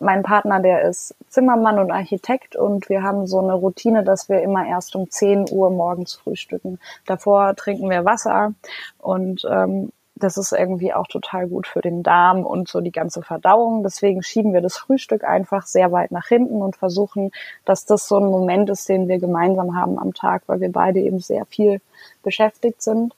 mein 0.00 0.22
Partner, 0.22 0.60
der 0.60 0.82
ist 0.82 1.14
Zimmermann 1.28 1.78
und 1.78 1.90
Architekt 1.90 2.56
und 2.56 2.88
wir 2.88 3.02
haben 3.02 3.26
so 3.26 3.38
eine 3.38 3.54
Routine, 3.54 4.04
dass 4.04 4.28
wir 4.28 4.42
immer 4.42 4.66
erst 4.66 4.96
um 4.96 5.10
10 5.10 5.46
Uhr 5.50 5.70
morgens 5.70 6.14
frühstücken. 6.14 6.78
Davor 7.06 7.54
trinken 7.56 7.88
wir 7.90 8.04
Wasser 8.04 8.54
und 8.98 9.46
ähm, 9.48 9.92
das 10.16 10.36
ist 10.36 10.52
irgendwie 10.52 10.92
auch 10.94 11.08
total 11.08 11.48
gut 11.48 11.66
für 11.66 11.80
den 11.80 12.02
Darm 12.02 12.46
und 12.46 12.68
so 12.68 12.80
die 12.80 12.92
ganze 12.92 13.22
Verdauung. 13.22 13.82
Deswegen 13.82 14.22
schieben 14.22 14.52
wir 14.52 14.60
das 14.60 14.76
Frühstück 14.76 15.24
einfach 15.24 15.66
sehr 15.66 15.90
weit 15.90 16.12
nach 16.12 16.28
hinten 16.28 16.62
und 16.62 16.76
versuchen, 16.76 17.32
dass 17.64 17.84
das 17.84 18.06
so 18.06 18.18
ein 18.18 18.26
Moment 18.26 18.70
ist, 18.70 18.88
den 18.88 19.08
wir 19.08 19.18
gemeinsam 19.18 19.76
haben 19.76 19.98
am 19.98 20.14
Tag, 20.14 20.42
weil 20.46 20.60
wir 20.60 20.70
beide 20.70 21.00
eben 21.00 21.18
sehr 21.18 21.46
viel 21.46 21.80
beschäftigt 22.22 22.80
sind. 22.80 23.14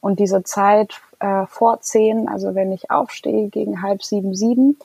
Und 0.00 0.18
diese 0.18 0.42
Zeit 0.42 1.00
äh, 1.20 1.46
vor 1.46 1.80
zehn, 1.82 2.28
also 2.28 2.54
wenn 2.54 2.72
ich 2.72 2.90
aufstehe 2.90 3.48
gegen 3.48 3.82
halb 3.82 4.02
sieben, 4.02 4.34
sieben, 4.34 4.78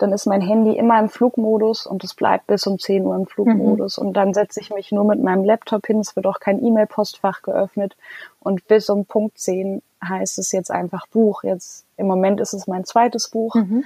dann 0.00 0.12
ist 0.12 0.26
mein 0.26 0.40
Handy 0.40 0.76
immer 0.76 0.98
im 0.98 1.08
Flugmodus 1.08 1.86
und 1.86 2.02
es 2.04 2.14
bleibt 2.14 2.46
bis 2.46 2.66
um 2.66 2.78
10 2.78 3.04
Uhr 3.04 3.14
im 3.14 3.26
Flugmodus. 3.26 3.98
Mhm. 3.98 4.06
Und 4.06 4.12
dann 4.14 4.32
setze 4.32 4.60
ich 4.60 4.70
mich 4.70 4.92
nur 4.92 5.04
mit 5.04 5.22
meinem 5.22 5.44
Laptop 5.44 5.86
hin, 5.86 6.00
es 6.00 6.16
wird 6.16 6.26
auch 6.26 6.40
kein 6.40 6.64
E-Mail-Postfach 6.64 7.42
geöffnet. 7.42 7.96
Und 8.40 8.66
bis 8.66 8.88
um 8.88 9.04
Punkt 9.04 9.38
10 9.38 9.82
heißt 10.02 10.38
es 10.38 10.52
jetzt 10.52 10.70
einfach 10.70 11.06
Buch. 11.08 11.44
Jetzt 11.44 11.84
im 11.98 12.06
Moment 12.06 12.40
ist 12.40 12.54
es 12.54 12.66
mein 12.66 12.84
zweites 12.84 13.28
Buch. 13.28 13.54
Mhm. 13.54 13.84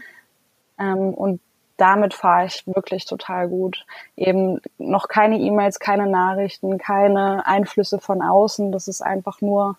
Ähm, 0.78 1.14
und 1.14 1.40
damit 1.76 2.14
fahre 2.14 2.46
ich 2.46 2.64
wirklich 2.66 3.04
total 3.04 3.48
gut. 3.48 3.84
Eben 4.16 4.60
noch 4.78 5.08
keine 5.08 5.38
E-Mails, 5.38 5.80
keine 5.80 6.06
Nachrichten, 6.06 6.78
keine 6.78 7.46
Einflüsse 7.46 7.98
von 7.98 8.22
außen. 8.22 8.70
Das 8.70 8.86
ist 8.86 9.02
einfach 9.02 9.40
nur 9.40 9.76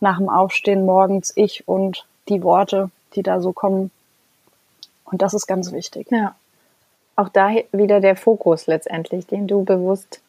nach 0.00 0.18
dem 0.18 0.28
Aufstehen 0.28 0.84
morgens 0.84 1.32
ich 1.36 1.68
und 1.68 2.06
die 2.28 2.42
Worte, 2.42 2.90
die 3.14 3.22
da 3.22 3.40
so 3.40 3.52
kommen. 3.52 3.90
Und 5.10 5.22
das 5.22 5.34
ist 5.34 5.46
ganz 5.46 5.72
wichtig. 5.72 6.08
Ja. 6.10 6.34
Auch 7.16 7.28
da 7.28 7.50
wieder 7.72 8.00
der 8.00 8.16
Fokus 8.16 8.66
letztendlich, 8.66 9.26
den 9.26 9.46
du 9.46 9.64
bewusst 9.64 10.20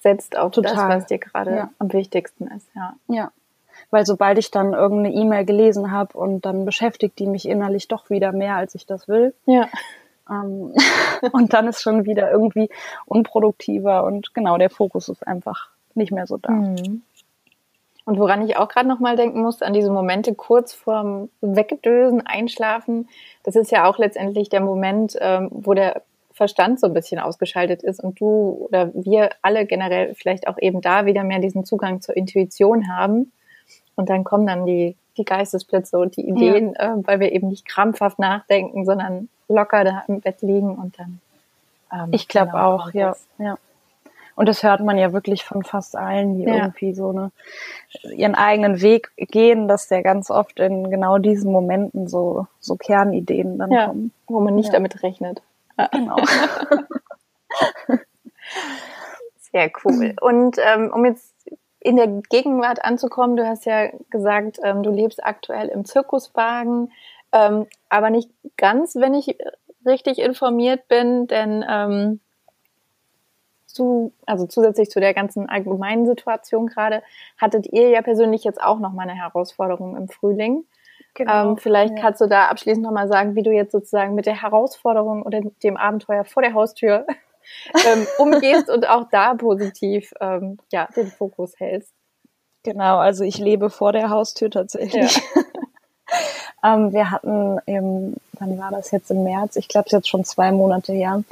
setzt 0.00 0.36
auf 0.36 0.52
Total. 0.52 0.74
das, 0.74 0.82
was 0.88 1.06
dir 1.06 1.18
gerade 1.18 1.56
ja. 1.56 1.70
am 1.78 1.92
wichtigsten 1.92 2.46
ist. 2.48 2.68
Ja. 2.74 2.94
ja. 3.08 3.32
Weil 3.90 4.06
sobald 4.06 4.38
ich 4.38 4.50
dann 4.50 4.72
irgendeine 4.72 5.14
E-Mail 5.14 5.44
gelesen 5.44 5.90
habe 5.90 6.16
und 6.16 6.46
dann 6.46 6.64
beschäftigt 6.64 7.18
die 7.18 7.26
mich 7.26 7.48
innerlich 7.48 7.88
doch 7.88 8.10
wieder 8.10 8.32
mehr, 8.32 8.56
als 8.56 8.74
ich 8.74 8.86
das 8.86 9.08
will. 9.08 9.34
Ja. 9.46 9.68
Ähm, 10.30 10.74
und 11.32 11.52
dann 11.52 11.68
ist 11.68 11.82
schon 11.82 12.04
wieder 12.04 12.30
irgendwie 12.30 12.68
unproduktiver 13.06 14.04
und 14.04 14.34
genau, 14.34 14.58
der 14.58 14.70
Fokus 14.70 15.08
ist 15.08 15.26
einfach 15.26 15.70
nicht 15.94 16.12
mehr 16.12 16.26
so 16.26 16.36
da. 16.36 16.52
Mhm. 16.52 17.02
Und 18.06 18.18
woran 18.20 18.48
ich 18.48 18.56
auch 18.56 18.68
gerade 18.68 18.88
nochmal 18.88 19.16
denken 19.16 19.42
muss, 19.42 19.62
an 19.62 19.72
diese 19.72 19.90
Momente 19.90 20.34
kurz 20.34 20.72
vorm 20.72 21.28
Wegdösen, 21.40 22.24
Einschlafen, 22.24 23.08
das 23.42 23.56
ist 23.56 23.72
ja 23.72 23.88
auch 23.88 23.98
letztendlich 23.98 24.48
der 24.48 24.60
Moment, 24.60 25.16
ähm, 25.20 25.48
wo 25.50 25.74
der 25.74 26.02
Verstand 26.32 26.78
so 26.78 26.86
ein 26.86 26.94
bisschen 26.94 27.18
ausgeschaltet 27.18 27.82
ist 27.82 28.02
und 28.02 28.20
du 28.20 28.68
oder 28.68 28.92
wir 28.94 29.30
alle 29.42 29.66
generell 29.66 30.14
vielleicht 30.14 30.46
auch 30.46 30.56
eben 30.60 30.80
da 30.80 31.04
wieder 31.04 31.24
mehr 31.24 31.40
diesen 31.40 31.64
Zugang 31.64 32.00
zur 32.00 32.16
Intuition 32.16 32.94
haben. 32.94 33.32
Und 33.96 34.08
dann 34.08 34.22
kommen 34.22 34.46
dann 34.46 34.66
die, 34.66 34.96
die 35.16 35.24
Geistesblitze 35.24 35.98
und 35.98 36.16
die 36.16 36.28
Ideen, 36.28 36.74
ja. 36.74 36.94
äh, 36.94 37.06
weil 37.06 37.18
wir 37.20 37.32
eben 37.32 37.48
nicht 37.48 37.66
krampfhaft 37.66 38.18
nachdenken, 38.18 38.84
sondern 38.84 39.28
locker 39.48 39.82
da 39.82 40.04
im 40.06 40.20
Bett 40.20 40.42
liegen 40.42 40.76
und 40.76 40.98
dann. 40.98 41.20
Ähm, 41.92 42.10
ich 42.12 42.28
glaube 42.28 42.52
genau, 42.52 42.74
auch, 42.74 42.94
ja, 42.94 43.16
ja. 43.38 43.56
Und 44.36 44.46
das 44.48 44.62
hört 44.62 44.80
man 44.80 44.98
ja 44.98 45.12
wirklich 45.14 45.44
von 45.44 45.64
fast 45.64 45.96
allen, 45.96 46.36
die 46.36 46.44
ja. 46.44 46.56
irgendwie 46.56 46.94
so 46.94 47.08
eine, 47.08 47.32
ihren 48.14 48.34
eigenen 48.34 48.82
Weg 48.82 49.10
gehen, 49.16 49.66
dass 49.66 49.88
der 49.88 50.02
ganz 50.02 50.30
oft 50.30 50.60
in 50.60 50.90
genau 50.90 51.16
diesen 51.18 51.50
Momenten 51.50 52.06
so, 52.06 52.46
so 52.60 52.76
Kernideen 52.76 53.58
dann 53.58 53.72
ja, 53.72 53.86
kommen. 53.88 54.12
Wo 54.28 54.40
man 54.40 54.54
nicht 54.54 54.66
ja. 54.66 54.72
damit 54.74 55.02
rechnet. 55.02 55.42
Genau. 55.90 56.16
Sehr 59.52 59.70
cool. 59.84 60.14
Und 60.20 60.58
ähm, 60.58 60.92
um 60.92 61.04
jetzt 61.06 61.34
in 61.80 61.96
der 61.96 62.08
Gegenwart 62.28 62.84
anzukommen, 62.84 63.36
du 63.36 63.46
hast 63.46 63.64
ja 63.64 63.88
gesagt, 64.10 64.58
ähm, 64.62 64.82
du 64.82 64.90
lebst 64.90 65.24
aktuell 65.24 65.68
im 65.68 65.84
Zirkuswagen, 65.84 66.92
ähm, 67.32 67.66
aber 67.88 68.10
nicht 68.10 68.30
ganz, 68.56 68.96
wenn 68.96 69.14
ich 69.14 69.38
richtig 69.86 70.18
informiert 70.18 70.88
bin, 70.88 71.26
denn 71.26 71.64
ähm, 71.68 72.20
zu, 73.76 74.12
also 74.24 74.46
zusätzlich 74.46 74.90
zu 74.90 74.98
der 74.98 75.14
ganzen 75.14 75.48
allgemeinen 75.48 76.06
Situation 76.06 76.66
gerade, 76.66 77.02
hattet 77.38 77.66
ihr 77.72 77.90
ja 77.90 78.02
persönlich 78.02 78.42
jetzt 78.42 78.60
auch 78.60 78.78
noch 78.78 78.92
mal 78.92 79.02
eine 79.02 79.14
Herausforderung 79.14 79.96
im 79.96 80.08
Frühling. 80.08 80.64
Genau, 81.14 81.50
ähm, 81.50 81.56
vielleicht 81.56 81.94
ja. 81.96 82.02
kannst 82.02 82.20
du 82.20 82.26
da 82.26 82.46
abschließend 82.46 82.84
noch 82.84 82.92
mal 82.92 83.08
sagen, 83.08 83.34
wie 83.36 83.42
du 83.42 83.50
jetzt 83.50 83.72
sozusagen 83.72 84.14
mit 84.14 84.26
der 84.26 84.42
Herausforderung 84.42 85.22
oder 85.22 85.40
dem 85.62 85.76
Abenteuer 85.76 86.24
vor 86.24 86.42
der 86.42 86.54
Haustür 86.54 87.06
ähm, 87.86 88.06
umgehst 88.18 88.68
und 88.70 88.88
auch 88.88 89.08
da 89.10 89.34
positiv 89.34 90.12
ähm, 90.20 90.58
ja, 90.72 90.88
den 90.96 91.06
Fokus 91.06 91.52
hältst. 91.58 91.92
Genau, 92.64 92.98
also 92.98 93.24
ich 93.24 93.38
lebe 93.38 93.70
vor 93.70 93.92
der 93.92 94.10
Haustür 94.10 94.50
tatsächlich. 94.50 95.16
Ja. 95.16 95.42
ähm, 96.74 96.92
wir 96.92 97.10
hatten 97.10 97.58
im, 97.66 98.14
wann 98.38 98.58
war 98.58 98.70
das 98.72 98.90
jetzt 98.90 99.10
im 99.10 99.22
März? 99.22 99.56
Ich 99.56 99.68
glaube, 99.68 99.86
es 99.86 99.92
ist 99.92 99.98
jetzt 99.98 100.08
schon 100.08 100.24
zwei 100.24 100.50
Monate 100.50 100.92
her, 100.92 101.22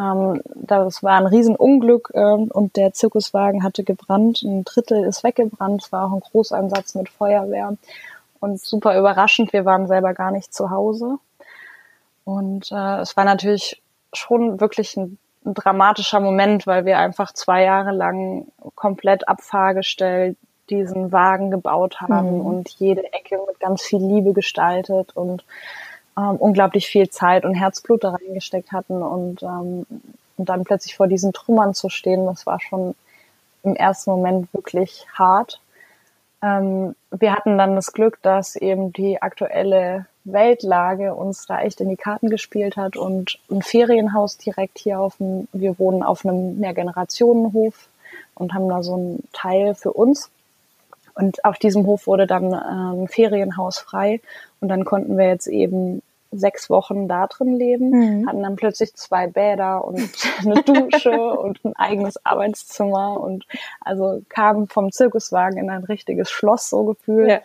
ähm, 0.00 0.42
das 0.54 1.02
war 1.02 1.18
ein 1.18 1.26
Riesenunglück 1.26 2.10
ähm, 2.14 2.50
und 2.50 2.76
der 2.76 2.92
Zirkuswagen 2.92 3.62
hatte 3.62 3.84
gebrannt. 3.84 4.42
Ein 4.42 4.64
Drittel 4.64 5.04
ist 5.04 5.22
weggebrannt. 5.22 5.82
Es 5.84 5.92
war 5.92 6.06
auch 6.06 6.14
ein 6.14 6.20
Großeinsatz 6.20 6.94
mit 6.94 7.08
Feuerwehr. 7.08 7.76
Und 8.40 8.60
super 8.60 8.98
überraschend, 8.98 9.52
wir 9.52 9.66
waren 9.66 9.86
selber 9.86 10.14
gar 10.14 10.30
nicht 10.30 10.54
zu 10.54 10.70
Hause. 10.70 11.18
Und 12.24 12.72
äh, 12.72 13.00
es 13.00 13.16
war 13.16 13.24
natürlich 13.24 13.82
schon 14.12 14.60
wirklich 14.60 14.96
ein 14.96 15.18
ein 15.44 15.54
dramatischer 15.54 16.20
Moment, 16.20 16.66
weil 16.66 16.84
wir 16.84 16.98
einfach 16.98 17.32
zwei 17.32 17.64
Jahre 17.64 17.92
lang 17.92 18.46
komplett 18.74 19.28
abfahrgestellt 19.28 20.36
diesen 20.68 21.10
Wagen 21.10 21.50
gebaut 21.50 22.00
haben 22.00 22.38
mhm. 22.38 22.46
und 22.46 22.68
jede 22.78 23.12
Ecke 23.12 23.40
mit 23.46 23.58
ganz 23.58 23.82
viel 23.82 23.98
Liebe 23.98 24.32
gestaltet 24.32 25.16
und 25.16 25.44
ähm, 26.20 26.36
unglaublich 26.36 26.86
viel 26.86 27.08
Zeit 27.08 27.44
und 27.44 27.54
Herzblut 27.54 28.04
da 28.04 28.10
reingesteckt 28.10 28.72
hatten 28.72 29.02
und, 29.02 29.42
ähm, 29.42 29.86
und 30.36 30.48
dann 30.48 30.64
plötzlich 30.64 30.96
vor 30.96 31.06
diesen 31.06 31.32
Trümmern 31.32 31.74
zu 31.74 31.88
stehen, 31.88 32.26
das 32.26 32.46
war 32.46 32.60
schon 32.60 32.94
im 33.62 33.76
ersten 33.76 34.10
Moment 34.10 34.52
wirklich 34.52 35.06
hart. 35.14 35.60
Ähm, 36.42 36.94
wir 37.10 37.34
hatten 37.34 37.58
dann 37.58 37.74
das 37.74 37.92
Glück, 37.92 38.20
dass 38.22 38.56
eben 38.56 38.92
die 38.92 39.20
aktuelle 39.20 40.06
Weltlage 40.24 41.14
uns 41.14 41.46
da 41.46 41.60
echt 41.62 41.80
in 41.80 41.88
die 41.88 41.96
Karten 41.96 42.28
gespielt 42.28 42.76
hat 42.76 42.96
und 42.96 43.38
ein 43.50 43.62
Ferienhaus 43.62 44.36
direkt 44.36 44.78
hier 44.78 45.00
auf 45.00 45.16
dem, 45.16 45.48
wir 45.52 45.78
wohnen 45.78 46.02
auf 46.02 46.24
einem 46.24 46.58
Mehrgenerationenhof 46.58 47.88
und 48.34 48.54
haben 48.54 48.68
da 48.68 48.82
so 48.82 48.94
einen 48.94 49.28
Teil 49.32 49.74
für 49.74 49.92
uns. 49.92 50.30
Und 51.14 51.44
auf 51.44 51.58
diesem 51.58 51.86
Hof 51.86 52.06
wurde 52.06 52.26
dann 52.26 52.54
ein 52.54 53.08
Ferienhaus 53.08 53.78
frei 53.78 54.20
und 54.60 54.68
dann 54.68 54.84
konnten 54.84 55.18
wir 55.18 55.26
jetzt 55.26 55.46
eben 55.46 56.02
sechs 56.32 56.70
Wochen 56.70 57.08
da 57.08 57.26
drin 57.26 57.56
leben, 57.56 57.90
mhm. 57.90 58.28
hatten 58.28 58.42
dann 58.42 58.56
plötzlich 58.56 58.94
zwei 58.94 59.26
Bäder 59.26 59.84
und 59.84 59.98
eine 60.38 60.62
Dusche 60.62 61.20
und 61.20 61.64
ein 61.64 61.74
eigenes 61.76 62.24
Arbeitszimmer 62.24 63.20
und 63.20 63.46
also 63.80 64.22
kamen 64.28 64.68
vom 64.68 64.92
Zirkuswagen 64.92 65.58
in 65.58 65.70
ein 65.70 65.84
richtiges 65.84 66.30
Schloss 66.30 66.70
so 66.70 66.84
gefühlt. 66.84 67.28
Ja. 67.28 67.40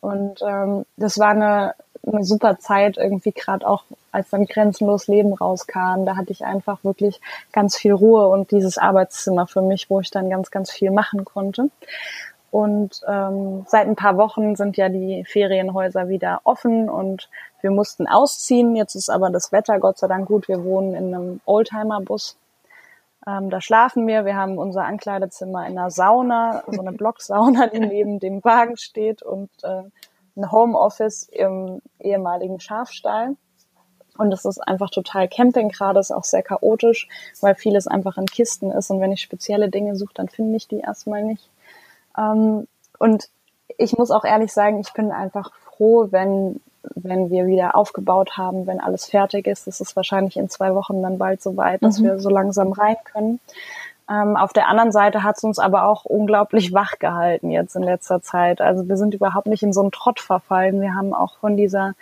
Und 0.00 0.42
ähm, 0.42 0.84
das 0.96 1.18
war 1.18 1.30
eine, 1.30 1.74
eine 2.06 2.24
super 2.24 2.58
Zeit 2.58 2.98
irgendwie 2.98 3.32
gerade 3.32 3.66
auch, 3.66 3.84
als 4.12 4.30
dann 4.30 4.44
grenzenlos 4.44 5.06
Leben 5.06 5.32
rauskam. 5.32 6.04
Da 6.04 6.16
hatte 6.16 6.32
ich 6.32 6.44
einfach 6.44 6.84
wirklich 6.84 7.20
ganz 7.52 7.76
viel 7.76 7.92
Ruhe 7.92 8.28
und 8.28 8.50
dieses 8.50 8.76
Arbeitszimmer 8.76 9.46
für 9.46 9.62
mich, 9.62 9.88
wo 9.88 10.00
ich 10.00 10.10
dann 10.10 10.28
ganz, 10.28 10.50
ganz 10.50 10.70
viel 10.70 10.90
machen 10.90 11.24
konnte. 11.24 11.70
Und 12.54 13.00
ähm, 13.08 13.64
seit 13.66 13.88
ein 13.88 13.96
paar 13.96 14.16
Wochen 14.16 14.54
sind 14.54 14.76
ja 14.76 14.88
die 14.88 15.24
Ferienhäuser 15.24 16.08
wieder 16.08 16.40
offen 16.44 16.88
und 16.88 17.28
wir 17.60 17.72
mussten 17.72 18.06
ausziehen. 18.06 18.76
Jetzt 18.76 18.94
ist 18.94 19.10
aber 19.10 19.30
das 19.30 19.50
Wetter 19.50 19.80
Gott 19.80 19.98
sei 19.98 20.06
Dank 20.06 20.28
gut. 20.28 20.46
Wir 20.46 20.62
wohnen 20.62 20.94
in 20.94 21.12
einem 21.12 21.40
Oldtimer-Bus. 21.46 22.36
Ähm, 23.26 23.50
da 23.50 23.60
schlafen 23.60 24.06
wir. 24.06 24.24
Wir 24.24 24.36
haben 24.36 24.58
unser 24.58 24.84
Ankleidezimmer 24.84 25.66
in 25.66 25.76
einer 25.76 25.90
Sauna, 25.90 26.62
so 26.68 26.80
eine 26.80 26.92
Blocksauna, 26.96 27.66
die 27.66 27.80
neben 27.80 28.20
dem 28.20 28.44
Wagen 28.44 28.76
steht 28.76 29.20
und 29.24 29.50
äh, 29.64 29.82
ein 30.36 30.52
Homeoffice 30.52 31.24
im 31.24 31.82
ehemaligen 31.98 32.60
Schafstall. 32.60 33.34
Und 34.16 34.32
es 34.32 34.44
ist 34.44 34.60
einfach 34.60 34.90
total 34.90 35.26
Camping 35.26 35.70
gerade, 35.70 35.98
ist 35.98 36.12
auch 36.12 36.22
sehr 36.22 36.44
chaotisch, 36.44 37.08
weil 37.40 37.56
vieles 37.56 37.88
einfach 37.88 38.16
in 38.16 38.26
Kisten 38.26 38.70
ist. 38.70 38.90
Und 38.90 39.00
wenn 39.00 39.10
ich 39.10 39.22
spezielle 39.22 39.70
Dinge 39.70 39.96
suche, 39.96 40.14
dann 40.14 40.28
finde 40.28 40.56
ich 40.56 40.68
die 40.68 40.78
erstmal 40.78 41.24
nicht. 41.24 41.50
Ähm, 42.16 42.66
und 42.98 43.28
ich 43.76 43.96
muss 43.96 44.10
auch 44.10 44.24
ehrlich 44.24 44.52
sagen, 44.52 44.80
ich 44.80 44.92
bin 44.92 45.10
einfach 45.10 45.52
froh, 45.54 46.08
wenn, 46.10 46.60
wenn 46.94 47.30
wir 47.30 47.46
wieder 47.46 47.74
aufgebaut 47.76 48.36
haben, 48.36 48.66
wenn 48.66 48.80
alles 48.80 49.06
fertig 49.06 49.46
ist. 49.46 49.66
Es 49.66 49.80
ist 49.80 49.96
wahrscheinlich 49.96 50.36
in 50.36 50.48
zwei 50.48 50.74
Wochen 50.74 51.02
dann 51.02 51.18
bald 51.18 51.42
so 51.42 51.56
weit, 51.56 51.82
dass 51.82 51.98
mhm. 51.98 52.04
wir 52.04 52.18
so 52.20 52.28
langsam 52.28 52.72
rein 52.72 52.96
können. 53.04 53.40
Ähm, 54.10 54.36
auf 54.36 54.52
der 54.52 54.68
anderen 54.68 54.92
Seite 54.92 55.22
hat 55.22 55.38
es 55.38 55.44
uns 55.44 55.58
aber 55.58 55.84
auch 55.84 56.04
unglaublich 56.04 56.74
wach 56.74 56.98
gehalten 56.98 57.50
jetzt 57.50 57.74
in 57.74 57.82
letzter 57.82 58.20
Zeit. 58.20 58.60
Also 58.60 58.86
wir 58.86 58.98
sind 58.98 59.14
überhaupt 59.14 59.46
nicht 59.46 59.62
in 59.62 59.72
so 59.72 59.80
einen 59.80 59.92
Trott 59.92 60.20
verfallen. 60.20 60.82
Wir 60.82 60.94
haben 60.94 61.14
auch 61.14 61.38
von 61.38 61.56
dieser 61.56 61.94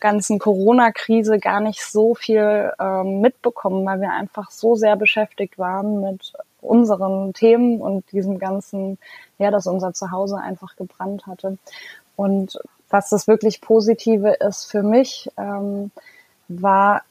ganzen 0.00 0.38
Corona-Krise 0.38 1.38
gar 1.38 1.60
nicht 1.60 1.84
so 1.84 2.14
viel 2.14 2.72
ähm, 2.80 3.20
mitbekommen, 3.20 3.84
weil 3.84 4.00
wir 4.00 4.12
einfach 4.12 4.50
so 4.50 4.76
sehr 4.76 4.96
beschäftigt 4.96 5.58
waren 5.58 6.00
mit 6.00 6.32
unseren 6.66 7.32
Themen 7.32 7.80
und 7.80 8.10
diesem 8.12 8.38
ganzen, 8.38 8.98
ja, 9.38 9.50
dass 9.50 9.66
unser 9.66 9.92
Zuhause 9.92 10.36
einfach 10.38 10.76
gebrannt 10.76 11.26
hatte. 11.26 11.58
Und 12.16 12.58
was 12.88 13.08
das 13.10 13.26
wirklich 13.28 13.60
Positive 13.60 14.30
ist 14.30 14.66
für 14.66 14.82
mich, 14.82 15.30
ähm, 15.36 15.90
war 16.48 17.02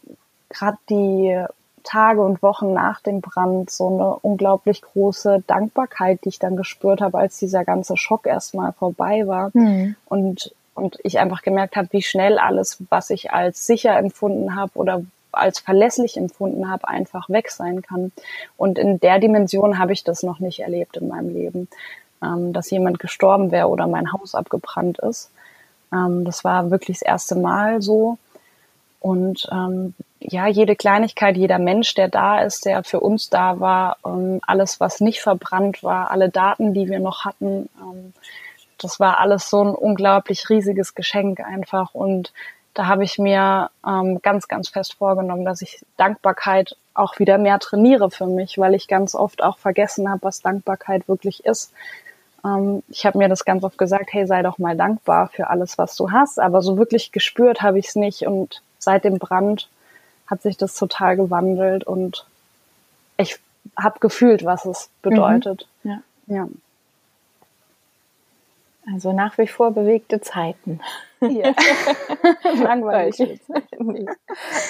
gerade 0.50 0.78
die 0.90 1.46
Tage 1.84 2.22
und 2.22 2.42
Wochen 2.42 2.74
nach 2.74 3.00
dem 3.02 3.22
Brand 3.22 3.70
so 3.70 3.88
eine 3.88 4.16
unglaublich 4.22 4.82
große 4.82 5.44
Dankbarkeit, 5.46 6.26
die 6.26 6.30
ich 6.30 6.40
dann 6.40 6.58
gespürt 6.58 7.00
habe, 7.00 7.18
als 7.18 7.38
dieser 7.38 7.64
ganze 7.64 7.96
Schock 7.96 8.26
erstmal 8.26 8.74
vorbei 8.74 9.28
war. 9.28 9.52
Mhm. 9.54 9.96
Und, 10.06 10.54
und 10.74 10.98
ich 11.04 11.20
einfach 11.20 11.44
gemerkt 11.44 11.76
habe, 11.76 11.90
wie 11.92 12.02
schnell 12.02 12.40
alles, 12.40 12.84
was 12.90 13.12
ich 13.12 13.32
als 13.32 13.68
sicher 13.68 13.98
empfunden 13.98 14.56
habe 14.56 14.72
oder 14.76 15.04
als 15.38 15.60
verlässlich 15.60 16.18
empfunden 16.18 16.70
habe, 16.70 16.88
einfach 16.88 17.30
weg 17.30 17.52
sein 17.52 17.82
kann. 17.82 18.12
Und 18.58 18.78
in 18.78 19.00
der 19.00 19.20
Dimension 19.20 19.80
habe 19.80 19.94
ich 19.94 20.04
das 20.04 20.24
noch 20.24 20.40
nicht 20.40 20.60
erlebt 20.60 20.98
in 20.98 21.08
meinem 21.08 21.34
Leben, 21.34 21.68
ähm, 22.24 22.54
dass 22.54 22.72
jemand 22.72 23.00
gestorben 23.00 23.52
wäre 23.52 23.68
oder 23.68 23.88
mein 23.88 24.12
Haus 24.14 24.36
abgebrannt 24.36 25.00
ist. 25.00 25.32
Ähm, 25.92 26.26
das 26.26 26.44
war 26.44 26.72
wirklich 26.72 27.00
das 27.00 27.08
erste 27.08 27.36
Mal 27.36 27.82
so. 27.82 28.18
Und 29.00 29.48
ähm, 29.52 29.94
ja, 30.20 30.48
jede 30.48 30.76
Kleinigkeit, 30.76 31.38
jeder 31.38 31.60
Mensch, 31.60 31.94
der 31.94 32.08
da 32.08 32.40
ist, 32.40 32.66
der 32.66 32.84
für 32.84 33.00
uns 33.00 33.30
da 33.30 33.60
war, 33.60 33.98
ähm, 34.04 34.40
alles, 34.48 34.80
was 34.80 35.00
nicht 35.00 35.22
verbrannt 35.22 35.84
war, 35.84 36.10
alle 36.10 36.30
Daten, 36.30 36.74
die 36.74 36.90
wir 36.90 37.00
noch 37.00 37.26
hatten, 37.26 37.70
ähm, 37.80 38.14
das 38.78 39.00
war 39.00 39.20
alles 39.20 39.50
so 39.50 39.64
ein 39.64 39.76
unglaublich 39.76 40.50
riesiges 40.50 40.96
Geschenk 40.96 41.40
einfach. 41.40 41.94
Und 41.94 42.34
da 42.76 42.88
habe 42.88 43.04
ich 43.06 43.18
mir 43.18 43.72
ähm, 43.88 44.22
ganz, 44.22 44.48
ganz 44.48 44.70
fest 44.70 44.94
vorgenommen, 44.94 45.46
dass 45.46 45.62
ich 45.62 45.84
Dankbarkeit 45.98 46.76
auch 46.94 47.18
wieder 47.20 47.38
mehr 47.38 47.58
trainiere 47.58 48.12
für 48.12 48.28
mich, 48.28 48.58
weil 48.58 48.76
ich 48.76 48.88
ganz 48.88 49.16
oft 49.16 49.42
auch 49.42 49.58
vergessen 49.58 50.10
habe, 50.10 50.24
was 50.24 50.42
Dankbarkeit 50.42 51.08
wirklich 51.08 51.46
ist. 51.46 51.72
Ähm, 52.44 52.84
ich 52.90 53.06
habe 53.06 53.18
mir 53.18 53.30
das 53.30 53.46
ganz 53.46 53.64
oft 53.64 53.78
gesagt, 53.78 54.12
hey, 54.12 54.28
sei 54.28 54.44
doch 54.44 54.58
mal 54.58 54.76
dankbar 54.76 55.30
für 55.30 55.50
alles, 55.50 55.78
was 55.78 55.96
du 55.96 56.12
hast, 56.12 56.38
aber 56.38 56.62
so 56.62 56.78
wirklich 56.78 57.14
gespürt 57.14 57.62
habe 57.62 57.80
ich 57.80 57.88
es 57.88 57.96
nicht 57.96 58.28
und 58.28 58.62
seit 58.78 59.06
dem 59.06 59.20
Brand 59.20 59.70
hat 60.28 60.42
sich 60.42 60.58
das 60.58 60.76
total 60.76 61.16
gewandelt 61.16 61.86
und 61.86 62.26
ich 63.18 63.40
habe 63.78 64.00
gefühlt, 64.00 64.44
was 64.44 64.66
es 64.66 64.90
bedeutet. 65.02 65.68
Mhm. 65.84 65.92
Ja. 65.92 66.36
ja. 66.36 66.48
Also 68.92 69.14
nach 69.14 69.38
wie 69.38 69.48
vor 69.48 69.72
bewegte 69.72 70.22
Zeiten. 70.22 70.80
Ja. 71.22 71.54
Langweilig. 72.64 73.18
nee. 73.80 74.06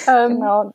Ähm, 0.08 0.34
genau. 0.34 0.72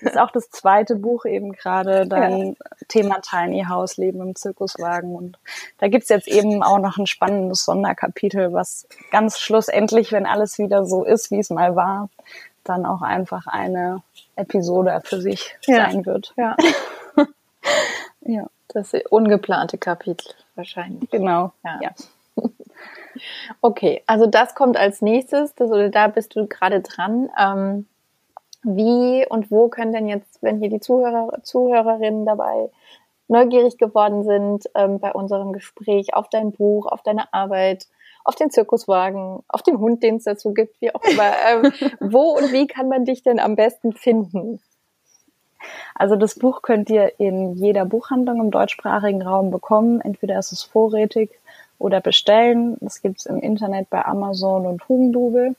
Das 0.00 0.12
ist 0.12 0.18
auch 0.18 0.30
das 0.30 0.50
zweite 0.50 0.94
Buch 0.96 1.24
eben 1.24 1.52
gerade, 1.52 2.06
dein 2.06 2.48
ja. 2.48 2.54
Thema 2.86 3.20
Tiny 3.20 3.64
House, 3.68 3.96
Leben 3.96 4.20
im 4.20 4.36
Zirkuswagen. 4.36 5.14
Und 5.14 5.38
da 5.78 5.88
gibt's 5.88 6.08
jetzt 6.08 6.28
eben 6.28 6.62
auch 6.62 6.78
noch 6.78 6.98
ein 6.98 7.06
spannendes 7.06 7.64
Sonderkapitel, 7.64 8.52
was 8.52 8.86
ganz 9.10 9.38
schlussendlich, 9.38 10.12
wenn 10.12 10.26
alles 10.26 10.58
wieder 10.58 10.84
so 10.86 11.04
ist, 11.04 11.30
wie 11.30 11.40
es 11.40 11.50
mal 11.50 11.74
war, 11.74 12.08
dann 12.64 12.86
auch 12.86 13.02
einfach 13.02 13.46
eine 13.46 14.02
Episode 14.36 15.00
für 15.04 15.20
sich 15.20 15.56
ja. 15.66 15.90
sein 15.90 16.06
wird. 16.06 16.32
Ja. 16.36 16.56
ja. 18.20 18.46
Das 18.68 18.92
ungeplante 19.08 19.78
Kapitel 19.78 20.30
wahrscheinlich. 20.54 21.10
Genau. 21.10 21.52
ja. 21.64 21.80
ja. 21.82 21.90
Okay, 23.60 24.02
also 24.06 24.26
das 24.26 24.54
kommt 24.54 24.76
als 24.76 25.02
nächstes, 25.02 25.54
das, 25.54 25.70
oder 25.70 25.88
da 25.88 26.08
bist 26.08 26.34
du 26.36 26.46
gerade 26.46 26.80
dran. 26.80 27.28
Ähm, 27.40 27.86
wie 28.62 29.26
und 29.28 29.50
wo 29.50 29.68
können 29.68 29.92
denn 29.92 30.08
jetzt, 30.08 30.42
wenn 30.42 30.58
hier 30.58 30.70
die 30.70 30.80
Zuhörer, 30.80 31.42
Zuhörerinnen 31.42 32.26
dabei 32.26 32.70
neugierig 33.28 33.78
geworden 33.78 34.24
sind 34.24 34.64
ähm, 34.74 34.98
bei 34.98 35.12
unserem 35.12 35.52
Gespräch 35.52 36.14
auf 36.14 36.28
dein 36.28 36.52
Buch, 36.52 36.86
auf 36.86 37.02
deine 37.02 37.32
Arbeit, 37.32 37.86
auf 38.24 38.34
den 38.34 38.50
Zirkuswagen, 38.50 39.42
auf 39.48 39.62
den 39.62 39.78
Hund, 39.78 40.02
den 40.02 40.16
es 40.16 40.24
dazu 40.24 40.52
gibt, 40.52 40.80
wie 40.80 40.94
auch 40.94 41.02
immer. 41.04 41.32
Ähm, 41.48 41.72
wo 42.00 42.36
und 42.36 42.52
wie 42.52 42.66
kann 42.66 42.88
man 42.88 43.04
dich 43.04 43.22
denn 43.22 43.38
am 43.38 43.54
besten 43.54 43.92
finden? 43.92 44.60
Also 45.94 46.16
das 46.16 46.38
Buch 46.38 46.62
könnt 46.62 46.88
ihr 46.90 47.18
in 47.18 47.54
jeder 47.54 47.84
Buchhandlung 47.84 48.40
im 48.40 48.50
deutschsprachigen 48.50 49.22
Raum 49.22 49.50
bekommen. 49.50 50.00
Entweder 50.00 50.38
ist 50.38 50.52
es 50.52 50.62
vorrätig 50.62 51.37
oder 51.78 52.00
bestellen. 52.00 52.76
Das 52.80 53.02
gibt's 53.02 53.26
im 53.26 53.38
Internet 53.40 53.90
bei 53.90 54.04
Amazon 54.04 54.66
und 54.66 54.88
Hugendubel. 54.88 55.56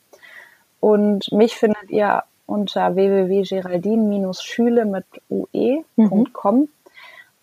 Und 0.79 1.31
mich 1.31 1.55
findet 1.55 1.89
ihr 1.89 2.23
unter 2.45 2.95
www.geraldine-schüle 2.95 4.85
mit 4.85 5.05
ue.com. 5.29 6.55
Mhm. 6.55 6.67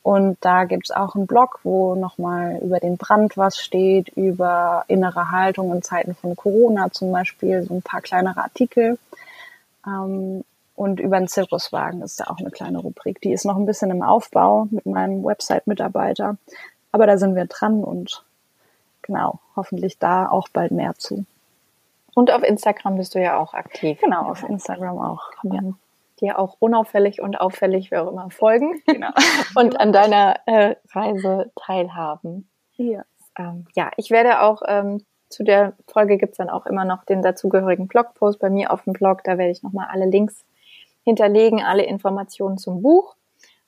Und 0.03 0.39
da 0.41 0.65
gibt's 0.65 0.93
auch 0.93 1.17
einen 1.17 1.27
Blog, 1.27 1.61
wo 1.65 1.97
nochmal 1.97 2.61
über 2.63 2.79
den 2.79 2.97
Brand 2.97 3.37
was 3.37 3.59
steht, 3.59 4.09
über 4.11 4.85
innere 4.87 5.33
Haltung 5.33 5.73
in 5.75 5.83
Zeiten 5.83 6.15
von 6.15 6.37
Corona 6.37 6.93
zum 6.93 7.11
Beispiel, 7.11 7.63
so 7.63 7.75
ein 7.75 7.83
paar 7.83 8.03
kleinere 8.03 8.41
Artikel. 8.41 8.99
Ähm, 9.85 10.45
und 10.77 11.01
über 11.01 11.19
den 11.19 11.27
Zirkuswagen 11.27 12.03
ist 12.03 12.21
da 12.21 12.25
auch 12.25 12.39
eine 12.39 12.51
kleine 12.51 12.79
Rubrik. 12.79 13.21
Die 13.23 13.33
ist 13.33 13.47
noch 13.47 13.57
ein 13.57 13.67
bisschen 13.67 13.91
im 13.91 14.03
Aufbau 14.03 14.69
mit 14.71 14.87
meinem 14.87 15.25
Website-Mitarbeiter. 15.25 16.37
Aber 16.93 17.07
da 17.07 17.19
sind 17.19 17.35
wir 17.35 17.47
dran 17.47 17.83
und 17.83 18.23
genau, 19.07 19.41
hoffentlich 19.55 19.99
da 19.99 20.29
auch 20.29 20.49
bald 20.49 20.73
mehr 20.73 20.95
zu. 20.97 21.25
Und 22.15 22.33
auf 22.33 22.43
Instagram 22.43 22.97
bist 22.97 23.15
du 23.15 23.21
ja 23.21 23.39
auch 23.39 23.55
aktiv. 23.55 24.01
Genau, 24.01 24.31
auf 24.31 24.43
Instagram 24.43 24.99
auch. 24.99 25.31
Kann 25.33 25.51
man 25.51 25.77
dir 26.21 26.39
auch 26.39 26.57
unauffällig 26.61 27.21
und 27.21 27.39
auffällig, 27.39 27.91
wie 27.91 27.97
auch 27.97 28.11
immer, 28.11 28.31
folgen 28.31 28.81
genau. 28.87 29.11
und 29.55 29.79
an 29.79 29.93
deiner 29.93 30.37
äh, 30.47 30.77
Reise 30.93 31.51
teilhaben. 31.57 32.49
Ja. 32.77 33.05
Ähm, 33.39 33.67
ja, 33.75 33.91
ich 33.97 34.11
werde 34.11 34.41
auch 34.41 34.63
ähm, 34.67 35.05
zu 35.29 35.45
der 35.45 35.75
Folge 35.89 36.17
gibt's 36.17 36.39
dann 36.39 36.51
auch 36.51 36.67
immer 36.67 36.85
noch 36.85 37.05
den 37.05 37.23
dazugehörigen 37.23 37.89
Blogpost 37.89 38.39
bei 38.39 38.49
mir 38.49 38.73
auf 38.73 38.85
dem 38.85 38.93
Blog. 38.93 39.23
Da 39.25 39.39
werde 39.39 39.51
ich 39.51 39.63
nochmal 39.63 39.89
alle 39.91 40.07
Links 40.07 40.45
hinterlegen, 41.05 41.63
alle 41.63 41.85
Informationen 41.85 42.59
zum 42.59 42.81
Buch. 42.83 43.15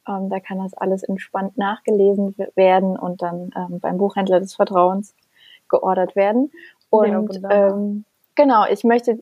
Ähm, 0.09 0.30
da 0.30 0.41
kann 0.41 0.59
das 0.59 0.74
alles 0.74 1.03
entspannt 1.03 1.59
nachgelesen 1.59 2.34
werden 2.55 2.99
und 2.99 3.22
dann 3.22 3.51
ähm, 3.57 3.80
beim 3.80 3.99
Buchhändler 3.99 4.41
des 4.41 4.55
Vertrauens 4.55 5.14
geordert 5.69 6.16
werden. 6.16 6.51
Und 6.91 7.41
ja, 7.43 7.69
ähm, 7.69 8.05
genau, 8.35 8.64
ich 8.71 8.85
möchte 8.85 9.21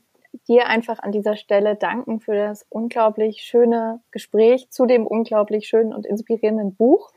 dir 0.49 0.67
einfach 0.67 0.99
an 1.01 1.13
dieser 1.13 1.37
Stelle 1.37 1.77
danken 1.77 2.21
für 2.21 2.35
das 2.35 2.67
unglaublich 2.69 3.43
schöne 3.43 4.01
Gespräch 4.11 4.71
zu 4.71 4.87
dem 4.87 5.07
unglaublich 5.07 5.67
schönen 5.69 5.95
und 5.95 6.07
inspirierenden 6.07 6.75
Buch. 6.75 7.11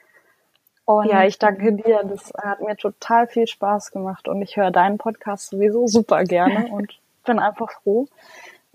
Und 0.86 1.08
ja, 1.08 1.24
ich 1.24 1.38
danke 1.38 1.74
dir. 1.74 2.04
Das 2.04 2.32
hat 2.42 2.62
mir 2.62 2.76
total 2.76 3.28
viel 3.28 3.46
Spaß 3.46 3.92
gemacht 3.92 4.28
und 4.28 4.42
ich 4.42 4.58
höre 4.58 4.72
deinen 4.72 4.98
Podcast 4.98 5.50
sowieso 5.50 5.86
super 5.86 6.24
gerne 6.24 6.68
und 6.72 7.00
bin 7.26 7.40
einfach 7.40 7.72
froh. 7.72 8.08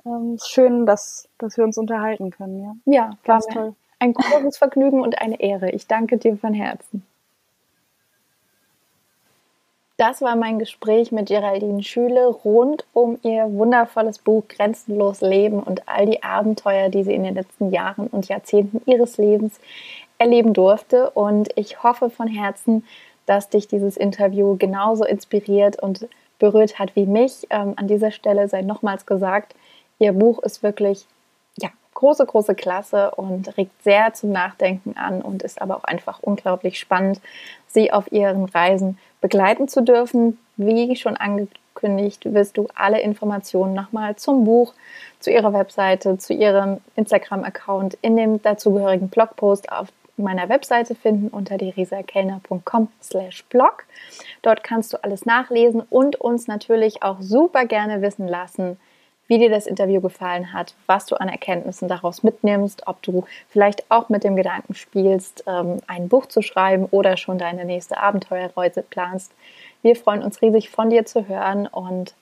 Ähm, 0.06 0.38
schön, 0.44 0.86
dass, 0.86 1.28
dass 1.38 1.56
wir 1.56 1.64
uns 1.64 1.76
unterhalten 1.76 2.30
können. 2.30 2.62
Ja, 2.62 2.92
ja 2.92 3.10
ganz 3.24 3.46
toll. 3.46 3.74
Ein 3.98 4.12
großes 4.12 4.58
Vergnügen 4.58 5.00
und 5.00 5.20
eine 5.20 5.40
Ehre. 5.40 5.70
Ich 5.70 5.86
danke 5.86 6.18
dir 6.18 6.36
von 6.36 6.52
Herzen. 6.52 7.04
Das 9.96 10.22
war 10.22 10.34
mein 10.34 10.58
Gespräch 10.58 11.12
mit 11.12 11.28
Geraldine 11.28 11.84
Schüle 11.84 12.26
rund 12.26 12.84
um 12.92 13.16
ihr 13.22 13.44
wundervolles 13.52 14.18
Buch 14.18 14.42
Grenzenlos 14.48 15.20
Leben 15.20 15.62
und 15.62 15.88
all 15.88 16.06
die 16.06 16.20
Abenteuer, 16.20 16.88
die 16.88 17.04
sie 17.04 17.14
in 17.14 17.22
den 17.22 17.36
letzten 17.36 17.70
Jahren 17.70 18.08
und 18.08 18.26
Jahrzehnten 18.26 18.82
ihres 18.90 19.18
Lebens 19.18 19.60
erleben 20.18 20.52
durfte. 20.52 21.10
Und 21.10 21.50
ich 21.54 21.84
hoffe 21.84 22.10
von 22.10 22.26
Herzen, 22.26 22.84
dass 23.26 23.50
dich 23.50 23.68
dieses 23.68 23.96
Interview 23.96 24.56
genauso 24.56 25.04
inspiriert 25.04 25.80
und 25.80 26.08
berührt 26.40 26.80
hat 26.80 26.96
wie 26.96 27.06
mich. 27.06 27.46
Ähm, 27.50 27.74
an 27.76 27.86
dieser 27.86 28.10
Stelle 28.10 28.48
sei 28.48 28.62
nochmals 28.62 29.06
gesagt, 29.06 29.54
ihr 30.00 30.12
Buch 30.12 30.40
ist 30.42 30.64
wirklich 30.64 31.06
ja, 31.56 31.68
große, 31.94 32.26
große 32.26 32.56
Klasse 32.56 33.12
und 33.12 33.56
regt 33.56 33.80
sehr 33.84 34.12
zum 34.12 34.32
Nachdenken 34.32 34.96
an 34.96 35.22
und 35.22 35.44
ist 35.44 35.62
aber 35.62 35.76
auch 35.76 35.84
einfach 35.84 36.18
unglaublich 36.20 36.80
spannend, 36.80 37.20
sie 37.68 37.92
auf 37.92 38.10
ihren 38.10 38.46
Reisen 38.46 38.98
begleiten 39.24 39.68
zu 39.68 39.82
dürfen. 39.82 40.38
Wie 40.58 40.94
schon 40.96 41.16
angekündigt, 41.16 42.34
wirst 42.34 42.58
du 42.58 42.68
alle 42.74 43.00
Informationen 43.00 43.72
nochmal 43.72 44.16
zum 44.16 44.44
Buch, 44.44 44.74
zu 45.18 45.30
ihrer 45.30 45.54
Webseite, 45.54 46.18
zu 46.18 46.34
ihrem 46.34 46.82
Instagram-Account 46.94 47.96
in 48.02 48.18
dem 48.18 48.42
dazugehörigen 48.42 49.08
Blogpost 49.08 49.72
auf 49.72 49.88
meiner 50.18 50.50
Webseite 50.50 50.94
finden 50.94 51.28
unter 51.28 51.56
deriesakellner.com 51.56 52.88
slash 53.02 53.46
blog. 53.46 53.86
Dort 54.42 54.62
kannst 54.62 54.92
du 54.92 55.02
alles 55.02 55.24
nachlesen 55.24 55.80
und 55.88 56.20
uns 56.20 56.46
natürlich 56.46 57.02
auch 57.02 57.22
super 57.22 57.64
gerne 57.64 58.02
wissen 58.02 58.28
lassen, 58.28 58.76
wie 59.26 59.38
dir 59.38 59.50
das 59.50 59.66
Interview 59.66 60.00
gefallen 60.00 60.52
hat, 60.52 60.74
was 60.86 61.06
du 61.06 61.16
an 61.16 61.28
Erkenntnissen 61.28 61.88
daraus 61.88 62.22
mitnimmst, 62.22 62.86
ob 62.86 63.02
du 63.02 63.24
vielleicht 63.48 63.90
auch 63.90 64.08
mit 64.08 64.24
dem 64.24 64.36
Gedanken 64.36 64.74
spielst, 64.74 65.44
ähm, 65.46 65.78
ein 65.86 66.08
Buch 66.08 66.26
zu 66.26 66.42
schreiben 66.42 66.86
oder 66.90 67.16
schon 67.16 67.38
deine 67.38 67.64
nächste 67.64 67.98
Abenteuerreise 67.98 68.82
planst. 68.82 69.32
Wir 69.82 69.96
freuen 69.96 70.22
uns 70.22 70.42
riesig 70.42 70.70
von 70.70 70.90
dir 70.90 71.06
zu 71.06 71.28
hören 71.28 71.66
und 71.66 72.14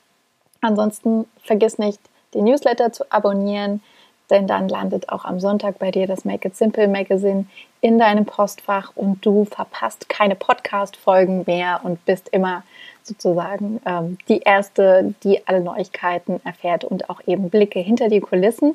ansonsten 0.60 1.26
vergiss 1.42 1.78
nicht, 1.78 2.00
den 2.34 2.44
Newsletter 2.44 2.92
zu 2.92 3.10
abonnieren, 3.10 3.82
denn 4.30 4.46
dann 4.46 4.68
landet 4.68 5.10
auch 5.10 5.24
am 5.24 5.40
Sonntag 5.40 5.78
bei 5.78 5.90
dir 5.90 6.06
das 6.06 6.24
Make 6.24 6.48
It 6.48 6.56
Simple 6.56 6.88
Magazine 6.88 7.46
in 7.80 7.98
deinem 7.98 8.24
Postfach 8.24 8.92
und 8.94 9.24
du 9.26 9.44
verpasst 9.44 10.08
keine 10.08 10.36
Podcast-Folgen 10.36 11.44
mehr 11.46 11.80
und 11.82 12.04
bist 12.06 12.28
immer 12.30 12.62
sozusagen 13.02 13.80
ähm, 13.86 14.18
die 14.28 14.40
erste, 14.40 15.14
die 15.22 15.46
alle 15.46 15.60
Neuigkeiten 15.60 16.40
erfährt 16.44 16.84
und 16.84 17.10
auch 17.10 17.20
eben 17.26 17.50
Blicke 17.50 17.80
hinter 17.80 18.08
die 18.08 18.20
Kulissen. 18.20 18.74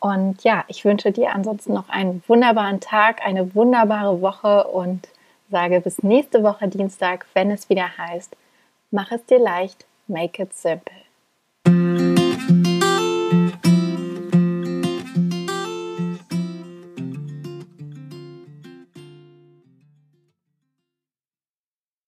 Und 0.00 0.44
ja, 0.44 0.64
ich 0.68 0.84
wünsche 0.84 1.12
dir 1.12 1.34
ansonsten 1.34 1.72
noch 1.72 1.88
einen 1.88 2.22
wunderbaren 2.26 2.80
Tag, 2.80 3.24
eine 3.24 3.54
wunderbare 3.54 4.20
Woche 4.20 4.64
und 4.64 5.08
sage 5.50 5.80
bis 5.80 6.02
nächste 6.02 6.42
Woche 6.42 6.68
Dienstag, 6.68 7.26
wenn 7.34 7.50
es 7.50 7.68
wieder 7.70 7.96
heißt, 7.96 8.36
mach 8.90 9.12
es 9.12 9.24
dir 9.26 9.38
leicht, 9.38 9.86
make 10.06 10.42
it 10.42 10.52
simple. 10.54 11.03